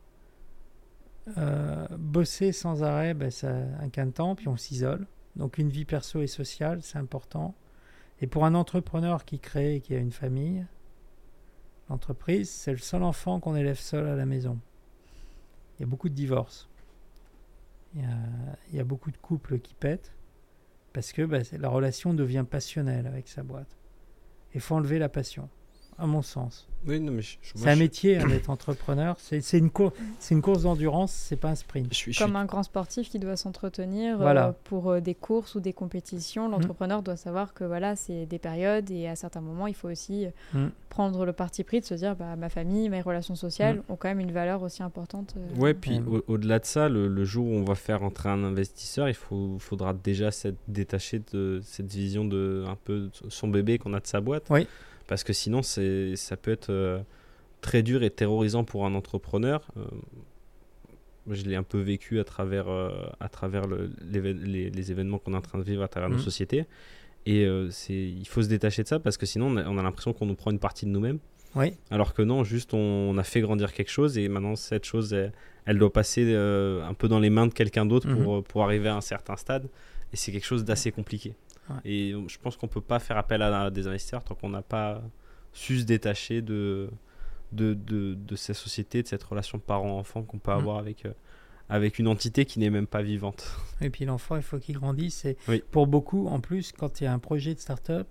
euh, 1.37 1.87
bosser 1.97 2.51
sans 2.51 2.83
arrêt, 2.83 3.13
ben, 3.13 3.31
ça 3.31 3.53
un 3.79 3.87
qu'un 3.87 4.09
temps, 4.09 4.35
puis 4.35 4.49
on 4.49 4.57
s'isole. 4.57 5.07
Donc 5.37 5.57
une 5.57 5.69
vie 5.69 5.85
perso 5.85 6.21
et 6.21 6.27
sociale, 6.27 6.83
c'est 6.83 6.97
important. 6.97 7.55
Et 8.19 8.27
pour 8.27 8.43
un 8.43 8.53
entrepreneur 8.53 9.23
qui 9.23 9.39
crée 9.39 9.75
et 9.75 9.79
qui 9.79 9.95
a 9.95 9.97
une 9.97 10.11
famille, 10.11 10.65
l'entreprise, 11.89 12.49
c'est 12.49 12.73
le 12.73 12.79
seul 12.79 13.03
enfant 13.03 13.39
qu'on 13.39 13.55
élève 13.55 13.79
seul 13.79 14.05
à 14.05 14.17
la 14.17 14.25
maison. 14.25 14.59
Il 15.77 15.83
y 15.83 15.85
a 15.85 15.87
beaucoup 15.87 16.09
de 16.09 16.13
divorces. 16.13 16.67
Il 17.95 18.03
y 18.73 18.79
a, 18.79 18.83
beaucoup 18.83 19.11
de 19.11 19.17
couples 19.17 19.59
qui 19.59 19.73
pètent 19.73 20.13
parce 20.91 21.13
que 21.13 21.21
ben, 21.21 21.45
la 21.53 21.69
relation 21.69 22.13
devient 22.13 22.45
passionnelle 22.49 23.07
avec 23.07 23.29
sa 23.29 23.41
boîte. 23.41 23.77
Il 24.53 24.59
faut 24.59 24.75
enlever 24.75 24.99
la 24.99 25.07
passion, 25.07 25.49
à 26.01 26.07
mon 26.07 26.21
sens. 26.21 26.67
Oui, 26.87 26.99
non, 26.99 27.11
mais 27.11 27.21
je, 27.21 27.37
je- 27.43 27.53
moi, 27.53 27.63
C'est 27.65 27.69
un 27.69 27.75
je- 27.75 27.79
métier 27.79 28.17
hein, 28.19 28.27
d'être 28.27 28.49
entrepreneur. 28.49 29.15
C'est 29.19 29.39
c'est 29.41 29.59
une, 29.59 29.69
cour- 29.69 29.93
c'est 30.17 30.33
une 30.33 30.41
course 30.41 30.63
d'endurance, 30.63 31.11
c'est 31.11 31.35
pas 31.35 31.49
un 31.49 31.55
sprint. 31.55 31.87
je 31.91 31.95
suis, 31.95 32.11
je 32.13 32.17
Comme 32.19 32.29
suis- 32.31 32.37
un 32.37 32.45
grand 32.45 32.63
sportif 32.63 33.07
qui 33.09 33.19
doit 33.19 33.37
s'entretenir 33.37 34.19
euh, 34.19 34.51
pour 34.63 34.89
euh, 34.89 34.99
des 34.99 35.13
courses 35.13 35.53
ou 35.53 35.59
des 35.59 35.73
compétitions, 35.73 36.49
l'entrepreneur 36.49 37.03
doit 37.03 37.17
savoir 37.17 37.53
que 37.53 37.63
voilà, 37.63 37.95
c'est 37.95 38.25
des 38.25 38.39
périodes 38.39 38.89
et 38.89 39.07
à 39.07 39.15
certains 39.15 39.41
moments, 39.41 39.67
il 39.67 39.75
faut 39.75 39.89
aussi 39.89 40.25
euh, 40.25 40.29
Mm. 40.53 40.71
prendre 40.89 41.23
le 41.25 41.33
parti 41.33 41.63
pris 41.63 41.81
de 41.81 41.85
se 41.85 41.93
dire 41.93 42.15
bah, 42.15 42.35
ma 42.35 42.49
famille, 42.49 42.89
mes 42.89 43.01
relations 43.01 43.35
sociales 43.35 43.77
Mm. 43.77 43.91
ont 43.93 43.95
quand 43.95 44.07
même 44.09 44.19
une 44.19 44.31
valeur 44.31 44.63
aussi 44.63 44.81
importante. 44.81 45.35
euh, 45.37 45.59
Ouais, 45.61 45.75
puis 45.75 45.99
Euh, 45.99 46.21
au- 46.27 46.33
au-delà 46.33 46.57
de 46.57 46.65
ça, 46.65 46.89
le, 46.89 47.07
le 47.07 47.23
jour 47.25 47.45
où 47.45 47.51
on 47.53 47.63
va 47.63 47.75
faire 47.75 48.01
entrer 48.01 48.29
un 48.29 48.43
investisseur, 48.43 49.07
il 49.07 49.13
faut, 49.13 49.57
faudra 49.59 49.93
déjà 49.93 50.31
s'être 50.31 50.57
détaché 50.67 51.21
de 51.31 51.61
cette 51.63 51.91
vision 51.93 52.25
de 52.25 52.63
un 52.67 52.75
peu 52.75 53.01
de 53.23 53.29
son 53.29 53.47
bébé 53.49 53.77
qu'on 53.77 53.93
a 53.93 53.99
de 53.99 54.07
sa 54.07 54.19
boîte. 54.19 54.47
Oui. 54.49 54.67
Parce 55.11 55.25
que 55.25 55.33
sinon, 55.33 55.61
c'est, 55.61 56.15
ça 56.15 56.37
peut 56.37 56.51
être 56.51 56.69
euh, 56.69 56.99
très 57.59 57.83
dur 57.83 58.01
et 58.01 58.09
terrorisant 58.09 58.63
pour 58.63 58.85
un 58.85 58.95
entrepreneur. 58.95 59.59
Euh, 59.75 59.81
je 61.29 61.43
l'ai 61.43 61.57
un 61.57 61.63
peu 61.63 61.79
vécu 61.81 62.19
à 62.21 62.23
travers, 62.23 62.69
euh, 62.69 62.89
à 63.19 63.27
travers 63.27 63.67
le- 63.67 63.91
les, 64.09 64.69
les 64.69 64.91
événements 64.91 65.17
qu'on 65.19 65.33
est 65.33 65.37
en 65.37 65.41
train 65.41 65.59
de 65.59 65.63
vivre 65.65 65.83
à 65.83 65.89
travers 65.89 66.09
nos 66.09 66.15
Mhm. 66.15 66.21
sociétés. 66.21 66.65
Et 67.25 67.45
c'est, 67.71 67.93
il 67.93 68.25
faut 68.25 68.41
se 68.41 68.47
détacher 68.47 68.83
de 68.83 68.87
ça 68.87 68.99
parce 68.99 69.17
que 69.17 69.25
sinon, 69.25 69.47
on 69.47 69.57
a, 69.57 69.65
on 69.67 69.77
a 69.77 69.83
l'impression 69.83 70.13
qu'on 70.13 70.25
nous 70.25 70.35
prend 70.35 70.49
une 70.51 70.59
partie 70.59 70.85
de 70.85 70.91
nous-mêmes. 70.91 71.19
Oui, 71.55 71.73
Alors 71.89 72.13
que 72.13 72.21
non, 72.21 72.45
juste 72.45 72.73
on, 72.73 72.77
on 72.77 73.17
a 73.17 73.23
fait 73.23 73.41
grandir 73.41 73.73
quelque 73.73 73.91
chose 73.91 74.17
et 74.17 74.29
maintenant 74.29 74.55
cette 74.55 74.85
chose, 74.85 75.11
elle, 75.13 75.33
elle 75.65 75.77
doit 75.77 75.91
passer 75.91 76.23
euh, 76.25 76.83
un 76.87 76.93
peu 76.93 77.09
dans 77.09 77.19
les 77.19 77.29
mains 77.29 77.47
de 77.47 77.53
quelqu'un 77.53 77.85
d'autre 77.85 78.07
pour, 78.11 78.37
euh, 78.37 78.41
pour 78.41 78.63
arriver 78.63 78.87
à 78.87 78.95
un 78.95 79.01
certain 79.01 79.35
stade. 79.35 79.65
Et 80.13 80.15
c'est 80.15 80.31
quelque 80.31 80.45
chose 80.47 80.63
d'assez 80.63 80.91
compliqué. 80.93 81.33
Ouais. 81.75 81.91
Et 81.91 82.13
je 82.27 82.37
pense 82.39 82.57
qu'on 82.57 82.67
peut 82.67 82.81
pas 82.81 82.99
faire 82.99 83.17
appel 83.17 83.41
à, 83.41 83.69
des 83.71 83.87
investisseurs 83.87 84.23
tant 84.23 84.35
qu'on 84.35 84.49
n'a 84.49 84.61
pas 84.61 85.01
su 85.53 85.79
se 85.79 85.83
détacher 85.85 86.41
de, 86.41 86.89
de, 87.51 87.73
de, 87.73 88.13
de 88.15 88.35
ces 88.35 88.53
sociétés, 88.53 89.03
de 89.03 89.07
cette 89.07 89.23
relation 89.23 89.59
parent-enfant 89.59 90.23
qu'on 90.23 90.39
peut 90.39 90.51
Mhm. 90.51 90.57
avoir 90.57 90.77
avec, 90.77 91.05
euh, 91.05 91.13
avec 91.69 91.99
une 91.99 92.07
entité 92.07 92.45
qui 92.45 92.59
n'est 92.59 92.69
même 92.69 92.87
pas 92.87 93.01
vivante. 93.01 93.45
et 93.81 93.89
puis 93.89 94.05
l'enfant, 94.05 94.35
il 94.37 94.43
faut 94.43 94.59
qu'il 94.59 94.75
grandisse. 94.77 95.25
Et 95.25 95.37
Oui. 95.47 95.63
pour 95.71 95.87
beaucoup, 95.87 96.27
en 96.27 96.39
plus, 96.39 96.71
quand 96.71 97.01
il 97.01 97.05
y 97.05 97.07
a 97.07 97.13
un 97.13 97.19
projet 97.19 97.53
de 97.53 97.59
start-up, 97.59 98.07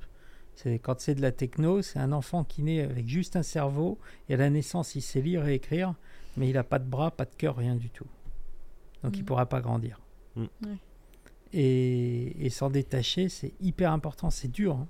c'est 0.54 0.78
quand 0.78 1.00
c'est 1.00 1.14
de 1.14 1.22
la 1.22 1.32
techno, 1.32 1.80
c'est 1.80 1.98
un 1.98 2.12
enfant 2.12 2.44
qui 2.44 2.62
naît 2.62 2.82
avec 2.82 3.08
juste 3.08 3.36
un 3.36 3.42
cerveau 3.42 3.98
et 4.28 4.34
à 4.34 4.36
la 4.36 4.50
naissance, 4.50 4.94
il 4.94 5.00
sait 5.00 5.22
lire 5.22 5.46
et 5.48 5.54
écrire, 5.54 5.94
mais 6.36 6.48
il 6.48 6.54
n'a 6.54 6.64
pas 6.64 6.78
de 6.78 6.84
bras, 6.88 7.10
pas 7.10 7.24
de 7.24 7.34
cœur, 7.34 7.56
rien 7.56 7.76
du 7.76 7.88
tout. 7.88 8.06
Donc 9.02 9.16
il 9.16 9.20
ne 9.20 9.24
pourra 9.24 9.46
pas 9.46 9.60
grandir. 9.62 9.98
Mm. 10.36 10.42
Ouais. 10.42 10.76
Et, 11.52 12.44
et 12.46 12.50
s'en 12.50 12.70
détacher, 12.70 13.28
c'est 13.28 13.52
hyper 13.60 13.92
important. 13.92 14.30
C'est 14.30 14.48
dur. 14.48 14.76
hein. 14.76 14.86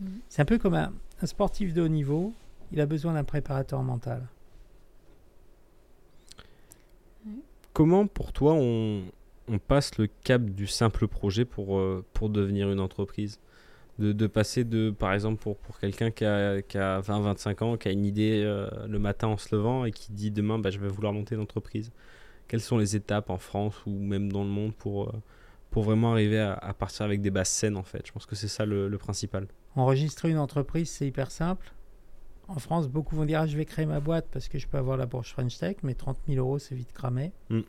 Mhm. 0.00 0.20
C'est 0.28 0.42
un 0.42 0.44
peu 0.44 0.58
comme 0.58 0.74
un, 0.74 0.92
un 1.22 1.26
sportif 1.26 1.72
de 1.74 1.82
haut 1.82 1.88
niveau, 1.88 2.32
il 2.72 2.80
a 2.80 2.86
besoin 2.86 3.14
d'un 3.14 3.24
préparateur 3.24 3.82
mental. 3.82 4.22
Comment 7.72 8.06
pour 8.06 8.32
toi 8.32 8.54
on, 8.54 9.04
on 9.48 9.58
passe 9.58 9.98
le 9.98 10.08
cap 10.24 10.42
du 10.44 10.66
simple 10.66 11.06
projet 11.06 11.44
pour, 11.44 11.78
euh, 11.78 12.04
pour 12.12 12.28
devenir 12.30 12.70
une 12.70 12.80
entreprise? 12.80 13.38
De, 13.98 14.12
de 14.12 14.26
passer 14.28 14.62
de, 14.62 14.90
par 14.90 15.12
exemple, 15.12 15.42
pour, 15.42 15.56
pour 15.56 15.78
quelqu'un 15.80 16.12
qui 16.12 16.24
a, 16.24 16.62
qui 16.62 16.78
a 16.78 17.00
20-25 17.00 17.64
ans, 17.64 17.76
qui 17.76 17.88
a 17.88 17.90
une 17.90 18.06
idée 18.06 18.42
euh, 18.44 18.68
le 18.86 18.98
matin 19.00 19.26
en 19.26 19.36
se 19.36 19.54
levant 19.54 19.84
et 19.84 19.90
qui 19.90 20.12
dit 20.12 20.30
demain 20.30 20.58
bah, 20.60 20.70
je 20.70 20.78
vais 20.78 20.88
vouloir 20.88 21.12
monter 21.12 21.34
une 21.34 21.40
entreprise? 21.40 21.90
Quelles 22.46 22.60
sont 22.60 22.78
les 22.78 22.94
étapes 22.96 23.30
en 23.30 23.38
France 23.38 23.74
ou 23.86 23.90
même 23.90 24.30
dans 24.32 24.44
le 24.44 24.50
monde 24.50 24.72
pour, 24.74 25.08
euh, 25.08 25.12
pour 25.70 25.82
vraiment 25.82 26.12
arriver 26.12 26.40
à, 26.40 26.54
à 26.54 26.74
partir 26.74 27.04
avec 27.04 27.20
des 27.20 27.30
bases 27.30 27.48
saines 27.48 27.76
en 27.76 27.82
fait 27.82 28.06
Je 28.06 28.12
pense 28.12 28.26
que 28.26 28.34
c'est 28.34 28.48
ça 28.48 28.64
le, 28.64 28.88
le 28.88 28.98
principal. 28.98 29.46
Enregistrer 29.76 30.30
une 30.30 30.38
entreprise, 30.38 30.90
c'est 30.90 31.06
hyper 31.06 31.30
simple. 31.30 31.72
En 32.48 32.58
France, 32.58 32.88
beaucoup 32.88 33.14
vont 33.14 33.26
dire 33.26 33.40
ah, 33.40 33.46
je 33.46 33.56
vais 33.56 33.66
créer 33.66 33.86
ma 33.86 34.00
boîte 34.00 34.26
parce 34.32 34.48
que 34.48 34.58
je 34.58 34.66
peux 34.66 34.78
avoir 34.78 34.96
la 34.96 35.06
bourse 35.06 35.30
French 35.30 35.58
Tech, 35.58 35.76
mais 35.82 35.94
30 35.94 36.18
000 36.26 36.38
euros, 36.38 36.58
c'est 36.58 36.74
vite 36.74 36.92
cramé. 36.92 37.32
Mm. 37.50 37.60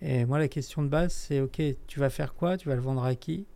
Et 0.00 0.24
moi, 0.24 0.38
la 0.38 0.48
question 0.48 0.82
de 0.82 0.88
base, 0.88 1.12
c'est 1.12 1.40
ok, 1.40 1.60
tu 1.86 2.00
vas 2.00 2.10
faire 2.10 2.34
quoi? 2.34 2.56
Tu 2.56 2.68
vas 2.68 2.74
le 2.74 2.80
vendre 2.80 3.04
à 3.04 3.14
qui? 3.14 3.46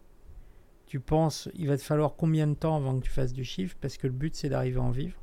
Tu 0.87 1.01
penses, 1.01 1.49
il 1.55 1.69
va 1.69 1.77
te 1.77 1.83
falloir 1.83 2.17
combien 2.17 2.47
de 2.47 2.55
temps 2.55 2.77
avant 2.77 2.99
que 2.99 3.05
tu 3.05 3.11
fasses 3.11 3.33
du 3.33 3.45
chiffre? 3.45 3.77
Parce 3.81 3.97
que 3.97 4.07
le 4.07 4.13
but, 4.13 4.35
c'est 4.35 4.49
d'arriver 4.49 4.79
à 4.79 4.83
en 4.83 4.91
vivre. 4.91 5.17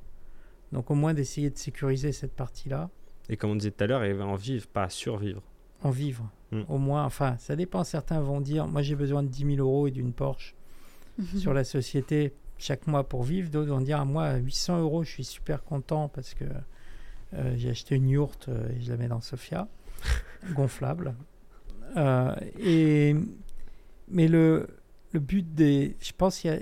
Donc, 0.72 0.92
au 0.92 0.96
moins, 0.96 1.14
d'essayer 1.14 1.50
de 1.50 1.58
sécuriser 1.58 2.12
cette 2.12 2.34
partie-là. 2.34 2.90
Et 3.30 3.38
comme 3.38 3.52
on 3.52 3.56
disait 3.56 3.72
tout 3.72 3.84
à 3.84 3.88
l'heure, 3.88 4.00
arriver 4.00 4.22
à 4.22 4.28
en 4.28 4.36
vivre, 4.36 4.68
pas 4.68 4.84
à 4.84 4.90
survivre. 4.90 5.42
En 5.82 5.90
vivre. 5.90 6.32
Mm. 6.52 6.62
Au 6.70 6.78
moins, 6.78 7.04
enfin, 7.06 7.36
ça 7.40 7.56
dépend. 7.56 7.84
Certains 7.84 8.22
vont 8.22 8.40
dire 8.42 8.68
moi, 8.68 8.82
j'ai 8.82 8.96
besoin 8.96 9.24
de 9.24 9.28
10 9.28 9.56
000 9.56 9.68
euros 9.68 9.88
et 9.88 9.92
d'une 9.92 10.14
Porsche 10.14 10.56
sur 11.38 11.54
la 11.54 11.64
société 11.64 12.34
chaque 12.58 12.88
mois 12.88 13.08
pour 13.08 13.24
vivre. 13.24 13.50
D'autres 13.50 13.70
vont 13.70 13.82
dire, 13.82 14.00
ah, 14.00 14.06
moi, 14.06 14.24
à 14.26 14.38
800 14.38 14.80
euros, 14.82 15.04
je 15.04 15.10
suis 15.10 15.24
super 15.26 15.64
content 15.64 16.08
parce 16.10 16.34
que 16.34 16.46
euh, 17.34 17.54
j'ai 17.58 17.70
acheté 17.72 17.96
une 17.96 18.08
yourte 18.10 18.48
euh, 18.50 18.70
et 18.70 18.82
je 18.82 18.90
la 18.90 18.98
mets 18.98 19.08
dans 19.10 19.22
Sofia, 19.22 19.68
gonflable. 20.54 21.14
Euh, 21.98 22.34
et, 22.60 23.16
mais 24.08 24.28
le, 24.28 24.68
le 25.12 25.20
but 25.20 25.54
des... 25.54 25.98
Je 26.00 26.12
pense 26.18 26.40
qu'il 26.40 26.52
y 26.52 26.54
a... 26.54 26.60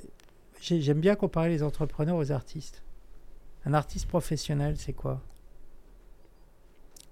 j'ai- 0.62 0.82
J'aime 0.82 1.00
bien 1.00 1.16
comparer 1.16 1.50
les 1.50 1.62
entrepreneurs 1.62 2.18
aux 2.18 2.32
artistes. 2.32 2.84
Un 3.66 3.74
artiste 3.74 4.08
professionnel, 4.08 4.76
c'est 4.78 4.94
quoi? 4.94 5.22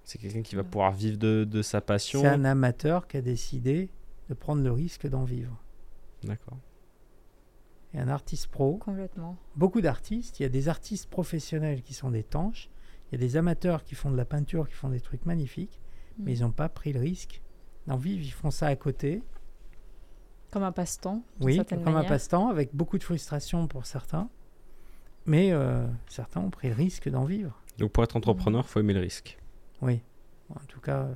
C'est 0.04 0.18
quelqu'un 0.18 0.42
qui 0.42 0.56
va 0.56 0.64
pouvoir 0.64 0.92
vivre 0.92 1.18
de, 1.18 1.44
de 1.50 1.62
sa 1.62 1.82
passion. 1.82 2.22
C'est 2.22 2.28
un 2.28 2.46
amateur 2.46 3.08
qui 3.08 3.18
a 3.18 3.22
décidé 3.22 3.90
de 4.30 4.34
prendre 4.34 4.62
le 4.62 4.72
risque 4.72 5.08
d'en 5.08 5.24
vivre. 5.24 5.58
D'accord. 6.24 6.58
Et 7.94 8.00
un 8.00 8.08
artiste 8.08 8.48
pro, 8.48 8.78
Complètement. 8.78 9.38
beaucoup 9.56 9.80
d'artistes. 9.82 10.40
Il 10.40 10.44
y 10.44 10.46
a 10.46 10.50
des 10.50 10.68
artistes 10.68 11.10
professionnels 11.10 11.82
qui 11.84 11.94
sont 11.94 12.10
des 12.12 12.24
tanches. 12.24 12.70
Il 13.12 13.16
y 13.20 13.24
a 13.24 13.26
des 13.28 13.38
amateurs 13.38 13.84
qui 13.84 13.94
font 13.96 14.10
de 14.10 14.18
la 14.18 14.26
peinture, 14.26 14.68
qui 14.68 14.74
font 14.74 14.90
des 14.90 15.00
trucs 15.00 15.26
magnifiques. 15.26 15.80
Mais 16.18 16.34
ils 16.34 16.42
n'ont 16.42 16.52
pas 16.52 16.70
pris 16.70 16.92
le 16.94 17.00
risque 17.00 17.42
d'en 17.88 17.98
vivre. 17.98 18.24
Ils 18.24 18.32
font 18.32 18.52
ça 18.52 18.68
à 18.68 18.76
côté. 18.76 19.22
Comme 20.52 20.64
un 20.64 20.72
passe-temps. 20.72 21.24
Oui, 21.40 21.60
comme 21.68 21.96
un 21.96 22.04
passe-temps, 22.04 22.50
avec 22.50 22.76
beaucoup 22.76 22.98
de 22.98 23.04
frustration 23.04 23.68
pour 23.68 23.86
certains. 23.86 24.30
Mais 25.26 25.52
euh, 25.52 25.88
certains 26.10 26.42
ont 26.42 26.50
pris 26.50 26.68
le 26.70 26.76
risque 26.76 27.10
d'en 27.10 27.24
vivre. 27.26 27.60
Donc 27.78 27.92
pour 27.92 28.04
être 28.04 28.16
entrepreneur, 28.16 28.64
il 28.66 28.70
faut 28.70 28.80
aimer 28.80 28.94
le 28.94 29.00
risque. 29.02 29.40
Oui. 29.84 30.00
En 30.50 30.60
tout 30.68 30.80
cas, 30.80 31.04
euh, 31.04 31.14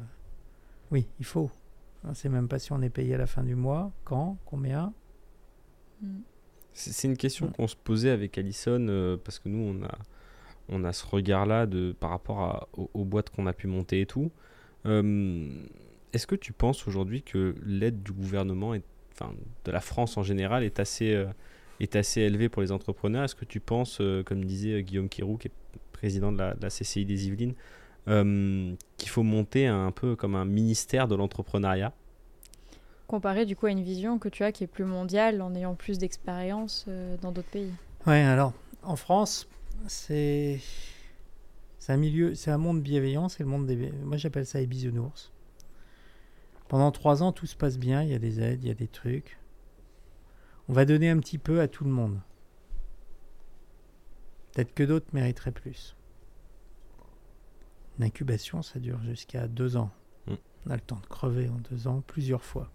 oui, 0.91 1.07
il 1.19 1.25
faut. 1.25 1.49
On 2.03 2.09
ne 2.09 2.13
sait 2.13 2.29
même 2.29 2.47
pas 2.47 2.59
si 2.59 2.71
on 2.71 2.81
est 2.81 2.89
payé 2.89 3.15
à 3.15 3.17
la 3.17 3.27
fin 3.27 3.43
du 3.43 3.55
mois, 3.55 3.91
quand, 4.03 4.37
combien. 4.45 4.93
Mm. 6.01 6.19
C'est 6.73 7.07
une 7.07 7.17
question 7.17 7.47
Mm. 7.47 7.51
qu'on 7.53 7.67
se 7.67 7.75
posait 7.75 8.11
avec 8.11 8.37
Alison 8.37 8.85
euh, 8.89 9.17
parce 9.17 9.39
que 9.39 9.49
nous 9.49 9.63
on 9.79 9.83
a 9.83 9.97
on 10.69 10.83
a 10.83 10.91
ce 10.93 11.05
regard 11.07 11.45
là 11.45 11.65
de 11.65 11.93
par 11.97 12.09
rapport 12.09 12.39
à- 12.41 12.67
aux, 12.77 12.89
aux 12.93 13.05
boîtes 13.05 13.29
qu'on 13.29 13.47
a 13.47 13.53
pu 13.53 13.67
monter 13.67 14.01
et 14.01 14.05
tout. 14.05 14.31
Euh, 14.85 15.49
Est-ce 16.13 16.27
que 16.27 16.35
tu 16.35 16.53
penses 16.53 16.87
aujourd'hui 16.87 17.21
que 17.23 17.55
l'aide 17.65 18.03
du 18.03 18.11
gouvernement, 18.11 18.73
enfin 19.13 19.33
de 19.65 19.71
la 19.71 19.81
France 19.81 20.17
en 20.17 20.23
général, 20.23 20.63
est 20.63 20.79
assez, 20.79 21.13
euh, 21.13 21.25
est 21.79 21.95
assez 21.95 22.21
élevée 22.21 22.47
pour 22.49 22.61
les 22.61 22.71
entrepreneurs? 22.71 23.23
Est-ce 23.23 23.35
que 23.35 23.45
tu 23.45 23.59
penses, 23.59 23.99
euh, 24.01 24.23
comme 24.23 24.43
disait 24.45 24.83
Guillaume 24.83 25.09
Kirou, 25.09 25.37
qui 25.37 25.47
est 25.49 25.51
président 25.93 26.31
de 26.31 26.37
la, 26.37 26.53
de 26.53 26.61
la 26.61 26.69
CCI 26.69 27.05
des 27.05 27.27
Yvelines, 27.27 27.55
qu'il 28.07 29.09
faut 29.09 29.23
monter 29.23 29.67
un 29.67 29.91
peu 29.91 30.15
comme 30.15 30.35
un 30.35 30.45
ministère 30.45 31.07
de 31.07 31.15
l'entrepreneuriat 31.15 31.93
Comparé 33.07 33.45
du 33.45 33.55
coup 33.55 33.67
à 33.67 33.71
une 33.71 33.83
vision 33.83 34.19
que 34.19 34.27
tu 34.27 34.43
as 34.43 34.51
qui 34.51 34.65
est 34.65 34.67
plus 34.67 34.83
mondiale 34.83 35.41
en 35.41 35.55
ayant 35.55 35.75
plus 35.75 35.97
d'expérience 35.97 36.85
euh, 36.89 37.15
dans 37.21 37.31
d'autres 37.31 37.49
pays. 37.49 37.71
Ouais, 38.05 38.21
alors 38.21 38.53
en 38.83 38.95
France, 38.97 39.47
c'est 39.87 40.59
c'est 41.79 41.93
un 41.93 41.97
milieu, 41.97 42.35
c'est 42.35 42.51
un 42.51 42.57
monde 42.57 42.81
bienveillant, 42.81 43.29
c'est 43.29 43.43
le 43.43 43.49
monde 43.49 43.65
des, 43.65 43.91
moi 44.03 44.17
j'appelle 44.17 44.45
ça 44.45 44.59
les 44.59 44.67
bisounours. 44.67 45.31
Pendant 46.67 46.91
trois 46.91 47.23
ans, 47.23 47.31
tout 47.31 47.45
se 47.45 47.55
passe 47.55 47.77
bien, 47.77 48.03
il 48.03 48.09
y 48.09 48.13
a 48.13 48.19
des 48.19 48.41
aides, 48.41 48.61
il 48.61 48.67
y 48.67 48.71
a 48.71 48.75
des 48.75 48.87
trucs. 48.87 49.37
On 50.67 50.73
va 50.73 50.83
donner 50.83 51.09
un 51.09 51.19
petit 51.19 51.37
peu 51.37 51.61
à 51.61 51.69
tout 51.69 51.85
le 51.85 51.91
monde. 51.91 52.19
Peut-être 54.51 54.73
que 54.73 54.83
d'autres 54.83 55.07
mériteraient 55.13 55.51
plus. 55.51 55.96
L'incubation, 57.99 58.61
ça 58.61 58.79
dure 58.79 59.01
jusqu'à 59.03 59.47
deux 59.47 59.75
ans. 59.77 59.91
Mm. 60.27 60.33
On 60.65 60.69
a 60.71 60.75
le 60.75 60.81
temps 60.81 60.99
de 61.01 61.07
crever 61.07 61.49
en 61.49 61.57
deux 61.71 61.87
ans, 61.87 62.03
plusieurs 62.05 62.43
fois. 62.43 62.71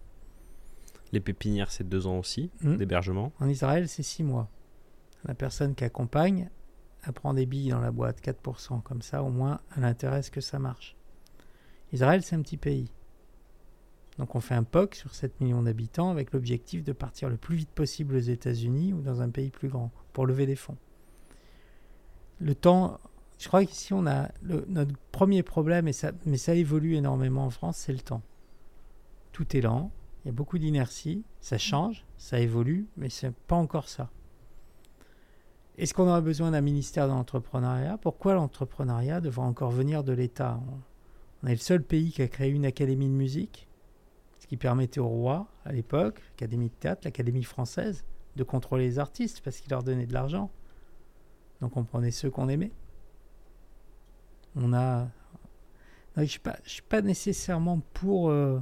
Les 1.11 1.19
pépinières, 1.19 1.71
c'est 1.71 1.87
deux 1.87 2.07
ans 2.07 2.17
aussi 2.19 2.49
Mm. 2.61 2.77
d'hébergement. 2.77 3.31
En 3.39 3.47
Israël, 3.47 3.87
c'est 3.87 4.03
six 4.03 4.23
mois. 4.23 4.49
La 5.25 5.35
personne 5.35 5.75
qui 5.75 5.83
accompagne, 5.83 6.49
elle 7.05 7.13
prend 7.13 7.33
des 7.33 7.45
billes 7.45 7.69
dans 7.69 7.79
la 7.79 7.91
boîte, 7.91 8.21
4%, 8.21 8.81
comme 8.81 9.01
ça, 9.01 9.23
au 9.23 9.29
moins, 9.29 9.61
elle 9.77 9.85
intéresse 9.85 10.29
que 10.29 10.41
ça 10.41 10.59
marche. 10.59 10.95
Israël, 11.91 12.23
c'est 12.23 12.35
un 12.35 12.41
petit 12.41 12.57
pays. 12.57 12.91
Donc 14.17 14.35
on 14.35 14.41
fait 14.41 14.53
un 14.55 14.63
POC 14.63 14.95
sur 14.95 15.15
7 15.15 15.41
millions 15.41 15.63
d'habitants 15.63 16.11
avec 16.11 16.33
l'objectif 16.33 16.83
de 16.83 16.91
partir 16.93 17.29
le 17.29 17.37
plus 17.37 17.55
vite 17.55 17.71
possible 17.71 18.15
aux 18.15 18.19
États-Unis 18.19 18.93
ou 18.93 19.01
dans 19.01 19.21
un 19.21 19.29
pays 19.29 19.49
plus 19.49 19.69
grand 19.69 19.91
pour 20.11 20.27
lever 20.27 20.45
des 20.45 20.55
fonds. 20.55 20.77
Le 22.39 22.53
temps, 22.53 22.99
je 23.39 23.47
crois 23.47 23.65
qu'ici 23.65 23.93
on 23.93 24.05
a 24.05 24.29
notre 24.43 24.93
premier 25.11 25.43
problème, 25.43 25.87
et 25.87 25.93
ça, 25.93 26.11
mais 26.25 26.37
ça 26.37 26.55
évolue 26.55 26.95
énormément 26.95 27.45
en 27.45 27.49
France, 27.49 27.77
c'est 27.77 27.93
le 27.93 27.99
temps. 27.99 28.21
Tout 29.31 29.57
est 29.57 29.61
lent, 29.61 29.91
il 30.23 30.27
y 30.27 30.29
a 30.29 30.33
beaucoup 30.33 30.57
d'inertie, 30.57 31.23
ça 31.41 31.57
change, 31.57 32.05
ça 32.17 32.39
évolue, 32.39 32.87
mais 32.95 33.09
c'est 33.09 33.33
pas 33.33 33.55
encore 33.55 33.89
ça. 33.89 34.09
Est-ce 35.77 35.93
qu'on 35.93 36.07
aura 36.07 36.21
besoin 36.21 36.51
d'un 36.51 36.61
ministère 36.61 37.07
de 37.07 37.13
l'entrepreneuriat? 37.13 37.97
Pourquoi 37.97 38.35
l'entrepreneuriat 38.35 39.21
devrait 39.21 39.45
encore 39.45 39.71
venir 39.71 40.03
de 40.03 40.13
l'État? 40.13 40.59
On 41.41 41.47
est 41.47 41.51
le 41.51 41.57
seul 41.57 41.81
pays 41.81 42.11
qui 42.11 42.21
a 42.21 42.27
créé 42.27 42.51
une 42.51 42.65
académie 42.65 43.07
de 43.07 43.13
musique, 43.13 43.67
ce 44.39 44.45
qui 44.45 44.55
permettait 44.55 44.99
au 44.99 45.07
roi, 45.07 45.47
à 45.65 45.71
l'époque, 45.71 46.21
l'Académie 46.29 46.69
de 46.69 46.73
théâtre, 46.73 47.01
l'Académie 47.05 47.43
française, 47.43 48.05
de 48.35 48.43
contrôler 48.43 48.85
les 48.85 48.99
artistes 48.99 49.41
parce 49.41 49.59
qu'il 49.59 49.71
leur 49.71 49.83
donnait 49.83 50.05
de 50.05 50.13
l'argent. 50.13 50.51
Donc 51.59 51.75
on 51.75 51.83
prenait 51.83 52.11
ceux 52.11 52.29
qu'on 52.29 52.49
aimait. 52.49 52.71
On 54.55 54.73
a. 54.73 55.07
Je 56.15 56.21
ne 56.21 56.25
suis, 56.27 56.81
pas- 56.83 57.01
nécessairement 57.01 57.81
pour. 57.93 58.29
euh, 58.29 58.59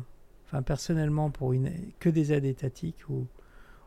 Enfin, 0.47 0.63
personnellement, 0.63 1.29
pour 1.31 1.53
une, 1.53 1.71
que 2.01 2.09
des 2.09 2.33
aides 2.33 2.43
étatiques 2.43 3.07
ou, 3.09 3.25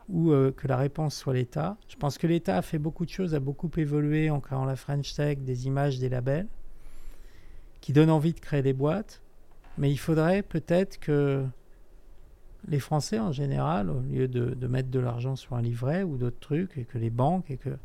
ou 0.09 0.31
euh, 0.31 0.51
que 0.51 0.67
la 0.67 0.77
réponse 0.77 1.15
soit 1.15 1.35
l'État. 1.35 1.77
Je 1.87 1.95
pense 1.95 2.17
que 2.17 2.25
l'État 2.25 2.57
a 2.57 2.63
fait 2.63 2.79
beaucoup 2.79 3.05
de 3.05 3.11
choses, 3.11 3.35
a 3.35 3.39
beaucoup 3.39 3.69
évolué 3.77 4.31
en 4.31 4.39
créant 4.39 4.65
la 4.65 4.75
French 4.75 5.13
Tech, 5.13 5.37
des 5.37 5.67
images, 5.67 5.99
des 5.99 6.09
labels, 6.09 6.47
qui 7.81 7.93
donnent 7.93 8.09
envie 8.09 8.33
de 8.33 8.39
créer 8.39 8.63
des 8.63 8.73
boîtes. 8.73 9.21
Mais 9.77 9.91
il 9.91 9.97
faudrait 9.97 10.41
peut-être 10.41 10.99
que 10.99 11.45
les 12.67 12.79
Français 12.79 13.19
en 13.19 13.31
général, 13.31 13.91
au 13.91 13.99
lieu 13.99 14.27
de, 14.27 14.55
de 14.55 14.67
mettre 14.67 14.89
de 14.89 14.99
l'argent 14.99 15.35
sur 15.35 15.53
un 15.53 15.61
livret 15.61 16.01
ou 16.01 16.17
d'autres 16.17 16.39
trucs, 16.39 16.79
et 16.79 16.85
que 16.85 16.97
les 16.97 17.11
banques 17.11 17.51
et 17.51 17.57
que 17.57 17.77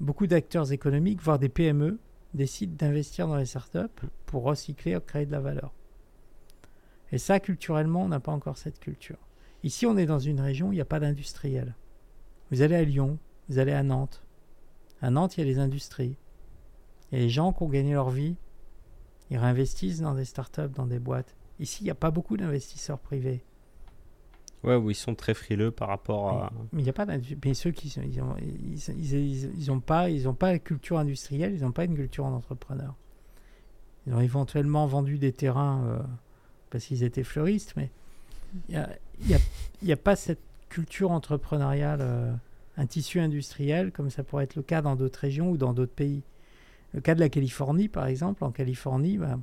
beaucoup 0.00 0.26
d'acteurs 0.26 0.72
économiques, 0.72 1.22
voire 1.22 1.38
des 1.38 1.48
PME, 1.48 1.96
décident 2.34 2.74
d'investir 2.76 3.26
dans 3.26 3.36
les 3.36 3.46
startups 3.46 3.78
pour 4.26 4.44
recycler, 4.44 4.98
créer 5.06 5.26
de 5.26 5.32
la 5.32 5.40
valeur. 5.40 5.72
Et 7.12 7.18
ça, 7.18 7.40
culturellement, 7.40 8.02
on 8.02 8.08
n'a 8.08 8.20
pas 8.20 8.32
encore 8.32 8.58
cette 8.58 8.78
culture. 8.78 9.18
Ici, 9.62 9.86
on 9.86 9.96
est 9.96 10.06
dans 10.06 10.18
une 10.18 10.40
région 10.40 10.68
où 10.68 10.72
il 10.72 10.76
n'y 10.76 10.80
a 10.80 10.86
pas 10.86 11.00
d'industriel. 11.00 11.74
Vous 12.50 12.62
allez 12.62 12.76
à 12.76 12.84
Lyon, 12.84 13.18
vous 13.48 13.58
allez 13.58 13.72
à 13.72 13.82
Nantes. 13.82 14.24
À 15.02 15.10
Nantes, 15.10 15.36
il 15.36 15.40
y 15.40 15.42
a 15.42 15.46
les 15.46 15.58
industries. 15.58 16.16
A 17.12 17.16
les 17.16 17.28
gens 17.28 17.52
qui 17.52 17.62
ont 17.62 17.68
gagné 17.68 17.92
leur 17.92 18.10
vie. 18.10 18.36
Ils 19.30 19.38
réinvestissent 19.38 20.00
dans 20.00 20.14
des 20.14 20.24
startups, 20.24 20.70
dans 20.74 20.86
des 20.86 20.98
boîtes. 20.98 21.36
Ici, 21.58 21.82
il 21.82 21.84
n'y 21.84 21.90
a 21.90 21.96
pas 21.96 22.10
beaucoup 22.10 22.36
d'investisseurs 22.36 22.98
privés. 22.98 23.44
Ouais, 24.62 24.76
où 24.76 24.90
ils 24.90 24.94
sont 24.94 25.14
très 25.14 25.32
frileux 25.32 25.70
par 25.70 25.88
rapport 25.88 26.28
à. 26.28 26.52
Mais 26.72 26.82
il 26.82 26.88
a 26.88 26.92
pas 26.92 27.06
Mais 27.44 27.54
ceux 27.54 27.70
qui 27.70 27.88
sont, 27.88 28.02
ils 28.02 28.20
ont, 28.20 28.34
ils, 28.38 29.80
pas, 29.80 30.08
pas 30.38 30.52
la 30.52 30.58
culture 30.58 30.98
industrielle, 30.98 31.54
ils 31.54 31.62
n'ont 31.62 31.72
pas 31.72 31.84
une 31.84 31.94
culture 31.96 32.24
d'entrepreneur. 32.28 32.94
Ils 34.06 34.14
ont 34.14 34.20
éventuellement 34.20 34.86
vendu 34.86 35.18
des 35.18 35.32
terrains 35.32 35.82
euh, 35.86 35.98
parce 36.70 36.84
qu'ils 36.84 37.04
étaient 37.04 37.24
fleuristes, 37.24 37.72
mais 37.76 37.90
il 38.68 38.72
n'y 38.74 38.76
a, 38.76 38.90
y 39.28 39.34
a- 39.34 39.38
y 39.82 39.92
a 39.92 39.96
pas 39.96 40.16
cette 40.16 40.40
culture 40.68 41.10
entrepreneuriale, 41.10 42.00
euh, 42.02 42.32
un 42.76 42.86
tissu 42.86 43.18
industriel 43.20 43.92
comme 43.92 44.10
ça 44.10 44.22
pourrait 44.24 44.44
être 44.44 44.56
le 44.56 44.62
cas 44.62 44.82
dans 44.82 44.94
d'autres 44.96 45.20
régions 45.20 45.50
ou 45.50 45.56
dans 45.56 45.72
d'autres 45.72 45.92
pays. 45.94 46.22
Le 46.92 47.00
cas 47.00 47.14
de 47.14 47.20
la 47.20 47.28
Californie, 47.28 47.88
par 47.88 48.06
exemple, 48.06 48.44
en 48.44 48.50
Californie, 48.50 49.16
bah, 49.16 49.38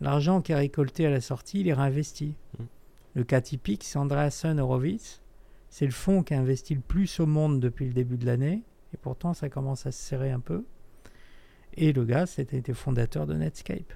l'argent 0.00 0.40
qui 0.40 0.52
est 0.52 0.56
récolté 0.56 1.06
à 1.06 1.10
la 1.10 1.20
sortie, 1.20 1.60
il 1.60 1.68
est 1.68 1.74
réinvesti. 1.74 2.34
Le 3.18 3.24
cas 3.24 3.40
typique, 3.40 3.82
c'est 3.82 3.98
Andreessen 3.98 4.60
Horowitz. 4.60 5.22
C'est 5.70 5.86
le 5.86 5.90
fonds 5.90 6.22
qui 6.22 6.34
a 6.34 6.38
investi 6.38 6.76
le 6.76 6.80
plus 6.80 7.18
au 7.18 7.26
monde 7.26 7.58
depuis 7.58 7.84
le 7.84 7.92
début 7.92 8.16
de 8.16 8.24
l'année. 8.24 8.62
Et 8.94 8.96
pourtant, 8.96 9.34
ça 9.34 9.48
commence 9.48 9.86
à 9.86 9.90
se 9.90 10.00
serrer 10.00 10.30
un 10.30 10.38
peu. 10.38 10.64
Et 11.74 11.92
le 11.92 12.04
gars, 12.04 12.26
c'était 12.26 12.72
fondateur 12.72 13.26
de 13.26 13.34
Netscape. 13.34 13.92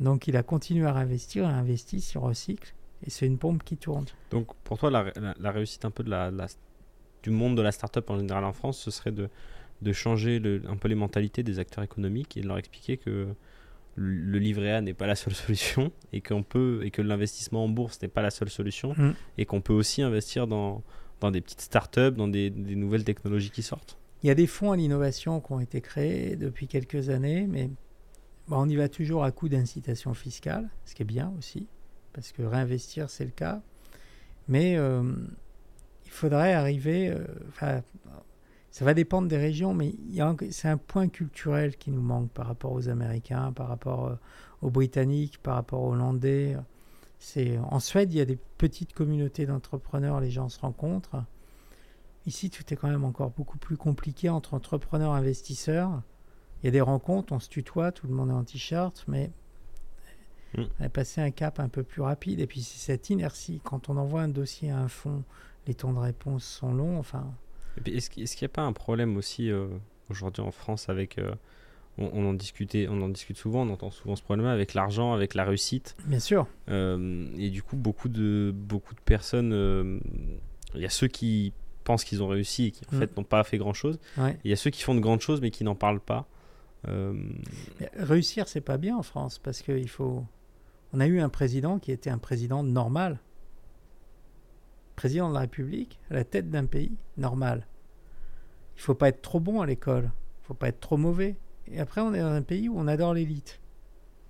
Donc, 0.00 0.28
il 0.28 0.36
a 0.36 0.42
continué 0.42 0.84
à 0.86 0.92
réinvestir, 0.92 1.46
à 1.46 1.52
investir, 1.52 1.98
il 2.14 2.18
recycle. 2.18 2.74
Et 3.06 3.08
c'est 3.08 3.24
une 3.24 3.38
pompe 3.38 3.64
qui 3.64 3.78
tourne. 3.78 4.04
Donc 4.30 4.54
pour 4.62 4.76
toi, 4.76 4.90
la, 4.90 5.50
réussite 5.50 5.86
un 5.86 5.90
peu 5.90 6.04
du 7.22 7.30
monde 7.30 7.56
de 7.56 7.62
la 7.62 7.72
startup 7.72 8.10
en 8.10 8.18
général 8.18 8.44
en 8.44 8.52
France, 8.52 8.78
ce 8.78 8.90
serait 8.90 9.12
de, 9.12 9.30
changer 9.94 10.42
un 10.68 10.76
peu 10.76 10.88
les 10.88 10.94
mentalités 10.94 11.42
des 11.42 11.58
acteurs 11.58 11.84
économiques 11.84 12.36
et 12.36 12.42
de 12.42 12.48
leur 12.48 12.58
expliquer 12.58 12.98
que 12.98 13.28
le, 13.96 14.38
livret 14.38 14.72
A 14.72 14.80
n'est 14.80 14.94
pas 14.94 15.06
la 15.06 15.16
seule 15.16 15.34
solution 15.46 15.92
et 16.12 16.20
qu'on 16.20 16.42
peut 16.42 16.80
et 16.84 16.90
que 16.90 17.02
l'investissement 17.02 17.64
en 17.64 17.68
bourse 17.68 18.00
n'est 18.02 18.08
pas 18.08 18.22
la 18.22 18.30
seule 18.30 18.50
solution 18.50 18.94
Mm. 18.96 19.12
et 19.38 19.46
qu'on 19.46 19.60
peut 19.60 19.72
aussi 19.72 20.02
investir 20.02 20.46
dans, 20.46 20.82
dans 21.20 21.30
des 21.30 21.40
petites 21.40 21.60
startups, 21.60 22.12
dans 22.12 22.28
des, 22.28 22.50
des 22.50 22.76
nouvelles 22.76 23.04
technologies 23.04 23.50
qui 23.50 23.62
sortent. 23.62 23.96
Il 24.22 24.26
y 24.26 24.30
a 24.30 24.34
des 24.34 24.46
fonds 24.46 24.72
à 24.72 24.76
l'innovation 24.76 25.40
qui 25.40 25.52
ont 25.52 25.60
été 25.60 25.80
créés 25.80 26.36
depuis 26.36 26.66
quelques 26.66 27.08
années, 27.08 27.46
mais 27.48 27.70
on 28.50 28.68
y 28.68 28.76
va 28.76 28.88
toujours 28.88 29.24
à 29.24 29.30
coup 29.30 29.48
d'incitation 29.48 30.12
fiscale, 30.14 30.68
ce 30.84 30.94
qui 30.94 31.02
est 31.02 31.06
bien 31.06 31.32
aussi, 31.38 31.66
parce 32.12 32.32
que 32.32 32.42
réinvestir, 32.42 33.08
c'est 33.08 33.24
le 33.24 33.30
cas. 33.30 33.62
Mais 34.48 34.76
euh, 34.76 35.02
il 36.04 36.10
faudrait 36.10 36.52
arriver, 36.52 37.08
euh, 37.08 37.80
ça 38.70 38.84
va 38.84 38.94
dépendre 38.94 39.28
des 39.28 39.36
régions, 39.36 39.74
mais 39.74 39.94
c'est 40.50 40.68
un 40.68 40.76
point 40.76 41.08
culturel 41.08 41.76
qui 41.76 41.90
nous 41.90 42.02
manque 42.02 42.30
par 42.30 42.46
rapport 42.46 42.72
aux 42.72 42.88
Américains, 42.88 43.52
par 43.52 43.68
rapport 43.68 44.06
euh, 44.06 44.14
aux 44.62 44.70
Britanniques, 44.70 45.38
par 45.42 45.54
rapport 45.56 45.82
aux 45.82 45.92
Hollandais. 45.92 46.56
C'est, 47.18 47.58
en 47.58 47.80
Suède, 47.80 48.12
il 48.12 48.18
y 48.18 48.20
a 48.20 48.24
des 48.24 48.38
petites 48.58 48.92
communautés 48.92 49.44
d'entrepreneurs, 49.46 50.20
les 50.20 50.30
gens 50.30 50.48
se 50.48 50.60
rencontrent. 50.60 51.24
Ici, 52.26 52.50
tout 52.50 52.62
est 52.72 52.76
quand 52.76 52.88
même 52.88 53.04
encore 53.04 53.30
beaucoup 53.30 53.58
plus 53.58 53.76
compliqué 53.76 54.28
entre 54.28 54.54
entrepreneurs 54.54 55.14
et 55.14 55.18
investisseurs. 55.18 56.02
Il 56.62 56.66
y 56.66 56.68
a 56.68 56.72
des 56.72 56.80
rencontres, 56.80 57.32
on 57.32 57.40
se 57.40 57.48
tutoie, 57.48 57.92
tout 57.92 58.06
le 58.06 58.14
monde 58.14 58.30
est 58.30 58.34
en 58.34 58.44
t-shirt, 58.44 59.04
mais 59.08 59.30
Mm. 60.56 60.62
on 60.80 60.84
a 60.84 60.88
passé 60.88 61.20
un 61.20 61.30
cap 61.30 61.60
un 61.60 61.68
peu 61.68 61.82
plus 61.82 62.02
rapide. 62.02 62.40
Et 62.40 62.46
puis, 62.46 62.62
c'est 62.62 62.78
cette 62.78 63.10
inertie. 63.10 63.60
Quand 63.64 63.88
on 63.88 63.96
envoie 63.96 64.22
un 64.22 64.28
dossier 64.28 64.70
à 64.70 64.78
un 64.78 64.88
fonds, 64.88 65.22
les 65.66 65.74
temps 65.74 65.92
de 65.92 65.98
réponse 65.98 66.44
sont 66.44 66.72
longs. 66.72 66.98
Enfin, 66.98 67.32
Et 67.78 67.80
puis, 67.82 67.96
est-ce 67.96 68.10
qu'il 68.10 68.24
n'y 68.24 68.44
a 68.44 68.48
pas 68.54 68.62
un 68.62 68.72
problème 68.72 69.16
aussi 69.16 69.50
euh, 69.50 69.66
aujourd'hui 70.08 70.42
en 70.42 70.50
France 70.50 70.88
avec. 70.88 71.18
euh, 71.18 71.34
on, 71.98 72.08
on 72.14 72.28
en 72.30 72.34
discutait, 72.34 72.86
on 72.88 73.02
en 73.02 73.08
discute 73.08 73.36
souvent, 73.36 73.66
on 73.66 73.70
entend 73.72 73.90
souvent 73.90 74.16
ce 74.16 74.22
problème 74.22 74.46
avec 74.46 74.74
l'argent, 74.74 75.12
avec 75.12 75.34
la 75.34 75.44
réussite. 75.44 75.96
bien 76.06 76.20
sûr, 76.20 76.46
Euh, 76.68 77.26
et 77.36 77.50
du 77.50 77.62
coup, 77.62 77.76
beaucoup 77.76 78.08
de, 78.08 78.52
beaucoup 78.54 78.94
de 78.94 79.00
personnes. 79.00 80.00
Il 80.74 80.80
y 80.80 80.86
a 80.86 80.90
ceux 80.90 81.08
qui 81.08 81.52
pensent 81.84 82.04
qu'ils 82.04 82.22
ont 82.22 82.28
réussi 82.28 82.66
et 82.66 82.70
qui 82.70 82.84
en 82.92 82.96
Mm. 82.96 83.00
fait 83.00 83.16
n'ont 83.16 83.24
pas 83.24 83.42
fait 83.44 83.58
grand 83.58 83.72
chose. 83.74 83.98
ouais. 84.18 84.38
Il 84.44 84.50
y 84.50 84.52
a 84.52 84.56
ceux 84.56 84.70
qui 84.70 84.82
font 84.82 84.94
de 84.94 85.00
grandes 85.00 85.20
choses 85.20 85.40
mais 85.40 85.50
qui 85.50 85.64
n'en 85.64 85.74
parlent 85.74 86.00
pas. 86.00 86.26
Réussir, 87.96 88.48
c'est 88.48 88.60
pas 88.60 88.78
bien 88.78 88.96
en 88.96 89.02
France 89.02 89.38
parce 89.38 89.62
qu'il 89.62 89.88
faut. 89.88 90.24
On 90.92 91.00
a 91.00 91.06
eu 91.06 91.20
un 91.20 91.28
président 91.28 91.78
qui 91.78 91.92
était 91.92 92.10
un 92.10 92.18
président 92.18 92.62
normal. 92.62 93.18
Président 95.00 95.30
de 95.30 95.34
la 95.34 95.40
République, 95.40 95.98
à 96.10 96.14
la 96.14 96.24
tête 96.24 96.50
d'un 96.50 96.66
pays 96.66 96.92
normal. 97.16 97.66
Il 98.76 98.82
faut 98.82 98.92
pas 98.94 99.08
être 99.08 99.22
trop 99.22 99.40
bon 99.40 99.62
à 99.62 99.66
l'école. 99.66 100.10
Il 100.42 100.46
faut 100.48 100.52
pas 100.52 100.68
être 100.68 100.78
trop 100.80 100.98
mauvais. 100.98 101.36
Et 101.68 101.80
après, 101.80 102.02
on 102.02 102.12
est 102.12 102.20
dans 102.20 102.26
un 102.26 102.42
pays 102.42 102.68
où 102.68 102.78
on 102.78 102.86
adore 102.86 103.14
l'élite. 103.14 103.60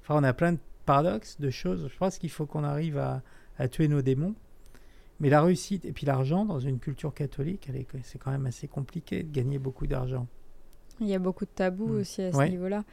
Enfin, 0.00 0.14
on 0.20 0.22
a 0.22 0.32
plein 0.32 0.52
de 0.52 0.58
paradoxe 0.86 1.40
de 1.40 1.50
choses. 1.50 1.88
Je 1.92 1.96
pense 1.98 2.18
qu'il 2.18 2.30
faut 2.30 2.46
qu'on 2.46 2.62
arrive 2.62 2.98
à, 2.98 3.20
à 3.58 3.66
tuer 3.66 3.88
nos 3.88 4.00
démons. 4.00 4.36
Mais 5.18 5.28
la 5.28 5.42
réussite 5.42 5.84
et 5.86 5.90
puis 5.92 6.06
l'argent 6.06 6.44
dans 6.44 6.60
une 6.60 6.78
culture 6.78 7.12
catholique, 7.14 7.68
c'est 8.04 8.18
quand 8.18 8.30
même 8.30 8.46
assez 8.46 8.68
compliqué 8.68 9.24
de 9.24 9.32
gagner 9.32 9.58
beaucoup 9.58 9.88
d'argent. 9.88 10.28
Il 11.00 11.08
y 11.08 11.14
a 11.16 11.18
beaucoup 11.18 11.46
de 11.46 11.50
tabous 11.52 11.88
Mm. 11.88 11.96
aussi 11.98 12.22
à 12.22 12.30
ce 12.30 12.36
Ouais. 12.36 12.48
niveau-là. 12.48 12.84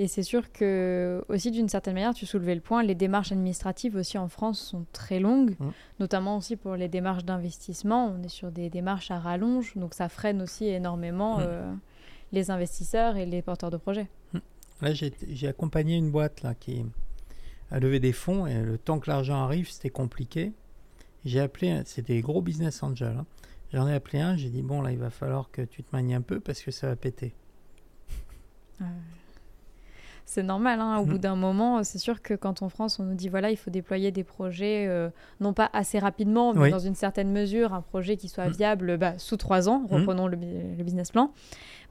Et 0.00 0.06
c'est 0.06 0.22
sûr 0.22 0.52
que, 0.52 1.24
aussi 1.28 1.50
d'une 1.50 1.68
certaine 1.68 1.94
manière, 1.94 2.14
tu 2.14 2.24
soulevais 2.24 2.54
le 2.54 2.60
point, 2.60 2.84
les 2.84 2.94
démarches 2.94 3.32
administratives 3.32 3.96
aussi 3.96 4.16
en 4.16 4.28
France 4.28 4.60
sont 4.60 4.86
très 4.92 5.18
longues, 5.18 5.56
Mm. 5.58 5.70
notamment 5.98 6.36
aussi 6.36 6.54
pour 6.56 6.76
les 6.76 6.86
démarches 6.88 7.24
d'investissement. 7.24 8.06
On 8.16 8.22
est 8.22 8.28
sur 8.28 8.52
des 8.52 8.70
démarches 8.70 9.10
à 9.10 9.18
rallonge, 9.18 9.74
donc 9.76 9.94
ça 9.94 10.08
freine 10.08 10.40
aussi 10.40 10.66
énormément 10.66 11.38
Mm. 11.38 11.42
euh, 11.44 11.72
les 12.32 12.50
investisseurs 12.52 13.16
et 13.16 13.26
les 13.26 13.42
porteurs 13.42 13.70
de 13.70 13.76
projets. 13.76 14.06
Là, 14.80 14.92
j'ai 14.94 15.48
accompagné 15.48 15.96
une 15.96 16.12
boîte 16.12 16.42
là, 16.42 16.54
qui 16.54 16.84
a 17.72 17.80
levé 17.80 17.98
des 17.98 18.12
fonds 18.12 18.46
et 18.46 18.62
le 18.62 18.78
temps 18.78 19.00
que 19.00 19.10
l'argent 19.10 19.42
arrive, 19.42 19.68
c'était 19.68 19.90
compliqué. 19.90 20.52
J'ai 21.24 21.40
appelé, 21.40 21.82
c'était 21.86 22.14
des 22.14 22.20
gros 22.20 22.40
business 22.40 22.84
angels. 22.84 23.16
hein. 23.18 23.26
J'en 23.72 23.88
ai 23.88 23.94
appelé 23.94 24.20
un, 24.20 24.36
j'ai 24.36 24.50
dit 24.50 24.62
bon 24.62 24.80
là, 24.80 24.92
il 24.92 24.98
va 24.98 25.10
falloir 25.10 25.50
que 25.50 25.62
tu 25.62 25.82
te 25.82 25.88
manies 25.94 26.14
un 26.14 26.20
peu 26.22 26.38
parce 26.38 26.62
que 26.62 26.70
ça 26.70 26.86
va 26.86 26.94
péter. 26.94 27.34
C'est 30.30 30.42
normal, 30.42 30.78
hein, 30.82 30.98
au 30.98 31.06
Mhm. 31.06 31.10
bout 31.12 31.18
d'un 31.18 31.36
moment, 31.36 31.82
c'est 31.84 31.96
sûr 31.96 32.20
que 32.20 32.34
quand 32.34 32.60
en 32.60 32.68
France 32.68 32.98
on 33.00 33.04
nous 33.04 33.14
dit 33.14 33.30
voilà, 33.30 33.50
il 33.50 33.56
faut 33.56 33.70
déployer 33.70 34.10
des 34.10 34.24
projets, 34.24 34.84
euh, 34.86 35.08
non 35.40 35.54
pas 35.54 35.70
assez 35.72 35.98
rapidement, 35.98 36.52
mais 36.52 36.60
Oui. 36.64 36.70
dans 36.70 36.78
une 36.78 36.94
certaine 36.94 37.32
mesure, 37.32 37.72
un 37.72 37.80
projet 37.80 38.18
qui 38.18 38.28
soit 38.28 38.44
Mhm. 38.48 38.52
viable 38.52 38.98
bah, 38.98 39.14
sous 39.16 39.38
trois 39.38 39.70
ans, 39.70 39.78
Mhm. 39.88 39.96
reprenons 39.96 40.26
le, 40.26 40.36
business 40.36 41.12
plan. 41.12 41.32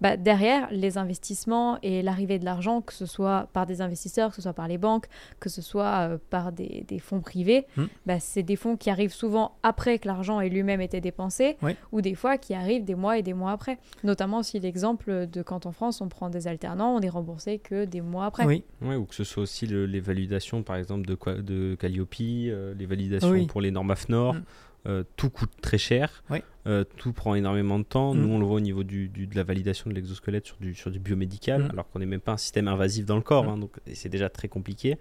Bah, 0.02 0.18
derrière, 0.18 0.68
les 0.70 1.00
investissements 1.00 1.80
et 1.82 2.04
l'arrivée 2.04 2.38
de 2.38 2.46
l'argent, 2.46 2.82
que 2.82 2.94
ce 2.94 3.08
soit 3.08 3.48
par 3.54 3.66
des 3.66 3.82
investisseurs, 3.82 4.30
que 4.30 4.36
ce 4.36 4.44
soit 4.44 4.54
par 4.54 4.68
les 4.68 4.78
banques, 4.78 5.08
que 5.40 5.50
ce 5.50 5.64
soit 5.64 6.08
euh, 6.08 6.18
par 6.30 6.52
des, 6.52 6.86
des 6.88 7.00
fonds 7.00 7.22
privés, 7.22 7.66
Mhm. 7.76 7.88
bah, 8.06 8.20
c'est 8.20 8.44
des 8.44 8.56
fonds 8.56 8.78
qui 8.78 8.92
arrivent 8.92 9.14
souvent 9.16 9.54
après 9.64 9.98
que 9.98 10.08
l'argent 10.08 10.40
ait 10.42 10.50
lui-même 10.50 10.80
été 10.82 11.02
dépensé, 11.02 11.58
Oui. 11.64 11.76
ou 11.92 12.02
des 12.02 12.14
fois 12.14 12.38
qui 12.38 12.54
arrivent 12.54 12.84
des 12.86 12.94
mois 12.94 13.18
et 13.18 13.24
des 13.24 13.34
mois 13.34 13.52
après. 13.52 13.80
Notamment 14.04 14.38
aussi 14.38 14.60
l'exemple 14.60 15.26
de 15.26 15.42
quand 15.42 15.66
en 15.66 15.72
France 15.72 16.02
on 16.02 16.08
prend 16.08 16.30
des 16.30 16.48
alternants, 16.48 16.96
on 16.96 17.00
est 17.02 17.10
remboursé 17.10 17.58
que 17.58 17.86
des 17.86 18.02
mois 18.02 18.26
après. 18.28 18.45
Oui, 18.45 18.63
Ouais, 18.82 18.95
ou 18.95 19.05
que 19.05 19.15
ce 19.15 19.23
soit 19.23 19.43
aussi 19.43 19.65
le- 19.67 19.86
les 19.86 19.99
validations, 19.99 20.63
par 20.63 20.75
exemple, 20.75 21.05
de, 21.07 21.17
de 21.41 21.75
Calliope, 21.75 22.15
euh, 22.21 22.73
les 22.78 22.86
validations 22.86 23.30
Oui. 23.32 23.47
pour 23.47 23.61
les 23.61 23.71
normes 23.71 23.91
AFNOR. 23.91 24.34
Mm. 24.36 24.43
euh, 24.86 25.03
tout 25.17 25.30
coûte 25.30 25.51
très 25.61 25.78
cher, 25.78 26.23
Oui. 26.30 26.38
euh, 26.65 26.86
tout 26.95 27.11
prend 27.11 27.36
énormément 27.36 27.78
de 27.78 27.84
temps. 27.84 28.13
Mm. 28.13 28.21
Nous, 28.21 28.30
on 28.30 28.39
le 28.39 28.45
voit 28.45 28.55
au 28.55 28.59
niveau 28.61 28.84
du, 28.86 29.09
du- 29.09 29.28
de 29.28 29.36
la 29.36 29.43
validation 29.43 29.89
de 29.89 29.95
l'exosquelette 29.95 30.45
sur 30.45 30.55
du, 30.61 30.73
sur 30.75 30.91
du 30.91 30.99
biomédical, 30.99 31.63
Mm. 31.63 31.71
alors 31.71 31.89
qu'on 31.89 31.99
n'est 31.99 32.05
même 32.05 32.21
pas 32.21 32.32
un 32.34 32.38
système 32.38 32.69
invasif 32.69 33.05
dans 33.05 33.17
le 33.17 33.21
corps, 33.21 33.43
Mm. 33.45 33.49
hein, 33.49 33.57
donc 33.57 33.71
c'est 33.93 34.07
déjà 34.07 34.30
très 34.30 34.47
compliqué. 34.47 34.97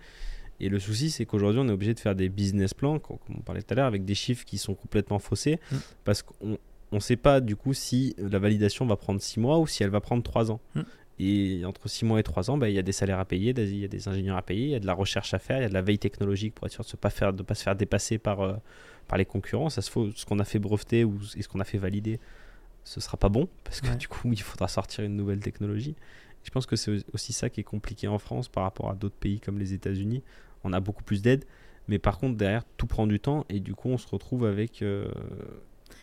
Et 0.58 0.68
le 0.70 0.80
souci, 0.80 1.10
c'est 1.10 1.24
qu'aujourd'hui, 1.24 1.60
on 1.62 1.68
est 1.68 1.72
obligé 1.72 1.94
de 1.94 2.00
faire 2.00 2.16
des 2.16 2.28
business 2.28 2.74
plans, 2.74 2.98
com- 2.98 3.18
comme 3.24 3.36
on 3.38 3.42
parlait 3.42 3.62
tout 3.62 3.74
à 3.74 3.76
l'heure, 3.76 3.86
avec 3.86 4.04
des 4.04 4.14
chiffres 4.16 4.44
qui 4.44 4.58
sont 4.58 4.74
complètement 4.74 5.20
faussés, 5.20 5.60
Mm. 5.70 5.76
parce 6.04 6.22
qu'on 6.22 6.58
ne 6.90 6.98
sait 7.00 7.16
pas 7.16 7.40
du 7.40 7.54
coup 7.54 7.72
si 7.74 8.16
la 8.18 8.40
validation 8.40 8.86
va 8.86 8.96
prendre 8.96 9.20
6 9.20 9.38
mois 9.38 9.58
ou 9.60 9.68
si 9.68 9.84
elle 9.84 9.90
va 9.90 10.00
prendre 10.00 10.22
3 10.24 10.50
ans. 10.50 10.60
Mm. 10.74 10.80
Et 11.18 11.64
entre 11.64 11.88
6 11.88 12.04
mois 12.04 12.20
et 12.20 12.22
3 12.22 12.50
ans, 12.50 12.58
bah, 12.58 12.68
il 12.68 12.74
y 12.74 12.78
a 12.78 12.82
des 12.82 12.92
salaires 12.92 13.18
à 13.20 13.24
payer, 13.24 13.54
des- 13.54 13.70
il 13.70 13.78
y 13.78 13.84
a 13.84 13.88
des 13.88 14.06
ingénieurs 14.08 14.36
à 14.36 14.42
payer, 14.42 14.64
il 14.66 14.70
y 14.70 14.74
a 14.74 14.80
de 14.80 14.86
la 14.86 14.92
recherche 14.94 15.32
à 15.32 15.38
faire, 15.38 15.58
il 15.58 15.62
y 15.62 15.64
a 15.64 15.68
de 15.68 15.74
la 15.74 15.80
veille 15.82 15.98
technologique 15.98 16.54
pour 16.54 16.66
être 16.66 16.72
sûr 16.74 16.84
de 16.84 16.90
ne 16.92 16.96
pas, 16.96 17.10
faire- 17.10 17.32
de 17.32 17.42
pas 17.42 17.54
se 17.54 17.62
faire 17.62 17.74
dépasser 17.76 18.18
par, 18.18 18.40
euh, 18.42 18.54
par 19.08 19.16
les 19.16 19.24
concurrents. 19.24 19.70
Ça 19.70 19.80
se 19.82 19.90
faut, 19.90 20.10
ce 20.14 20.26
qu'on 20.26 20.38
a 20.40 20.44
fait 20.44 20.58
breveter 20.58 21.04
ou 21.04 21.18
et 21.36 21.42
ce 21.42 21.48
qu'on 21.48 21.60
a 21.60 21.64
fait 21.64 21.78
valider, 21.78 22.20
ce 22.84 23.00
sera 23.00 23.16
pas 23.16 23.30
bon, 23.30 23.48
parce 23.64 23.80
que 23.80 23.88
Ouais. 23.88 23.96
du 23.96 24.08
coup, 24.08 24.30
il 24.32 24.40
faudra 24.42 24.68
sortir 24.68 25.04
une 25.04 25.16
nouvelle 25.16 25.40
technologie. 25.40 25.94
Je 26.44 26.50
pense 26.50 26.66
que 26.66 26.76
c'est 26.76 27.02
aussi 27.14 27.32
ça 27.32 27.48
qui 27.50 27.60
est 27.60 27.64
compliqué 27.64 28.08
en 28.08 28.18
France 28.18 28.48
par 28.48 28.62
rapport 28.64 28.90
à 28.90 28.94
d'autres 28.94 29.16
pays 29.16 29.40
comme 29.40 29.58
les 29.58 29.72
États-Unis. 29.72 30.22
On 30.64 30.72
a 30.72 30.80
beaucoup 30.80 31.02
plus 31.02 31.22
d'aide, 31.22 31.44
mais 31.88 31.98
par 31.98 32.18
contre, 32.18 32.36
derrière, 32.36 32.62
tout 32.76 32.86
prend 32.86 33.06
du 33.06 33.18
temps 33.20 33.44
et 33.48 33.58
du 33.58 33.74
coup, 33.74 33.88
on 33.88 33.98
se 33.98 34.06
retrouve 34.06 34.44
avec 34.44 34.82
euh, 34.82 35.08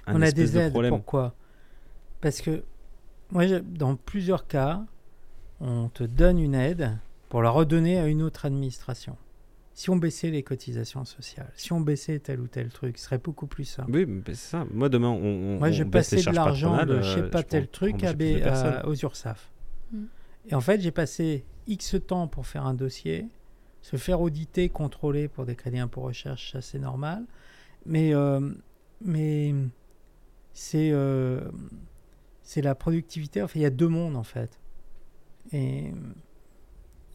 un 0.08 0.16
on 0.16 0.22
a 0.22 0.32
des 0.32 0.52
de 0.52 0.58
aides. 0.60 0.72
problème. 0.72 0.92
Pourquoi? 0.96 1.36
Parce 2.20 2.42
que 2.42 2.64
moi, 3.32 3.46
dans 3.62 3.96
plusieurs 3.96 4.48
cas, 4.48 4.84
on 5.64 5.90
te 5.90 6.04
donne 6.04 6.40
une 6.40 6.56
aide 6.56 6.98
pour 7.30 7.42
la 7.42 7.50
redonner 7.50 7.98
à 7.98 8.08
une 8.08 8.22
autre 8.22 8.46
administration. 8.46 9.18
Si 9.74 9.90
on 9.90 9.96
baissait 9.96 10.30
les 10.30 10.44
cotisations 10.44 11.04
sociales, 11.04 11.52
si 11.56 11.74
on 11.74 11.82
baissait 11.82 12.20
tel 12.20 12.42
ou 12.42 12.48
tel 12.48 12.70
truc, 12.70 12.98
ce 13.00 13.06
serait 13.06 13.18
beaucoup 13.18 13.48
plus 13.48 13.64
simple. 13.64 13.92
Oui, 13.92 14.06
mais 14.06 14.22
c'est 14.28 14.36
ça. 14.36 14.68
Moi, 14.72 14.88
demain, 14.90 15.10
on, 15.10 15.58
Moi, 15.58 15.70
on 15.70 15.72
je 15.72 15.84
baisse 15.84 16.12
les 16.12 16.18
passais 16.18 16.30
de 16.30 16.36
l'argent 16.36 16.74
de 16.74 16.78
patronales, 16.78 17.04
je 17.04 17.10
sais 17.10 17.20
euh, 17.22 17.30
pas 17.30 17.40
je 17.40 17.46
tel 17.46 17.68
truc 17.70 18.04
à 18.04 18.88
aux 18.88 18.94
URSAF. 18.94 19.52
Mm. 19.92 20.04
Et 20.50 20.56
en 20.56 20.62
fait, 20.62 20.80
j'ai 20.80 20.92
passé 20.92 21.44
X 21.66 21.96
temps 22.06 22.28
pour 22.28 22.46
faire 22.46 22.66
un 22.68 22.76
dossier, 22.76 23.26
se 23.82 23.96
faire 23.96 24.22
auditer, 24.22 24.70
contrôler 24.70 25.28
pour 25.28 25.46
des 25.46 25.56
crédits 25.56 25.80
impôt 25.80 26.02
recherche, 26.02 26.52
ça 26.52 26.62
c'est 26.62 26.80
normal. 26.80 27.24
Mais, 27.86 28.14
euh, 28.14 28.52
mais 29.02 29.56
c'est 30.54 30.92
euh, 30.92 31.40
c'est 32.44 32.62
la 32.62 32.76
productivité. 32.76 33.42
Enfin, 33.42 33.60
il 33.60 33.64
y 33.64 33.66
a 33.66 33.72
deux 33.72 33.88
mondes 33.88 34.18
en 34.18 34.24
fait. 34.24 34.60
Et, 35.52 35.92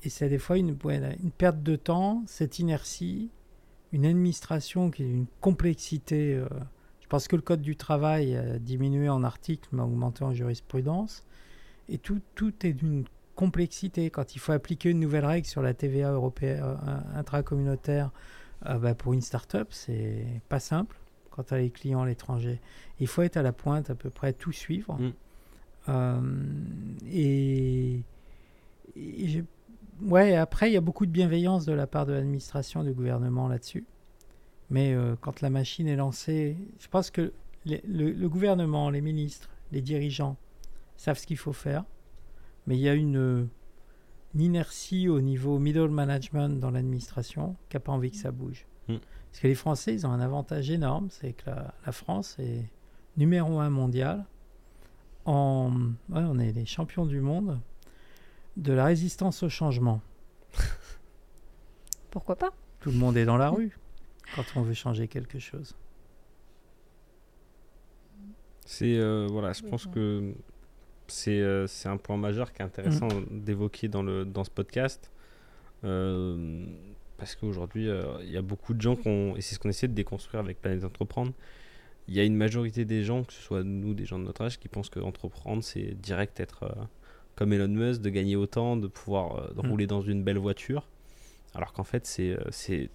et 0.03 0.09
c'est 0.09 0.29
des 0.29 0.39
fois 0.39 0.59
une, 0.59 0.76
une 1.22 1.31
perte 1.31 1.62
de 1.62 1.76
temps, 1.76 2.22
cette 2.26 2.59
inertie, 2.59 3.31
une 3.93 4.07
administration 4.07 4.91
qui 4.91 5.03
est 5.03 5.07
d'une 5.07 5.26
complexité. 5.41 6.35
euh, 6.35 6.49
je 7.01 7.07
pense 7.09 7.26
que 7.26 7.37
le 7.37 7.43
code 7.43 7.62
du 7.62 7.76
travail 7.76 8.37
a 8.37 8.59
diminué 8.59 9.09
en 9.09 9.24
articles, 9.24 9.68
mais 9.72 9.81
a 9.81 9.85
augmenté 9.87 10.24
en 10.24 10.33
jurisprudence. 10.33 11.24
Et 11.89 11.99
tout, 11.99 12.20
tout 12.35 12.66
est 12.66 12.74
d'une 12.74 13.05
complexité. 13.35 14.11
Quand 14.11 14.35
il 14.37 14.41
faut 14.41 14.53
appliquer 14.53 14.91
une 14.91 15.01
nouvelle 15.01 15.24
règle 15.24 15.47
sur 15.47 15.62
la 15.62 15.72
TVA 15.72 16.12
européenne 16.12 16.62
euh, 16.62 16.99
intracommunautaire 17.14 18.11
euh, 18.66 18.79
bah, 18.79 18.95
pour 18.95 19.14
une 19.14 19.22
start-up, 19.22 19.68
c'est 19.70 20.26
pas 20.49 20.61
simple 20.61 20.97
quand 21.31 21.45
tu 21.45 21.55
as 21.55 21.59
les 21.59 21.70
clients 21.70 22.03
à 22.03 22.07
l'étranger. 22.07 22.61
Il 23.01 23.07
faut 23.07 23.22
être 23.22 23.37
à 23.37 23.43
la 23.43 23.53
pointe, 23.53 23.91
à 23.91 23.95
peu 23.95 24.11
près 24.11 24.33
tout 24.33 24.53
suivre. 24.53 24.99
Mm. 24.99 25.12
Et, 27.11 28.03
et 28.97 29.45
ouais, 30.03 30.34
après, 30.36 30.70
il 30.70 30.74
y 30.74 30.76
a 30.76 30.80
beaucoup 30.80 31.07
de 31.07 31.11
bienveillance 31.11 31.64
de 31.64 31.72
la 31.72 31.86
part 31.86 32.07
de 32.07 32.12
l'administration, 32.12 32.82
du 32.84 32.93
gouvernement 32.93 33.49
là-dessus. 33.49 33.86
Mais 34.70 34.93
euh, 34.93 35.16
quand 35.20 35.41
la 35.41 35.51
machine 35.51 35.89
est 35.89 35.97
lancée, 35.97 36.57
je 36.78 36.89
pense 36.89 37.11
que 37.11 37.32
les- 37.64 37.82
le, 37.86 38.11
le 38.12 38.28
gouvernement, 38.28 38.91
les 38.91 39.01
ministres, 39.01 39.49
les 39.72 39.80
dirigeants 39.80 40.36
savent 40.97 41.18
ce 41.18 41.26
qu'il 41.26 41.39
faut 41.39 41.53
faire. 41.53 41.84
Mais 42.66 42.76
il 42.76 42.80
y 42.82 42.89
a 42.89 42.95
une, 42.95 43.49
une 44.34 44.41
inertie 44.41 45.09
au 45.09 45.20
niveau 45.22 45.59
middle 45.59 45.89
management 45.89 46.61
dans 46.61 46.70
l'administration 46.70 47.57
qui 47.70 47.76
n'a 47.76 47.80
pas 47.80 47.93
envie 47.93 48.11
que 48.11 48.18
ça 48.18 48.30
bouge. 48.30 48.66
Mm. 48.89 48.97
Parce 49.30 49.41
que 49.41 49.47
les 49.49 49.55
Français, 49.55 49.95
ils 49.95 50.07
ont 50.07 50.11
un 50.11 50.20
avantage 50.20 50.70
énorme, 50.70 51.09
c'est 51.11 51.32
que 51.32 51.47
la, 51.51 51.74
la 51.86 51.93
France 51.93 52.36
est 52.39 52.68
numéro 53.16 53.59
un 53.61 53.70
mondial. 53.70 54.26
En, 55.24 55.70
ouais, 56.11 56.22
on 56.24 56.39
est 56.39 56.53
les 56.53 56.64
champions 56.66 57.05
du 57.07 57.20
monde 57.20 57.59
de 58.59 58.72
la 58.72 58.84
résistance 58.84 59.42
au 59.42 59.48
changement. 59.48 60.00
Pourquoi 62.11 62.36
pas? 62.36 62.52
Tout 62.80 62.90
le 62.90 62.96
monde 62.98 63.16
est 63.16 63.24
dans 63.24 63.36
la 63.36 63.48
rue 63.50 63.76
quand 64.34 64.44
on 64.56 64.62
veut 64.62 64.74
changer 64.74 65.09
quelque 65.09 65.38
chose. 65.38 65.74
C'est 68.66 68.96
euh, 68.98 69.26
voilà, 69.30 69.52
je 69.52 69.62
pense 69.62 69.86
que 69.86 70.34
c'est 71.06 71.40
euh, 71.40 71.66
c'est 71.66 71.88
un 71.88 71.96
point 71.96 72.16
majeur 72.18 72.52
qui 72.52 72.61
est 72.61 72.64
intéressant 72.64 73.09
Mm. 73.09 73.40
d'évoquer 73.40 73.88
dans 73.88 74.02
le 74.02 74.24
dans 74.24 74.44
ce 74.44 74.50
podcast 74.50 75.11
Euh, 75.84 76.66
parce 77.18 77.36
qu'aujourd'hui 77.36 77.88
euh, 77.88 78.18
il 78.24 78.30
y 78.32 78.36
a 78.36 78.42
beaucoup 78.42 78.74
de 78.74 78.80
gens 78.80 78.96
qui 78.96 79.06
ont 79.06 79.36
et 79.36 79.40
c'est 79.40 79.54
ce 79.54 79.61
qu'on 79.61 79.68
essaie 79.68 79.86
de 79.86 79.94
déconstruire 79.94 80.40
avec 80.40 80.61
Planète 80.61 80.84
Entreprendre. 80.84 81.32
Il 82.09 82.14
y 82.14 82.20
a 82.20 82.24
une 82.24 82.34
majorité 82.36 82.84
des 82.84 83.04
gens, 83.04 83.22
que 83.22 83.32
ce 83.32 83.40
soit 83.40 83.62
nous, 83.62 83.94
des 83.94 84.04
gens 84.06 84.18
de 84.18 84.24
notre 84.24 84.42
âge, 84.42 84.59
qui 84.59 84.66
pensent 84.68 84.88
que 84.90 84.98
entreprendre 84.98 85.62
c'est 85.62 85.94
direct 85.94 86.40
être 86.40 86.64
euh, 86.64 86.84
comme 87.39 87.53
Elon 87.53 87.68
Musk, 87.68 88.01
de 88.03 88.11
gagner 88.11 88.34
autant, 88.34 88.76
de 88.76 88.89
pouvoir 88.89 89.36
euh, 89.36 89.53
de 89.55 89.62
Mm. 89.64 89.70
rouler 89.70 89.86
dans 89.86 90.01
une 90.03 90.24
belle 90.24 90.39
voiture, 90.39 90.89
alors 91.55 91.72
qu'en 91.72 91.84
fait 91.84 92.05
c'est 92.05 92.30
euh, 92.32 92.41
c'est 92.51 92.91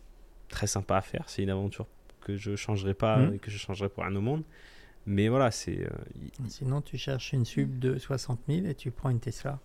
très 0.49 0.67
sympa 0.67 0.97
à 0.97 1.01
faire. 1.01 1.23
C'est 1.29 1.43
une 1.43 1.49
aventure 1.49 1.87
que 2.21 2.35
je 2.35 2.55
changerai 2.57 2.93
pas 2.93 3.17
Mm. 3.17 3.33
et 3.35 3.39
que 3.39 3.49
je 3.49 3.57
changerai 3.57 3.87
pour 3.87 4.03
rien 4.03 4.13
au 4.15 4.21
monde. 4.21 4.43
Mais 5.05 5.27
voilà, 5.29 5.49
c'est 5.51 5.79
euh, 5.79 5.89
Sinon, 6.47 6.81
tu 6.81 6.97
cherches 6.97 7.31
une 7.33 7.45
sub 7.45 7.79
de 7.79 7.97
60 7.97 8.39
000 8.49 8.65
et 8.67 8.75
tu 8.75 8.91
prends 8.91 9.09
une 9.09 9.19
Tesla. 9.19 9.59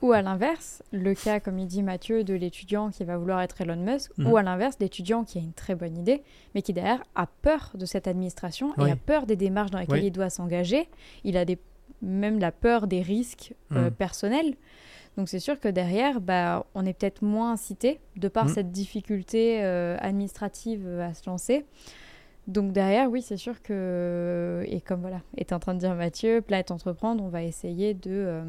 Ou 0.00 0.10
à 0.12 0.20
l'inverse, 0.22 0.82
le 0.92 1.14
cas, 1.14 1.38
comme 1.38 1.60
il 1.60 1.66
dit 1.68 1.82
Mathieu, 1.84 2.24
de 2.24 2.34
l'étudiant 2.34 2.90
qui 2.90 3.04
va 3.04 3.16
vouloir 3.16 3.40
être 3.40 3.60
Elon 3.60 3.76
Musk, 3.76 4.10
Mhm. 4.18 4.26
ou 4.26 4.36
à 4.36 4.42
l'inverse, 4.42 4.76
l'étudiant 4.80 5.22
qui 5.22 5.38
a 5.38 5.40
une 5.40 5.52
très 5.52 5.76
bonne 5.76 5.96
idée, 5.96 6.22
mais 6.56 6.62
qui 6.62 6.72
derrière 6.72 7.04
a 7.14 7.26
peur 7.28 7.70
de 7.76 7.86
cette 7.86 8.08
administration 8.08 8.72
Oui. 8.78 8.88
et 8.88 8.92
a 8.92 8.96
peur 8.96 9.26
des 9.26 9.36
démarches 9.36 9.70
dans 9.70 9.78
lesquelles 9.78 10.00
Oui. 10.00 10.06
il 10.06 10.10
doit 10.12 10.30
s'engager. 10.30 10.88
Il 11.22 11.36
a 11.36 11.44
des, 11.44 11.56
même 12.02 12.38
la 12.38 12.52
peur 12.52 12.86
des 12.86 13.00
risques 13.02 13.54
euh, 13.72 13.86
Mhm. 13.86 13.90
personnels. 13.92 14.54
Donc 15.16 15.28
c'est 15.28 15.40
sûr 15.40 15.60
que 15.60 15.68
derrière, 15.68 16.20
bah, 16.20 16.64
on 16.74 16.84
est 16.86 16.92
peut-être 16.94 17.22
moins 17.22 17.52
incité 17.52 18.00
de 18.16 18.28
par 18.28 18.44
Mhm. 18.46 18.50
cette 18.54 18.72
difficulté 18.72 19.62
euh, 19.62 19.96
administrative 20.00 20.84
euh, 20.86 21.06
à 21.08 21.14
se 21.14 21.28
lancer. 21.28 21.64
Donc 22.48 22.72
derrière, 22.72 23.08
oui, 23.10 23.22
c'est 23.22 23.36
sûr 23.36 23.62
que, 23.62 24.64
et 24.66 24.80
comme 24.80 25.00
voilà, 25.00 25.20
est 25.36 25.52
en 25.52 25.58
train 25.60 25.74
de 25.74 25.78
dire 25.78 25.94
Mathieu, 25.94 26.40
Planète 26.40 26.70
Entreprendre, 26.72 27.22
on 27.22 27.28
va 27.28 27.42
essayer 27.44 27.94
de, 27.94 28.10
euh, 28.10 28.42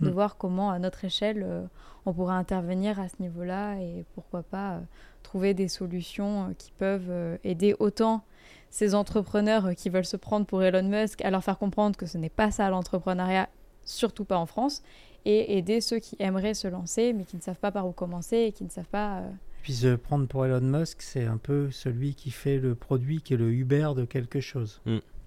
de 0.00 0.08
Mm. 0.08 0.12
voir 0.12 0.36
comment, 0.38 0.70
à 0.70 0.78
notre 0.78 1.04
échelle, 1.04 1.42
euh, 1.46 1.62
on 2.06 2.14
pourrait 2.14 2.34
intervenir 2.36 2.98
à 2.98 3.08
ce 3.08 3.16
niveau-là 3.20 3.76
et 3.80 4.06
pourquoi 4.14 4.42
pas 4.42 4.80
trouver 5.22 5.52
des 5.52 5.68
solutions 5.68 6.54
qui 6.56 6.72
peuvent 6.72 7.38
aider 7.44 7.74
autant 7.78 8.22
ces 8.70 8.94
entrepreneurs 8.94 9.66
euh, 9.66 9.72
qui 9.74 9.90
veulent 9.90 10.04
se 10.04 10.16
prendre 10.16 10.46
pour 10.46 10.62
Elon 10.62 10.82
Musk 10.88 11.22
à 11.22 11.30
leur 11.30 11.44
faire 11.44 11.58
comprendre 11.58 11.96
que 11.96 12.06
ce 12.06 12.18
n'est 12.18 12.30
pas 12.30 12.50
ça 12.50 12.70
l'entrepreneuriat, 12.70 13.48
surtout 13.84 14.24
pas 14.24 14.38
en 14.38 14.46
France, 14.46 14.82
et 15.24 15.58
aider 15.58 15.80
ceux 15.80 15.98
qui 15.98 16.16
aimeraient 16.18 16.54
se 16.54 16.68
lancer 16.68 17.12
mais 17.12 17.24
qui 17.24 17.36
ne 17.36 17.42
savent 17.42 17.58
pas 17.58 17.72
par 17.72 17.86
où 17.86 17.92
commencer 17.92 18.36
et 18.38 18.52
qui 18.52 18.64
ne 18.64 18.70
savent 18.70 18.88
pas. 18.88 19.18
euh, 19.20 19.30
Puis 19.62 19.74
se 19.74 19.94
prendre 19.96 20.26
pour 20.26 20.46
Elon 20.46 20.60
Musk, 20.60 21.02
c'est 21.02 21.26
un 21.26 21.36
peu 21.36 21.70
celui 21.70 22.14
qui 22.14 22.30
fait 22.30 22.58
le 22.58 22.74
produit 22.74 23.20
qui 23.20 23.34
est 23.34 23.36
le 23.36 23.50
Uber 23.52 23.90
de 23.96 24.04
quelque 24.04 24.40
chose. 24.40 24.80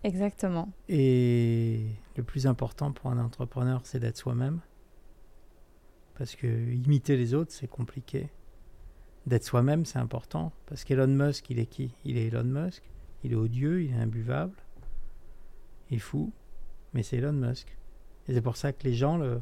Exactement. 0.04 0.70
Et 0.90 1.86
le 2.18 2.24
plus 2.24 2.48
important 2.48 2.92
pour 2.92 3.12
un 3.12 3.20
entrepreneur, 3.24 3.82
c'est 3.84 4.00
d'être 4.00 4.18
soi-même. 4.18 4.60
Parce 6.18 6.36
que 6.36 6.48
imiter 6.48 7.18
les 7.18 7.34
autres, 7.34 7.52
c'est 7.52 7.68
compliqué. 7.68 8.30
D'être 9.26 9.44
soi-même, 9.46 9.86
c'est 9.86 10.00
important. 10.00 10.52
Parce 10.66 10.84
qu'Elon 10.84 11.08
Musk, 11.08 11.50
il 11.50 11.60
est 11.60 11.66
qui? 11.66 11.94
Il 12.04 12.18
est 12.18 12.28
Elon 12.28 12.44
Musk. 12.44 12.84
Il 13.24 13.32
est 13.32 13.36
odieux, 13.36 13.84
il 13.84 13.92
est 13.92 13.98
imbuvable. 13.98 14.56
Il 15.90 15.98
est 15.98 16.00
fou. 16.00 16.32
Mais 16.94 17.04
c'est 17.04 17.18
Elon 17.18 17.34
Musk. 17.34 17.78
Et 18.28 18.34
c'est 18.34 18.42
pour 18.42 18.58
ça 18.58 18.72
que 18.74 18.84
les 18.84 18.94
gens 18.94 19.18
le, 19.18 19.42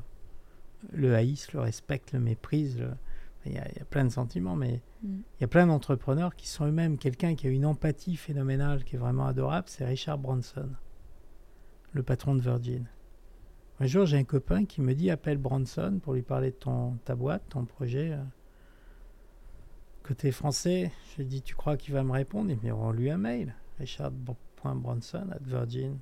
le 0.92 1.16
haïssent, 1.16 1.54
le 1.54 1.60
respectent, 1.62 2.14
le 2.14 2.20
méprisent. 2.20 2.80
le- 2.80 2.94
Il, 3.46 3.54
y 3.54 3.58
a, 3.58 3.68
il 3.72 3.78
y 3.78 3.82
a 3.82 3.86
plein 3.86 4.06
de 4.06 4.10
sentiments, 4.12 4.56
mais 4.56 4.82
Mm. 5.04 5.22
il 5.40 5.42
y 5.42 5.44
a 5.44 5.48
plein 5.48 5.66
d'entrepreneurs 5.66 6.36
qui 6.36 6.48
sont 6.48 6.66
eux-mêmes. 6.68 6.98
Quelqu'un 7.00 7.34
qui 7.34 7.48
a 7.48 7.50
une 7.50 7.66
empathie 7.66 8.16
phénoménale, 8.16 8.84
qui 8.84 8.96
est 8.96 9.00
vraiment 9.00 9.26
adorable, 9.26 9.68
c'est 9.68 9.84
Richard 9.84 10.20
Branson, 10.20 10.70
le 11.94 12.04
patron 12.04 12.36
de 12.36 12.42
Virgin. 12.42 12.86
Un 13.80 13.88
jour, 13.88 14.06
j'ai 14.06 14.18
un 14.18 14.24
copain 14.24 14.66
qui 14.66 14.80
me 14.80 14.94
dit 14.94 15.10
appelle 15.10 15.40
Branson 15.40 16.00
pour 16.04 16.14
lui 16.14 16.22
parler 16.22 16.52
de 16.52 16.56
ton, 16.56 16.98
ta 17.04 17.16
boîte, 17.16 17.42
ton 17.50 17.66
projet. 17.66 18.12
euh. 18.14 18.24
Côté 20.04 20.32
français, 20.32 20.92
je 21.12 21.18
lui 21.22 21.26
dis 21.26 21.42
tu 21.42 21.56
crois 21.56 21.78
qu'il 21.78 21.94
va 21.94 22.04
me 22.04 22.12
répondre? 22.12 22.50
Il 22.52 22.58
me 22.58 22.62
dit 22.62 22.72
on 22.72 22.92
lui 22.92 23.10
un 23.12 23.18
mail. 23.18 23.56
Richard.branson 23.82 25.32
at 25.32 25.42
virgin.co.uk. 25.42 26.02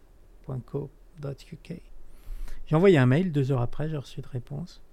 J'ai 2.68 2.76
envoyé 2.76 2.98
un 2.98 3.06
mail, 3.06 3.32
deux 3.32 3.52
heures 3.52 3.62
après, 3.62 3.90
j'ai 3.90 3.98
reçu 3.98 4.22
de 4.22 4.28
réponse. 4.28 4.84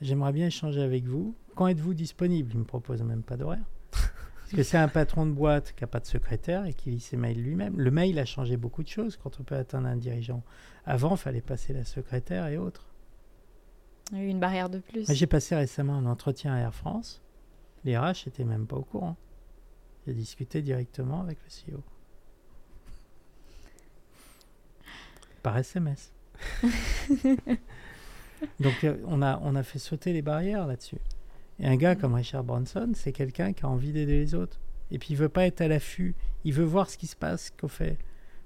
J'aimerais 0.00 0.32
bien 0.32 0.46
échanger 0.48 0.82
avec 0.82 1.04
vous. 1.04 1.34
Quand 1.54 1.68
êtes-vous 1.68 1.94
disponible? 1.94 2.50
Il 2.52 2.58
me 2.58 2.64
propose 2.64 3.02
même 3.02 3.22
pas 3.22 3.36
d'horaire. 3.36 3.64
Parce 3.92 4.52
que 4.52 4.62
c'est 4.62 4.78
un 4.78 4.88
patron 4.88 5.26
de 5.26 5.32
boîte 5.32 5.74
qui 5.74 5.84
n'a 5.84 5.88
pas 5.88 6.00
de 6.00 6.06
secrétaire 6.06 6.66
et 6.66 6.74
qui 6.74 6.90
lit 6.90 7.00
ses 7.00 7.16
mails 7.16 7.40
lui-même. 7.40 7.78
Le 7.78 7.90
mail 7.90 8.18
a 8.18 8.24
changé 8.24 8.56
beaucoup 8.56 8.82
de 8.82 8.88
choses 8.88 9.16
quand 9.16 9.40
on 9.40 9.44
peut 9.44 9.56
atteindre 9.56 9.86
un 9.88 9.96
dirigeant. 9.96 10.42
Avant, 10.84 11.12
il 11.12 11.18
fallait 11.18 11.40
passer 11.40 11.72
la 11.72 11.84
secrétaire 11.84 12.46
et 12.48 12.58
autres. 12.58 12.86
Une 14.12 14.40
barrière 14.40 14.70
de 14.70 14.78
plus. 14.78 15.12
J'ai 15.12 15.26
passé 15.26 15.54
récemment 15.54 15.94
un 15.94 16.06
entretien 16.06 16.52
à 16.54 16.58
Air 16.58 16.74
France. 16.74 17.22
Les 17.84 17.96
RH 17.96 18.26
n'étaient 18.26 18.44
même 18.44 18.66
pas 18.66 18.76
au 18.76 18.84
courant. 18.84 19.16
J'ai 20.06 20.14
discuté 20.14 20.62
directement 20.62 21.20
avec 21.20 21.38
le 21.44 21.74
CEO. 21.74 21.82
Par 25.42 25.56
SMS. 25.56 26.12
Donc 28.60 28.84
euh, 28.84 28.96
on 29.06 29.22
a, 29.22 29.40
on 29.42 29.56
a 29.56 29.62
fait 29.62 29.78
sauter 29.78 30.12
les 30.12 30.22
barrières 30.22 30.66
là-dessus. 30.66 30.98
Et 31.60 31.66
un 31.66 31.76
gars 31.76 31.96
comme 31.96 32.14
Richard 32.14 32.44
Branson, 32.44 32.92
c'est 32.94 33.12
quelqu'un 33.12 33.52
qui 33.52 33.64
a 33.64 33.68
envie 33.68 33.92
d'aider 33.92 34.18
les 34.18 34.34
autres. 34.34 34.60
Et 34.90 34.98
puis 34.98 35.08
il 35.10 35.16
veut 35.16 35.28
pas 35.28 35.46
être 35.46 35.60
à 35.60 35.68
l'affût. 35.68 36.14
Il 36.44 36.54
veut 36.54 36.64
voir 36.64 36.88
ce 36.88 36.96
qui 36.96 37.06
se 37.06 37.16
passe, 37.16 37.50
qu'on 37.50 37.68
fait. 37.68 37.98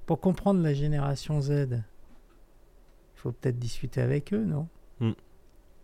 Pour 0.07 0.21
comprendre 0.21 0.63
la 0.63 0.75
génération 0.75 1.41
Z, 1.41 1.51
il 1.51 1.85
faut 3.15 3.33
peut-être 3.33 3.59
discuter 3.59 4.01
avec 4.01 4.33
eux, 4.33 4.45
non? 4.45 4.69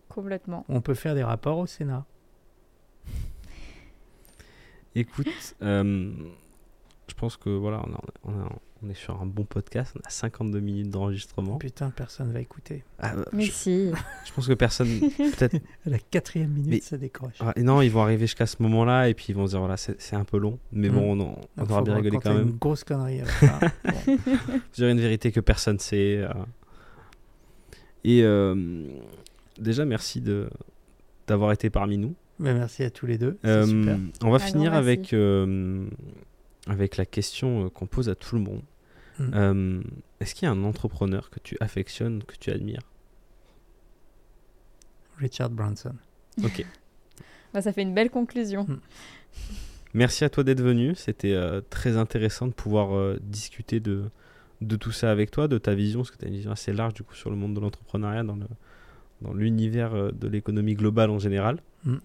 Complètement. 0.09 0.65
On 0.69 0.81
peut 0.81 0.95
faire 0.95 1.15
des 1.15 1.23
rapports 1.23 1.59
au 1.59 1.67
Sénat. 1.67 2.05
Écoute, 4.95 5.55
euh, 5.63 6.13
pense 7.19 7.37
que 7.37 7.51
voilà, 7.51 7.83
on, 7.87 7.93
a- 7.95 8.01
on 8.25 8.45
a- 8.45 8.53
on 8.83 8.89
est 8.91 8.95
sur 8.95 9.21
un 9.21 9.27
bon 9.27 9.45
podcast. 9.45 9.93
On 9.97 10.07
a 10.07 10.09
52 10.11 10.61
minutes 10.61 10.91
d'enregistrement. 10.91 11.59
Putain, 11.59 11.91
personne 11.91 12.31
va 12.33 12.41
écouter. 12.41 12.85
Ah, 13.01 13.15
euh, 13.17 13.25
Mais 13.33 13.45
je, 13.45 13.51
si. 13.51 13.91
je 14.25 14.33
pense 14.33 14.47
que 14.47 14.53
personne, 14.55 14.89
peut-être. 15.17 15.57
À 15.87 15.91
la 15.91 15.99
quatrième 15.99 16.51
minute, 16.51 16.71
Mais- 16.71 16.81
ça 16.81 16.97
décroche. 16.97 17.35
Ah, 17.41 17.53
et 17.57 17.63
non, 17.65 17.83
ils 17.83 17.91
vont 17.91 18.03
arriver 18.03 18.27
jusqu'à 18.29 18.47
ce 18.47 18.63
moment-là 18.63 19.09
et 19.09 19.15
puis 19.15 19.27
ils 19.31 19.35
vont 19.35 19.47
se 19.47 19.51
dire 19.53 19.59
voilà, 19.61 19.77
c'est 19.77 20.15
un 20.15 20.25
peu 20.25 20.39
long, 20.39 20.59
mais 20.71 20.89
bon, 20.91 21.19
on, 21.19 21.21
en- 21.21 21.39
on 21.57 21.61
Donc, 21.63 21.71
aura 21.73 21.83
bien 21.83 21.95
rigolé 21.97 22.17
raconter 22.19 22.29
quand 22.29 22.35
même. 22.39 22.49
une 22.51 22.57
grosse 22.59 22.85
connerie 22.85 23.21
à 23.21 23.25
la 23.25 23.31
fin. 23.31 23.59
Bon. 23.85 24.17
Vous 24.17 24.61
direz 24.75 24.93
une 24.93 25.01
vérité 25.01 25.33
que 25.33 25.41
personne 25.41 25.79
sait. 25.81 26.19
euh. 26.19 26.29
Et 28.05 28.23
euh, 28.23 28.85
déjà, 29.59 29.85
merci 29.85 30.21
de 30.21 30.49
d'avoir 31.27 31.51
été 31.53 31.69
parmi 31.69 31.99
nous. 31.99 32.15
Ben, 32.39 32.57
merci 32.57 32.85
à 32.85 32.91
tous 32.91 33.07
les 33.07 33.19
deux. 33.19 33.37
Euh, 33.45 33.67
super. 33.67 33.99
on 34.23 34.31
va 34.31 34.39
finir 34.39 34.71
merci. 34.71 34.79
avec, 34.79 35.13
euh, 35.13 35.89
avec 36.69 36.97
la 36.97 37.07
question 37.07 37.67
euh, 37.67 37.69
qu'on 37.71 37.87
pose 37.87 38.09
à 38.09 38.15
tout 38.15 38.37
le 38.37 38.43
monde. 38.43 38.63
Mm. 39.19 39.31
Euh, 39.35 39.83
Est-ce 40.21 40.35
qu'il 40.35 40.47
y 40.47 40.49
a 40.49 40.53
un 40.53 40.65
entrepreneur 40.65 41.31
que 41.31 41.41
tu 41.41 41.57
affectionnes, 41.61 42.23
que 42.23 42.37
tu 42.37 42.51
admires? 42.51 42.83
Richard 45.19 45.51
Branson. 45.51 45.95
Ok. 46.43 46.65
Bah, 47.55 47.63
ça 47.63 47.73
fait 47.73 47.81
une 47.81 47.95
belle 47.95 48.11
conclusion. 48.11 48.65
Mm. 48.65 48.81
Merci 49.95 50.23
à 50.25 50.29
toi 50.29 50.45
d'être 50.45 50.61
venu. 50.61 50.95
C'était 50.95 51.33
euh, 51.33 51.63
très 51.71 51.97
intéressant 51.97 52.47
de 52.47 52.53
pouvoir 52.53 52.95
euh, 52.95 53.19
discuter 53.23 53.81
de, 53.81 54.05
de 54.61 54.77
tout 54.77 54.93
ça 54.93 55.11
avec 55.11 55.31
toi, 55.31 55.49
de 55.49 55.57
ta 55.57 55.75
vision, 55.75 56.01
parce 56.01 56.11
que 56.11 56.19
tu 56.19 56.27
as 56.27 56.29
une 56.29 56.35
vision 56.35 56.51
assez 56.51 56.75
large 56.75 56.93
du 56.93 57.05
coup 57.05 57.15
sur 57.15 57.31
le 57.31 57.37
monde 57.37 57.55
de 57.55 57.61
l'entrepreneuriat, 57.61 58.23
dans 58.23 58.37
le 58.37 58.45
dans 59.21 59.33
l'univers 59.33 59.95
euh, 59.95 60.11
de 60.13 60.29
l'économie 60.29 60.75
globale 60.75 61.11
en 61.11 61.19
général. 61.19 61.61
Mm. 61.85 61.97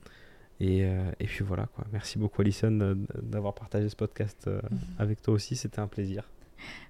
Et, 0.59 0.85
euh, 0.85 1.11
et 1.19 1.25
puis 1.25 1.43
voilà 1.43 1.65
quoi. 1.75 1.85
Merci 1.91 2.17
beaucoup 2.19 2.41
Alison 2.41 2.95
d'avoir 3.21 3.53
partagé 3.53 3.89
ce 3.89 3.95
podcast 3.95 4.45
euh, 4.47 4.61
Mhm. 4.71 4.77
avec 4.99 5.21
toi 5.21 5.33
aussi. 5.33 5.55
C'était 5.55 5.79
un 5.79 5.87
plaisir. 5.87 6.29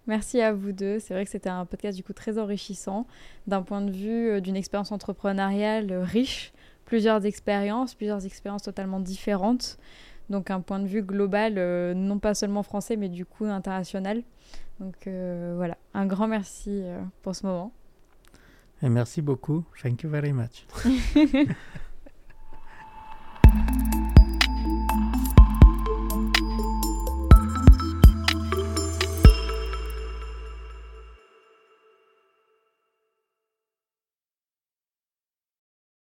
Merci 0.06 0.42
à 0.42 0.54
vous 0.54 0.72
deux. 0.72 1.00
C'est 1.00 1.14
vrai 1.14 1.26
que 1.26 1.32
c'était 1.32 1.50
un 1.50 1.66
podcast 1.66 1.98
du 1.98 2.04
coup 2.04 2.14
très 2.14 2.38
enrichissant 2.38 3.08
d'un 3.48 3.64
point 3.64 3.82
de 3.82 3.92
vue 3.92 4.30
euh, 4.30 4.40
d'une 4.42 4.56
expérience 4.56 4.92
entrepreneuriale 4.92 5.92
riche, 5.94 6.54
plusieurs 6.86 7.26
expériences, 7.26 7.96
plusieurs 7.96 8.26
expériences 8.26 8.64
totalement 8.64 9.00
différentes. 9.00 9.78
Donc 10.30 10.52
un 10.52 10.62
point 10.62 10.80
de 10.80 10.88
vue 10.88 11.02
global, 11.02 11.56
euh, 11.58 11.94
non 11.94 12.20
pas 12.20 12.34
seulement 12.34 12.64
français, 12.64 12.96
mais 12.98 13.10
du 13.10 13.26
coup 13.26 13.46
international. 13.46 14.22
Donc 14.80 15.08
euh, 15.08 15.54
voilà, 15.56 15.78
un 15.94 16.06
grand 16.06 16.28
merci 16.28 16.70
euh, 16.84 17.02
pour 17.24 17.36
ce 17.36 17.46
moment. 17.46 17.72
Et 18.82 18.90
merci 18.90 19.22
beaucoup. 19.22 19.64
Thank 19.82 20.04
you 20.04 20.10
very 20.10 20.34
much. 20.34 20.66